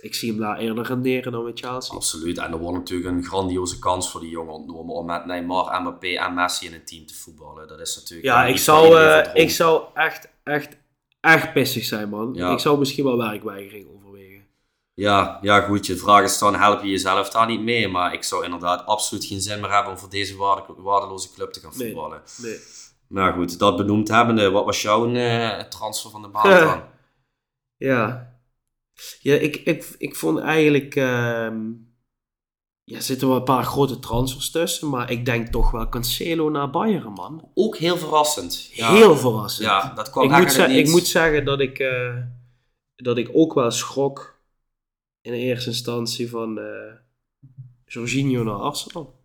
[0.00, 1.94] ik zie hem daar eerder renderen dan met Chelsea.
[1.94, 2.38] Absoluut.
[2.38, 6.08] En er wordt natuurlijk een grandioze kans voor die jongen ontnomen om met Neymar, Mbappé
[6.08, 7.68] en Messi in een team te voetballen.
[7.68, 10.76] Dat is natuurlijk Ja, ik zou, eh, ik zou echt, echt,
[11.20, 12.34] echt pissig zijn, man.
[12.34, 12.52] Ja.
[12.52, 14.46] Ik zou misschien wel werkweigering overwegen.
[14.94, 15.86] Ja, ja, goed.
[15.86, 17.88] Je vraag is dan, help je jezelf daar niet mee?
[17.88, 21.52] Maar ik zou inderdaad absoluut geen zin meer hebben om voor deze waarde- waardeloze club
[21.52, 21.86] te gaan Nee.
[21.86, 22.22] voetballen.
[22.42, 22.58] Nee.
[23.08, 26.82] Maar goed, dat benoemd hebbende, wat was jouw eh, transfer van de maand dan?
[27.90, 28.29] Ja.
[29.20, 30.94] Ja, ik, ik, ik vond eigenlijk...
[30.96, 31.58] ehm,
[32.84, 36.50] ja, er zitten wel een paar grote transfers tussen, maar ik denk toch wel Cancelo
[36.50, 37.50] naar Bayern, man.
[37.54, 38.70] Ook heel verrassend.
[38.72, 39.68] Ja, Heel verrassend.
[39.68, 42.16] Ja, dat kwam ik, moet het ik moet zeggen dat ik, eh,
[42.96, 44.40] dat ik ook wel schrok
[45.20, 46.94] in eerste instantie van eh
[47.84, 49.19] Jorginho naar Arsenal.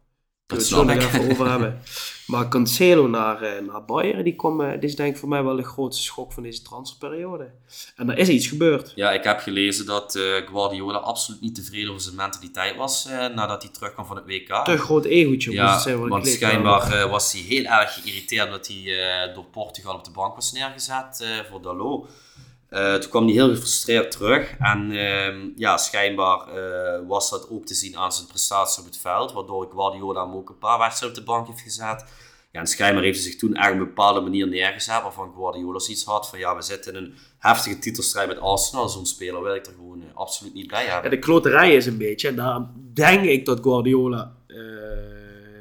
[0.47, 1.81] Dat Dat we het nog even over hebben.
[2.25, 5.43] Maar Cancelo naar, eh, naar Bayern, die kwam, eh, dit is denk ik voor mij
[5.43, 7.51] wel de grootste schok van deze transferperiode.
[7.95, 8.91] En er is iets gebeurd.
[8.95, 13.05] Ja, ik heb gelezen dat eh, Guardiola absoluut niet tevreden over zijn mentaliteit was
[13.35, 14.65] nadat hij terugkwam van het WK.
[14.65, 18.67] Te groot egootje moest Ja, het zijn want schijnbaar was hij heel erg geïrriteerd dat
[18.67, 22.09] hij door Portugal op de bank was neergezet voor Dalot.
[22.75, 27.65] Eh, toen kwam hij heel gefrustreerd terug en ehm, ja, schijnbaar eh, was dat ook
[27.65, 31.19] te zien aan zijn prestaties op het veld, waardoor Guardiola hem ook een paar wedstrijden
[31.19, 32.05] op de bank heeft gezet.
[32.51, 35.79] Ja, en schijnbaar heeft hij zich toen echt op een bepaalde manier neergezet, waarvan Guardiola
[35.79, 39.55] zoiets had van ja, we zitten in een heftige titelstrijd met Arsenal, zo'n speler wil
[39.55, 41.11] ik er gewoon eh, absoluut niet bij hebben.
[41.11, 44.35] de kloterij is een beetje, en daarom denk ik dat Guardiola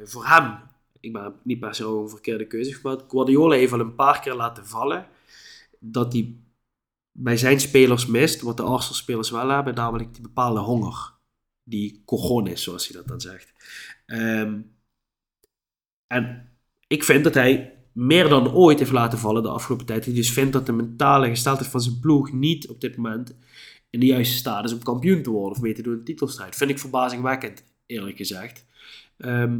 [0.03, 0.57] voor hem,
[0.99, 4.33] ik ben niet per se een verkeerde keuze gemaakt, Guardiola heeft al een paar keer
[4.33, 5.07] laten vallen
[5.79, 6.35] dat hij
[7.17, 11.13] bij zijn spelers mist, wat de Arsenal-spelers wel hebben, namelijk die bepaalde honger.
[11.63, 13.53] Die cojones, zoals hij dat dan zegt.
[14.05, 14.59] Ehm,
[16.07, 16.49] en
[16.87, 20.03] ik vind dat hij meer dan ooit heeft laten vallen de afgelopen tijd.
[20.03, 23.35] Die dus vindt dat de mentale gesteldheid van zijn ploeg niet op dit moment
[23.89, 26.05] in de juiste staat is om kampioen te worden of mee te doen in de
[26.05, 26.55] titelstrijd.
[26.55, 28.65] Vind ik verbazingwekkend, eerlijk gezegd.
[29.17, 29.59] Ehm,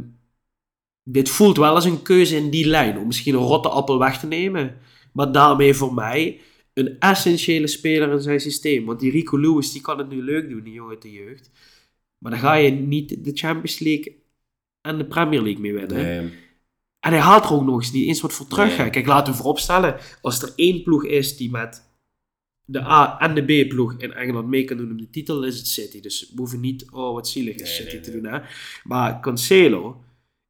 [1.02, 4.20] dit voelt wel als een keuze in die lijn om misschien een rotte appel weg
[4.20, 4.78] te nemen.
[5.12, 6.40] Maar daarmee voor mij
[6.76, 8.84] een essentiële speler in zijn systeem.
[8.84, 11.50] Want die Rico Lewis die kan het nu leuk doen, die jongen de jeugd.
[12.18, 14.22] Maar dan ga je niet de Champions League
[14.80, 15.96] en de Premier League mee winnen.
[15.96, 16.32] Nee.
[17.00, 18.78] En hij haalt er ook nog eens niet eens wat voor terug.
[18.78, 18.90] Nee.
[18.90, 21.90] Kijk, laten we vooropstellen, als er één ploeg is die met
[22.64, 25.56] de A en de B ploeg in Engeland mee kan doen om de titel, is
[25.56, 26.00] het City.
[26.00, 28.24] Dus we hoeven niet, oh wat zielig is Nee, City te doen.
[28.24, 28.38] Hè?
[28.84, 30.04] Maar Cancelo,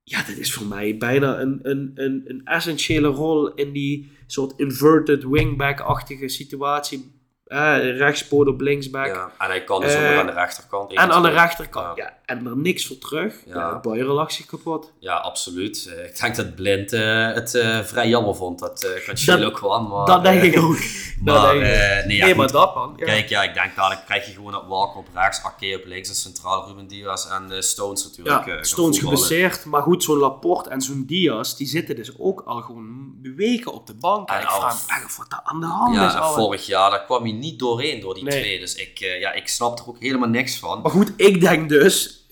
[0.09, 4.59] ja, dat is voor mij bijna een, een, een, een essentiële rol in die soort
[4.59, 7.13] inverted wingback-achtige situatie.
[7.47, 9.07] Eh, rechtspoot op linksback.
[9.07, 9.31] Ja.
[9.39, 10.93] En hij kan dus ook Eh, nog aan de rechterkant.
[10.93, 12.13] En aan de rechterkant, ja.
[12.25, 13.35] En er niks voor terug.
[13.47, 13.55] Ja.
[13.55, 14.93] Ja, Bayern lag zich kapot.
[14.99, 15.93] Ja, absoluut.
[15.97, 19.53] Eh, ik denk dat Blind eh, het eh, vrij jammer vond dat uh, Cancelo Dat-
[19.53, 19.89] kwam.
[19.89, 20.77] Maar, dat denk eh, ik ook.
[21.25, 21.63] Maar, dat ik ook.
[21.63, 22.97] eh, nee, maar dat man.
[22.97, 26.09] Kijk, ja, ik denk dadelijk krijg je gewoon dat Walker op rechts, Ake op links
[26.09, 28.47] en centraal Ruben Diaz en eh, Stones natuurlijk.
[28.47, 29.65] eh, Ja, Stones geblesseerd.
[29.65, 33.87] Maar goed, zo'n Laporte en zo'n Diaz, die zitten dus ook al gewoon weken op
[33.87, 34.29] de bank.
[34.29, 36.13] En En ik vraag me echt wat daar aan de hand is.
[36.13, 38.41] Ja, vorig jaar daar kwam hij niet doorheen door die Nee.
[38.41, 38.59] twee.
[38.61, 40.81] Dus ik, eh, ja, ik snap er ook helemaal niks van.
[40.83, 42.27] Maar goed, ik denk dus,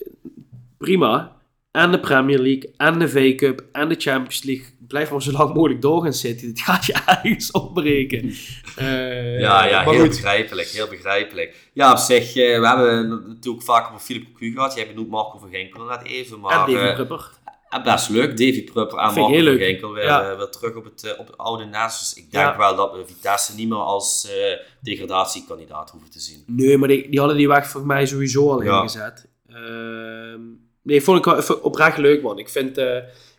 [0.77, 1.33] prima.
[1.71, 4.65] En de Premier League, en de V-Cup, en de Champions League.
[4.87, 6.47] Blijf maar zo lang mogelijk doorgaan zitten.
[6.47, 8.33] Dit gaat je ergens opbreken.
[8.75, 10.07] Eh, Ja, ja heel goed.
[10.09, 11.55] begrijpelijk, heel begrijpelijk.
[11.73, 14.75] Ja, op zich, eh, we hebben natuurlijk vaak over Philip Cocu gehad.
[14.75, 16.67] Jij benoemt Marco van Ginkel net even, maar...
[16.67, 17.31] En Davy Prupper.
[17.75, 18.29] Ja, best leuk.
[18.37, 19.57] Davy Prupper ik Marco van.
[19.57, 20.31] Ginkel weer, Ja.
[20.31, 21.99] eh, weer terug op het, eh, op het oude nest.
[21.99, 22.57] Dus ik denk Ja.
[22.57, 26.43] wel dat we Vitesse niet meer als eh, degradatiekandidaat hoeven te zien.
[26.47, 29.27] Nee, maar die, die hadden die weg voor mij sowieso al ingezet.
[29.49, 30.39] Ehm,
[30.81, 32.39] nee, vond ik oprecht leuk, man.
[32.39, 32.77] Ik vind,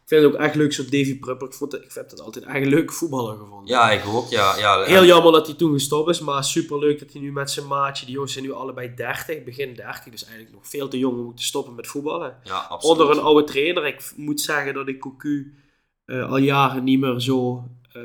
[0.06, 1.46] ik vind het ook echt leuk, zo'n Davy Prupper.
[1.46, 3.66] Ik, vond het, ik heb het altijd echt een leuke voetballer gevonden.
[3.66, 4.28] Ja, ik ook.
[4.30, 7.32] Ja, ja, Heel jammer dat hij toen gestopt is, maar super leuk dat hij nu
[7.32, 10.88] met zijn maatje, die jongens zijn nu allebei 30, begin 30, dus eigenlijk nog veel
[10.88, 12.36] te jong om te stoppen met voetballen.
[12.44, 12.98] ja, absoluut.
[12.98, 13.86] Onder een oude trainer.
[13.86, 15.54] Ik moet zeggen dat ik Cocu
[16.04, 18.02] eh, al jaren niet meer zo eh,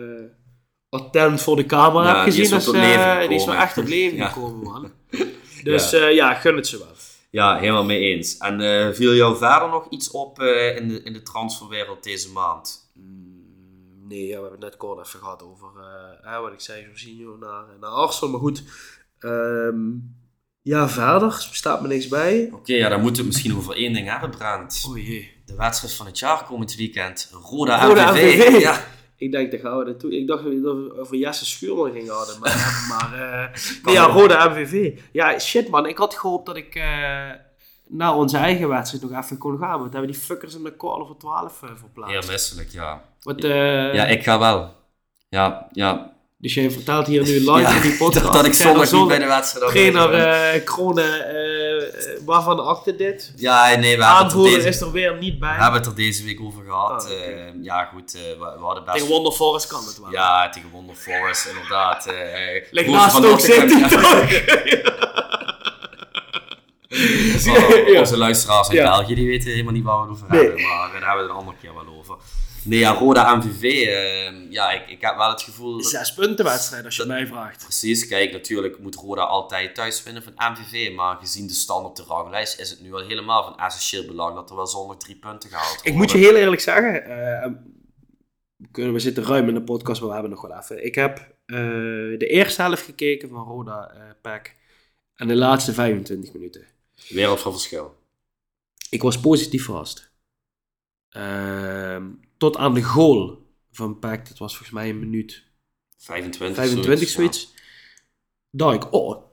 [0.89, 2.43] attent voor de camera Ja, heb die gezien.
[2.43, 4.91] is wel als, tot eh, die is wel echt tot leven gekomen, man.
[5.63, 6.07] Dus ja.
[6.07, 7.10] ja, gun het ze wel.
[7.31, 8.37] Ja, helemaal mee eens.
[8.37, 12.31] En eh, viel jou verder nog iets op eh, in, de, in de transferwereld deze
[12.31, 12.91] maand?
[12.93, 13.29] Mm,
[14.07, 16.85] Nee, ja, we hebben het net kort even gehad over eh, eh, wat ik zei,
[16.85, 18.31] Jorginho naar, naar Arsenal.
[18.31, 18.63] Maar goed,
[19.19, 19.79] Ehm,
[20.61, 22.49] ja, verder staat me niks bij.
[22.53, 24.31] Oké, ja, dan moeten we het misschien over één ding hebben.
[24.87, 25.41] Oh jee.
[25.45, 27.31] De wedstrijd van het jaar komend weekend.
[27.43, 28.37] Roda, Roda MVV.
[28.37, 28.61] MVV.
[28.61, 28.85] Ja.
[29.21, 30.17] Ik denk, daar gaan we naartoe.
[30.17, 32.39] Ik dacht dat we over Jesse Schuurman gingen hadden.
[32.39, 34.99] Maar, maar eh, nee, ja, Rode MVV.
[35.11, 35.85] Ja, shit man.
[35.85, 37.29] Ik had gehoopt dat ik eh,
[37.87, 39.79] naar onze eigen wedstrijd nog even kon gaan.
[39.79, 42.13] Want hebben die fuckers in de quarter voor 12 uh, verplaatst.
[42.13, 43.03] Heel misselijk, ja.
[43.21, 44.73] Wat, eh, Ja, ik ga wel.
[45.29, 46.10] Ja, ja.
[46.41, 48.23] Dus jij vertelt hier nu live Ja, in die podcast.
[48.23, 50.53] dat, dat ik zondag niet bij de wedstrijd ben.
[50.55, 51.87] eh Kronen, eh,
[52.25, 53.33] waarvan achter dit?
[53.35, 55.55] Ja, nee, we hebben, het er Aanvoerder deze, is er weer niet bij.
[55.55, 57.09] we hebben het er deze week over gehad.
[57.09, 57.13] Eh,
[57.61, 58.95] ja, goed, eh, we, we hadden best...
[58.97, 60.11] Tegen Wonder Forest kan het wel.
[60.11, 62.05] Ja, tegen Wonder Forest, inderdaad.
[62.05, 62.13] eh
[62.71, 63.87] Ligt naast van ook Nottingham, City ja.
[63.87, 64.29] toch?
[67.89, 68.83] Oh, Onze luisteraars in Ja.
[68.97, 70.41] België die weten helemaal niet waar we het over Nee.
[70.43, 72.15] hebben, maar daar hebben we het een andere keer wel over.
[72.65, 75.77] Nee, ja, Roda MVV, eh, ja, ik, ik heb wel het gevoel...
[75.77, 77.63] dat- Zes punten wedstrijd als je mij vraagt.
[77.63, 81.95] Precies, kijk, natuurlijk moet Roda altijd thuis winnen van MVV, maar gezien de stand op
[81.95, 85.15] de ranglijst is het nu al helemaal van essentieel belang dat er wel zonder drie
[85.15, 85.79] punten gehaald.
[85.83, 86.91] Ik moet je heel eerlijk zeggen,
[88.55, 90.85] we kunnen, we zitten ruim in de podcast, maar we hebben nog wel even.
[90.85, 91.55] Ik heb eh,
[92.17, 94.53] de eerste helft gekeken van Roda eh Pack
[95.15, 96.65] en de laatste 25 minuten.
[97.09, 97.95] Wereld van verschil.
[98.89, 100.10] Ik was positief verrast.
[101.11, 102.03] Ehm,
[102.37, 105.43] tot aan de goal van Pack, dat was volgens mij een minuut
[105.97, 106.55] 25.
[106.55, 107.53] 25 zoiets.
[108.49, 109.23] Dacht ik, oh,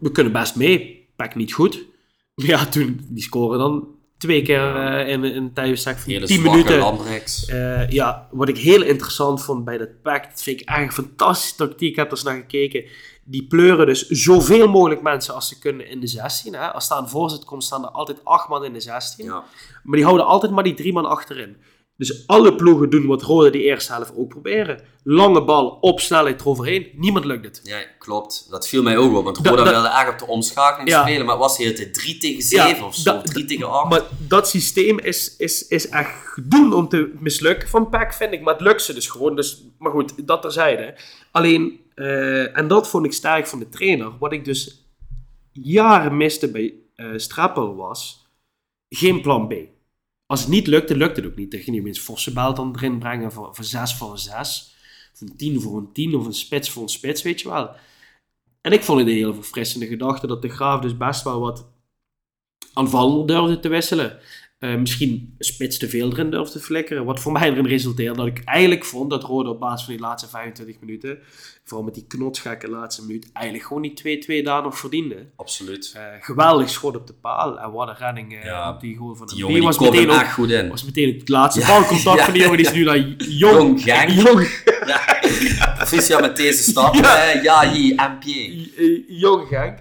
[0.00, 1.08] we kunnen best mee.
[1.16, 1.84] Pack niet goed.
[2.34, 6.40] Ja, toen, die scoren dan twee keer eh, in, in een tijdbestek van Hele 10
[6.40, 6.78] zwakke minuten.
[7.48, 11.04] Eh, ja, wat ik heel interessant vond bij dat pack, dat vind ik eigenlijk een
[11.04, 11.90] fantastische tactiek.
[11.90, 12.84] Ik heb er eens naar gekeken.
[13.30, 16.54] Die pleuren dus zoveel mogelijk mensen als ze kunnen in de 16.
[16.54, 16.72] Hè.
[16.72, 19.24] Als daar een voorzet komt, staan er altijd acht man in de 16.
[19.24, 19.44] Ja.
[19.82, 21.56] Maar die houden altijd maar die drie man achterin.
[21.96, 24.80] Dus alle ploegen doen wat Rode die eerste helft ook proberen.
[25.02, 26.88] Lange bal, op snelheid eroverheen.
[26.96, 27.60] Niemand lukt het.
[27.64, 28.46] ja, klopt.
[28.50, 31.00] Dat viel mij ook op, want Da- Roda da- wilde echt op de omschakeling Ja.
[31.02, 33.48] spelen, maar het was de hele tijd 3 tegen 7 of zo, da- 3 da-
[33.48, 33.90] tegen 8.
[33.90, 38.40] Maar dat systeem is, is, is echt gedoemd om te mislukken van PAC, vind ik.
[38.42, 39.36] Maar het lukt ze dus gewoon.
[39.36, 40.94] Dus, maar goed, dat terzijde.
[41.30, 44.18] Alleen, eh, en dat vond ik sterk van de trainer.
[44.18, 44.86] Wat ik dus
[45.52, 48.26] jaren miste bij eh Strappel was
[48.88, 49.54] geen plan B.
[50.26, 51.50] Als het niet lukte, lukte het ook niet.
[51.50, 54.76] Dan ging je opeens forse dan erin brengen voor, voor 6 voor een 6.
[55.14, 57.70] Of een 10 voor een 10 of een spits voor een spits, weet je wel.
[58.60, 61.68] En ik vond het een hele verfrissende gedachte dat de Graaf dus best wel wat
[62.72, 64.18] aanvallender durfde te wisselen.
[64.60, 67.04] Uh, misschien spits te veel erin durfde te flikkeren.
[67.04, 70.02] Wat voor mij erin resulteerde dat ik eigenlijk vond dat Rode op basis van die
[70.02, 71.18] laatste 25 minuten,
[71.64, 75.26] vooral met die knotsgekke laatste minuut, eigenlijk gewoon die 2-2 daar nog verdiende.
[75.36, 75.94] Absoluut.
[75.96, 77.60] Uh, geweldig schot op de paal.
[77.60, 80.10] En wat een redding uh, ja, op die goal van de Die jongen was meteen
[80.10, 80.68] ook, goed in.
[80.68, 81.66] Was meteen het laatste ja.
[81.66, 82.56] balcontact ja, van die jongen.
[82.56, 83.84] Die is nu naar Jong.
[83.84, 84.12] Jong.
[84.12, 84.62] Jong.
[86.08, 86.20] Ja.
[86.20, 86.94] Met deze stap.
[86.94, 88.24] Ja, ja hier, MP.
[89.08, 89.78] Jong Gang.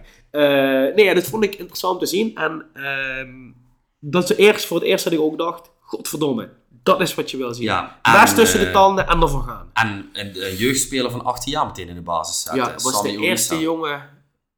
[0.95, 2.35] nee, dat vond ik interessant te zien.
[2.35, 2.65] En...
[2.75, 3.55] Uh,
[3.99, 6.49] dat is eerst, voor het eerst dat ik ook dacht, godverdomme,
[6.83, 7.63] dat is wat je wil zien.
[7.63, 7.99] Ja,
[8.35, 9.69] tussen de eh, tanden en ervoor gaan.
[9.73, 12.63] En een, jeugdspeler van 18 jaar meteen in de basis zetten.
[12.63, 14.09] Ja, was de eerste jongen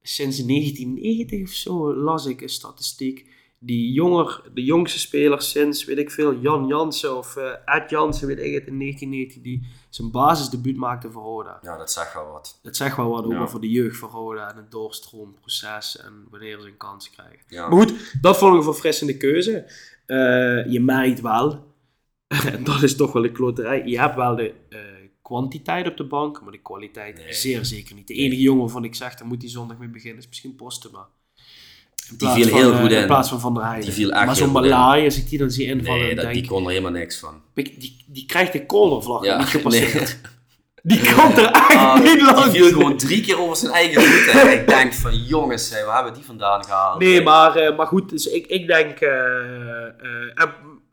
[0.02, 3.28] sinds 1990 of zo, las ik een statistiek
[3.60, 8.28] die jonger, de jongste speler sinds, weet ik veel, Jan Jansen of uh, Ed Jansen,
[8.28, 11.60] weet ik het, in 1990, die zijn basisdebuut maakte voor Roda.
[11.62, 12.60] Ja, dat zegt wel wat.
[12.64, 16.60] Dat zegt wel wat ook voor de jeugd van Roda en het doorstroomproces en wanneer
[16.60, 17.40] ze een kans krijgen.
[17.48, 17.68] Ja.
[17.68, 19.66] Maar goed, dat vond ik een verfrissende keuze.
[20.08, 21.74] Uh, je merkt wel,
[22.28, 24.80] en dat is toch wel een kloterij, je hebt wel de uh,
[25.22, 28.08] kwantiteit op de bank, maar de kwaliteit zeer zeker niet.
[28.08, 31.10] De enige jongen waarvan ik zeg, daar moet die zondag mee beginnen, is misschien Postema.
[32.18, 32.98] Die viel heel goed in.
[32.98, 33.86] In plaats van Van der Heijden.
[33.86, 36.34] Die viel echt maar zo'n Malai, als ik die dan zie invallen, nee, dat, denk,
[36.34, 37.42] die kon er helemaal niks van.
[37.54, 40.18] Die, die krijgt de cornervlag ja, niet gepasseerd.
[40.84, 42.52] Die komt er eigenlijk ah, niet langs.
[42.52, 44.52] Die viel gewoon drie keer over zijn eigen voeten.
[44.60, 47.00] ik denk van jongens, waar hebben die vandaan gehaald?
[47.00, 49.02] Nee, maar, uh, maar goed, dus ik, ik denk...
[49.02, 50.44] Uh, uh,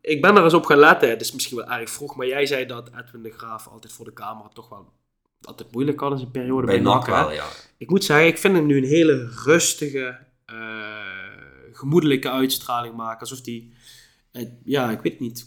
[0.00, 1.08] ik ben er eens op gaan letten.
[1.08, 4.04] Het is misschien wel erg vroeg, maar jij zei dat Edwin de Graaf altijd voor
[4.04, 4.86] de camera toch wel
[5.42, 7.06] altijd moeilijk kan in zijn periode bij, bij NAC.
[7.06, 7.44] Wel, ja.
[7.78, 10.18] Ik moet zeggen, ik vind hem nu een hele rustige
[11.76, 13.20] gemoedelijke uitstraling maken.
[13.20, 13.72] Alsof die,
[14.32, 15.46] uh, ja, ik weet niet.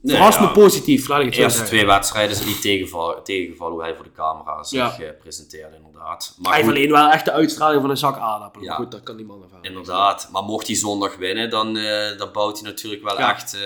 [0.00, 3.74] Nee, Verrast me positief, laat ik het De eerste twee wedstrijden is niet tegenvallen, tegenvallen
[3.74, 5.04] hoe hij voor de camera zich ja.
[5.04, 6.34] uh, presenteerde, inderdaad.
[6.38, 8.66] Maar hij heeft alleen wel echt de uitstraling van een zak aardappelen.
[8.66, 9.58] Ja, goed, dat kan niemand ervan.
[9.62, 13.56] Inderdaad, maar mocht hij zondag winnen, dan, uh, dan bouwt hij natuurlijk wel echt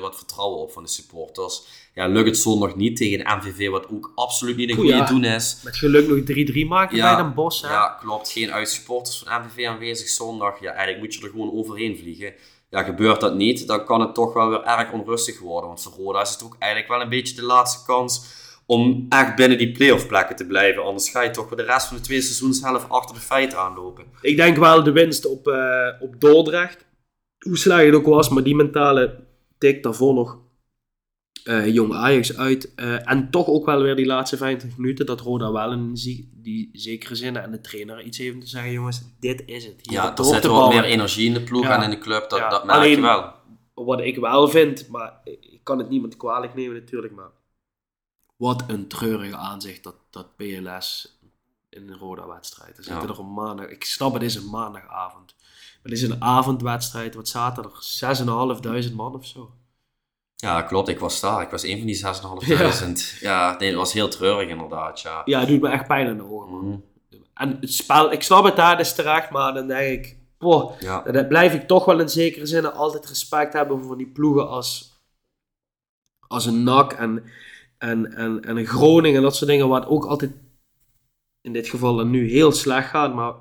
[0.00, 1.62] wat vertrouwen op van de supporters.
[1.96, 5.60] Ja, lukt het zondag niet tegen MVV, wat ook absoluut niet een goede doen is.
[5.64, 6.18] Met geluk nog
[6.64, 7.62] 3-3 maken bij Den Bosch.
[7.62, 7.68] Hè?
[7.72, 8.30] Ja, klopt.
[8.30, 10.60] Geen uitsupporters van MVV aanwezig zondag.
[10.60, 12.34] Ja, eigenlijk moet je er gewoon overheen vliegen.
[12.70, 15.68] Ja, gebeurt dat niet, dan kan het toch wel weer erg onrustig worden.
[15.68, 18.24] Want voor Roda is het ook eigenlijk wel een beetje de laatste kans
[18.66, 20.84] om echt binnen die playoff plekken te blijven.
[20.84, 24.04] Anders ga je toch voor de rest van de twee seizoenshelft achter de feiten aanlopen.
[24.20, 26.86] Ik denk wel de winst op, uh, op Dordrecht.
[27.38, 29.24] Hoe slecht het ook was, maar die mentale
[29.58, 30.44] tik daarvoor nog
[31.46, 32.72] uh, jong Ajax uit.
[32.76, 35.92] Uh, en toch ook wel weer die laatste 25 minuten dat Roda wel in
[36.32, 39.74] die zekere zin en de trainer iets even te zeggen: jongens, dit is het.
[39.82, 42.50] Hier ja, er zit wel meer energie in de ploeg en in de club, dat,
[42.50, 43.34] dat merk Alleen, je wel.
[43.74, 47.30] Wat ik wel vind, maar ik kan het niemand kwalijk nemen natuurlijk, maar
[48.36, 51.18] wat een treurige aanzicht dat, dat PLS
[51.68, 52.78] in een Roda-wedstrijd.
[52.78, 55.34] Er zitten er een maandag, ik snap het is een maandagavond.
[55.82, 58.86] Maar het is een avondwedstrijd, wat zaten er?
[58.88, 59.54] 6.500 man of zo.
[60.36, 60.88] Ja, klopt.
[60.88, 61.42] Ik was daar.
[61.42, 62.04] Ik was een van die
[63.14, 63.20] 6.500.
[63.20, 63.56] Ja.
[63.58, 65.00] nee, het was heel treurig inderdaad.
[65.00, 66.64] Ja, ja het doet me echt pijn in de ogen, man.
[66.64, 66.84] Mm.
[67.34, 71.02] En het spel, ik snap het daar, is terecht, maar dan denk ik, boah, ja.
[71.02, 75.00] dan blijf ik toch wel in zekere zin altijd respect hebben voor die ploegen als,
[76.28, 77.24] als een NAC en,
[77.78, 80.32] en, en, en een Groningen en dat soort dingen, wat ook altijd
[81.40, 83.34] in dit geval nu heel slecht gaat, maar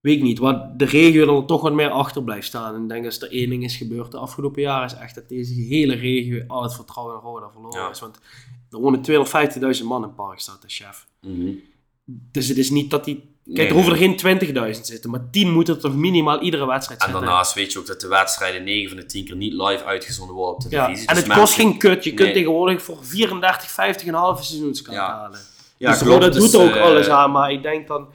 [0.00, 2.74] weet ik niet, wat de regio er toch wat meer achter blijft staan.
[2.74, 5.28] En ik denk als er één ding is gebeurd de afgelopen jaren, is echt dat
[5.28, 8.00] deze hele regio al het vertrouwen in Roda verloren is.
[8.00, 8.18] Want
[8.70, 9.00] er wonen
[9.78, 11.06] 250.000 man in Parkstad, de chef.
[11.20, 11.50] Mhm.
[12.04, 13.28] Dus het is niet dat die...
[13.54, 17.02] Kijk, er hoeven er geen 20.000 zitten, maar 10 moeten er toch minimaal iedere wedstrijd
[17.02, 17.20] zitten.
[17.20, 19.84] En daarnaast weet je ook dat de wedstrijden 9 van de 10 keer niet live
[19.84, 21.02] uitgezonden worden op televisie.
[21.02, 22.04] Ja, en dus het kost geen kut.
[22.04, 25.06] Je kunt tegenwoordig voor 34, 50 een halve seizoenskaart ja.
[25.06, 25.40] halen.
[25.76, 28.08] Ja, dus Roda doet dus, ook uh, alles aan, maar ik denk dan...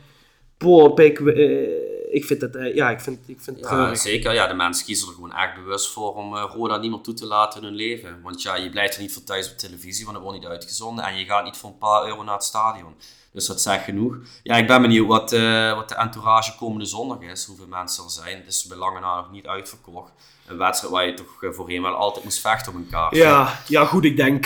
[0.57, 4.48] Boah, pik, uh, ik vind het, uh, ja, ik vind, ik vind ja, Zeker, ja,
[4.48, 7.26] de mensen kiezen er gewoon echt bewust voor om uh, Roda niet meer toe te
[7.26, 8.22] laten in hun leven.
[8.23, 11.06] Want ja, je blijft er niet voor thuis op televisie, want het wordt niet uitgezonden.
[11.06, 12.95] En je gaat niet voor een paar euro naar het stadion.
[13.32, 14.18] Dus dat zegt genoeg.
[14.44, 15.32] Ja, ik ben benieuwd wat,
[15.76, 17.45] wat de entourage komende zondag is.
[17.45, 18.38] Hoeveel mensen er zijn.
[18.38, 20.11] Het is bij lange na nog niet uitverkocht.
[20.48, 23.15] Een wedstrijd waar je toch voorheen wel altijd moest vechten op een kaart.
[23.15, 24.45] Ja, ja goed, ik denk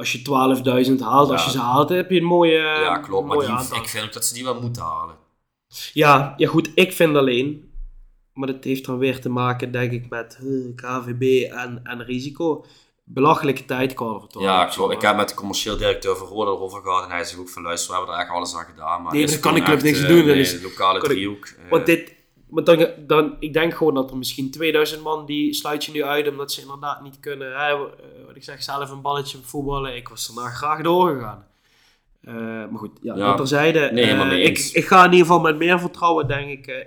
[0.00, 0.18] als je
[0.86, 2.58] 12.000 haalt, als je ze haalt, heb je een mooie.
[2.58, 3.26] Ja, klopt.
[3.26, 5.16] Maar die, ik vind ook dat ze die wel moeten halen.
[5.92, 7.72] Ja, ja goed, ik vind alleen,
[8.34, 12.64] maar dat heeft dan weer te maken, denk ik, met uh, KVB en, en risico.
[13.04, 13.94] Belachelijke tijd
[14.38, 14.92] Ja, klopt.
[14.92, 17.90] Ik heb met de commercieel directeur Roda erover gehad en hij zegt ook van luister,
[17.90, 19.02] we hebben er echt alles aan gedaan.
[19.02, 20.26] Maar nee, daar kan ik club niks doen.
[20.26, 21.46] Nee, lokale driehoek.
[21.46, 22.14] Uh, want dit,
[22.50, 26.04] maar dan, dan, ik denk gewoon dat er misschien 2000 man die sluit je nu
[26.04, 27.48] uit omdat ze inderdaad niet kunnen.
[27.52, 27.80] Hè, eh,
[28.26, 29.96] wat ik zeg, zelf een balletje voetballen.
[29.96, 31.46] Ik was daarna graag doorgegaan.
[32.20, 33.26] Eh, maar goed, ja, Ja.
[33.26, 33.90] dat terzijde.
[33.92, 36.86] Nee, Eh, ik, ik ga in ieder geval met meer vertrouwen, denk ik,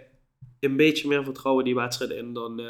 [0.60, 2.61] een beetje meer vertrouwen die wedstrijd in dan,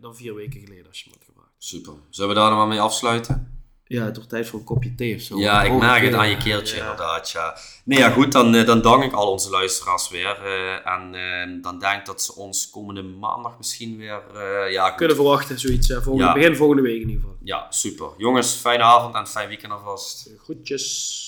[0.00, 1.52] dan vier weken geleden als je me had gevraagd.
[1.58, 1.92] Super.
[2.10, 3.53] Zullen we daar nog maar mee afsluiten?
[3.94, 5.38] Ja, het wordt tijd voor een kopje thee of zo.
[5.38, 6.80] Ja, ik merk het aan je keeltje Ja.
[6.82, 7.56] inderdaad, ja.
[7.84, 10.36] Nee, ja, goed, dan, eh, dan dank ik al onze luisteraars weer.
[10.44, 14.22] eh, en eh, dan denk ik dat ze ons komende maandag misschien weer...
[14.34, 14.96] eh, ja, goed.
[14.96, 15.86] Kunnen verwachten, zoiets.
[15.92, 16.32] volgende, Ja.
[16.32, 17.36] Begin volgende week in ieder geval.
[17.42, 18.08] Ja, super.
[18.16, 20.30] Jongens, fijne avond en fijn weekend alvast.
[20.42, 21.22] Groetjes.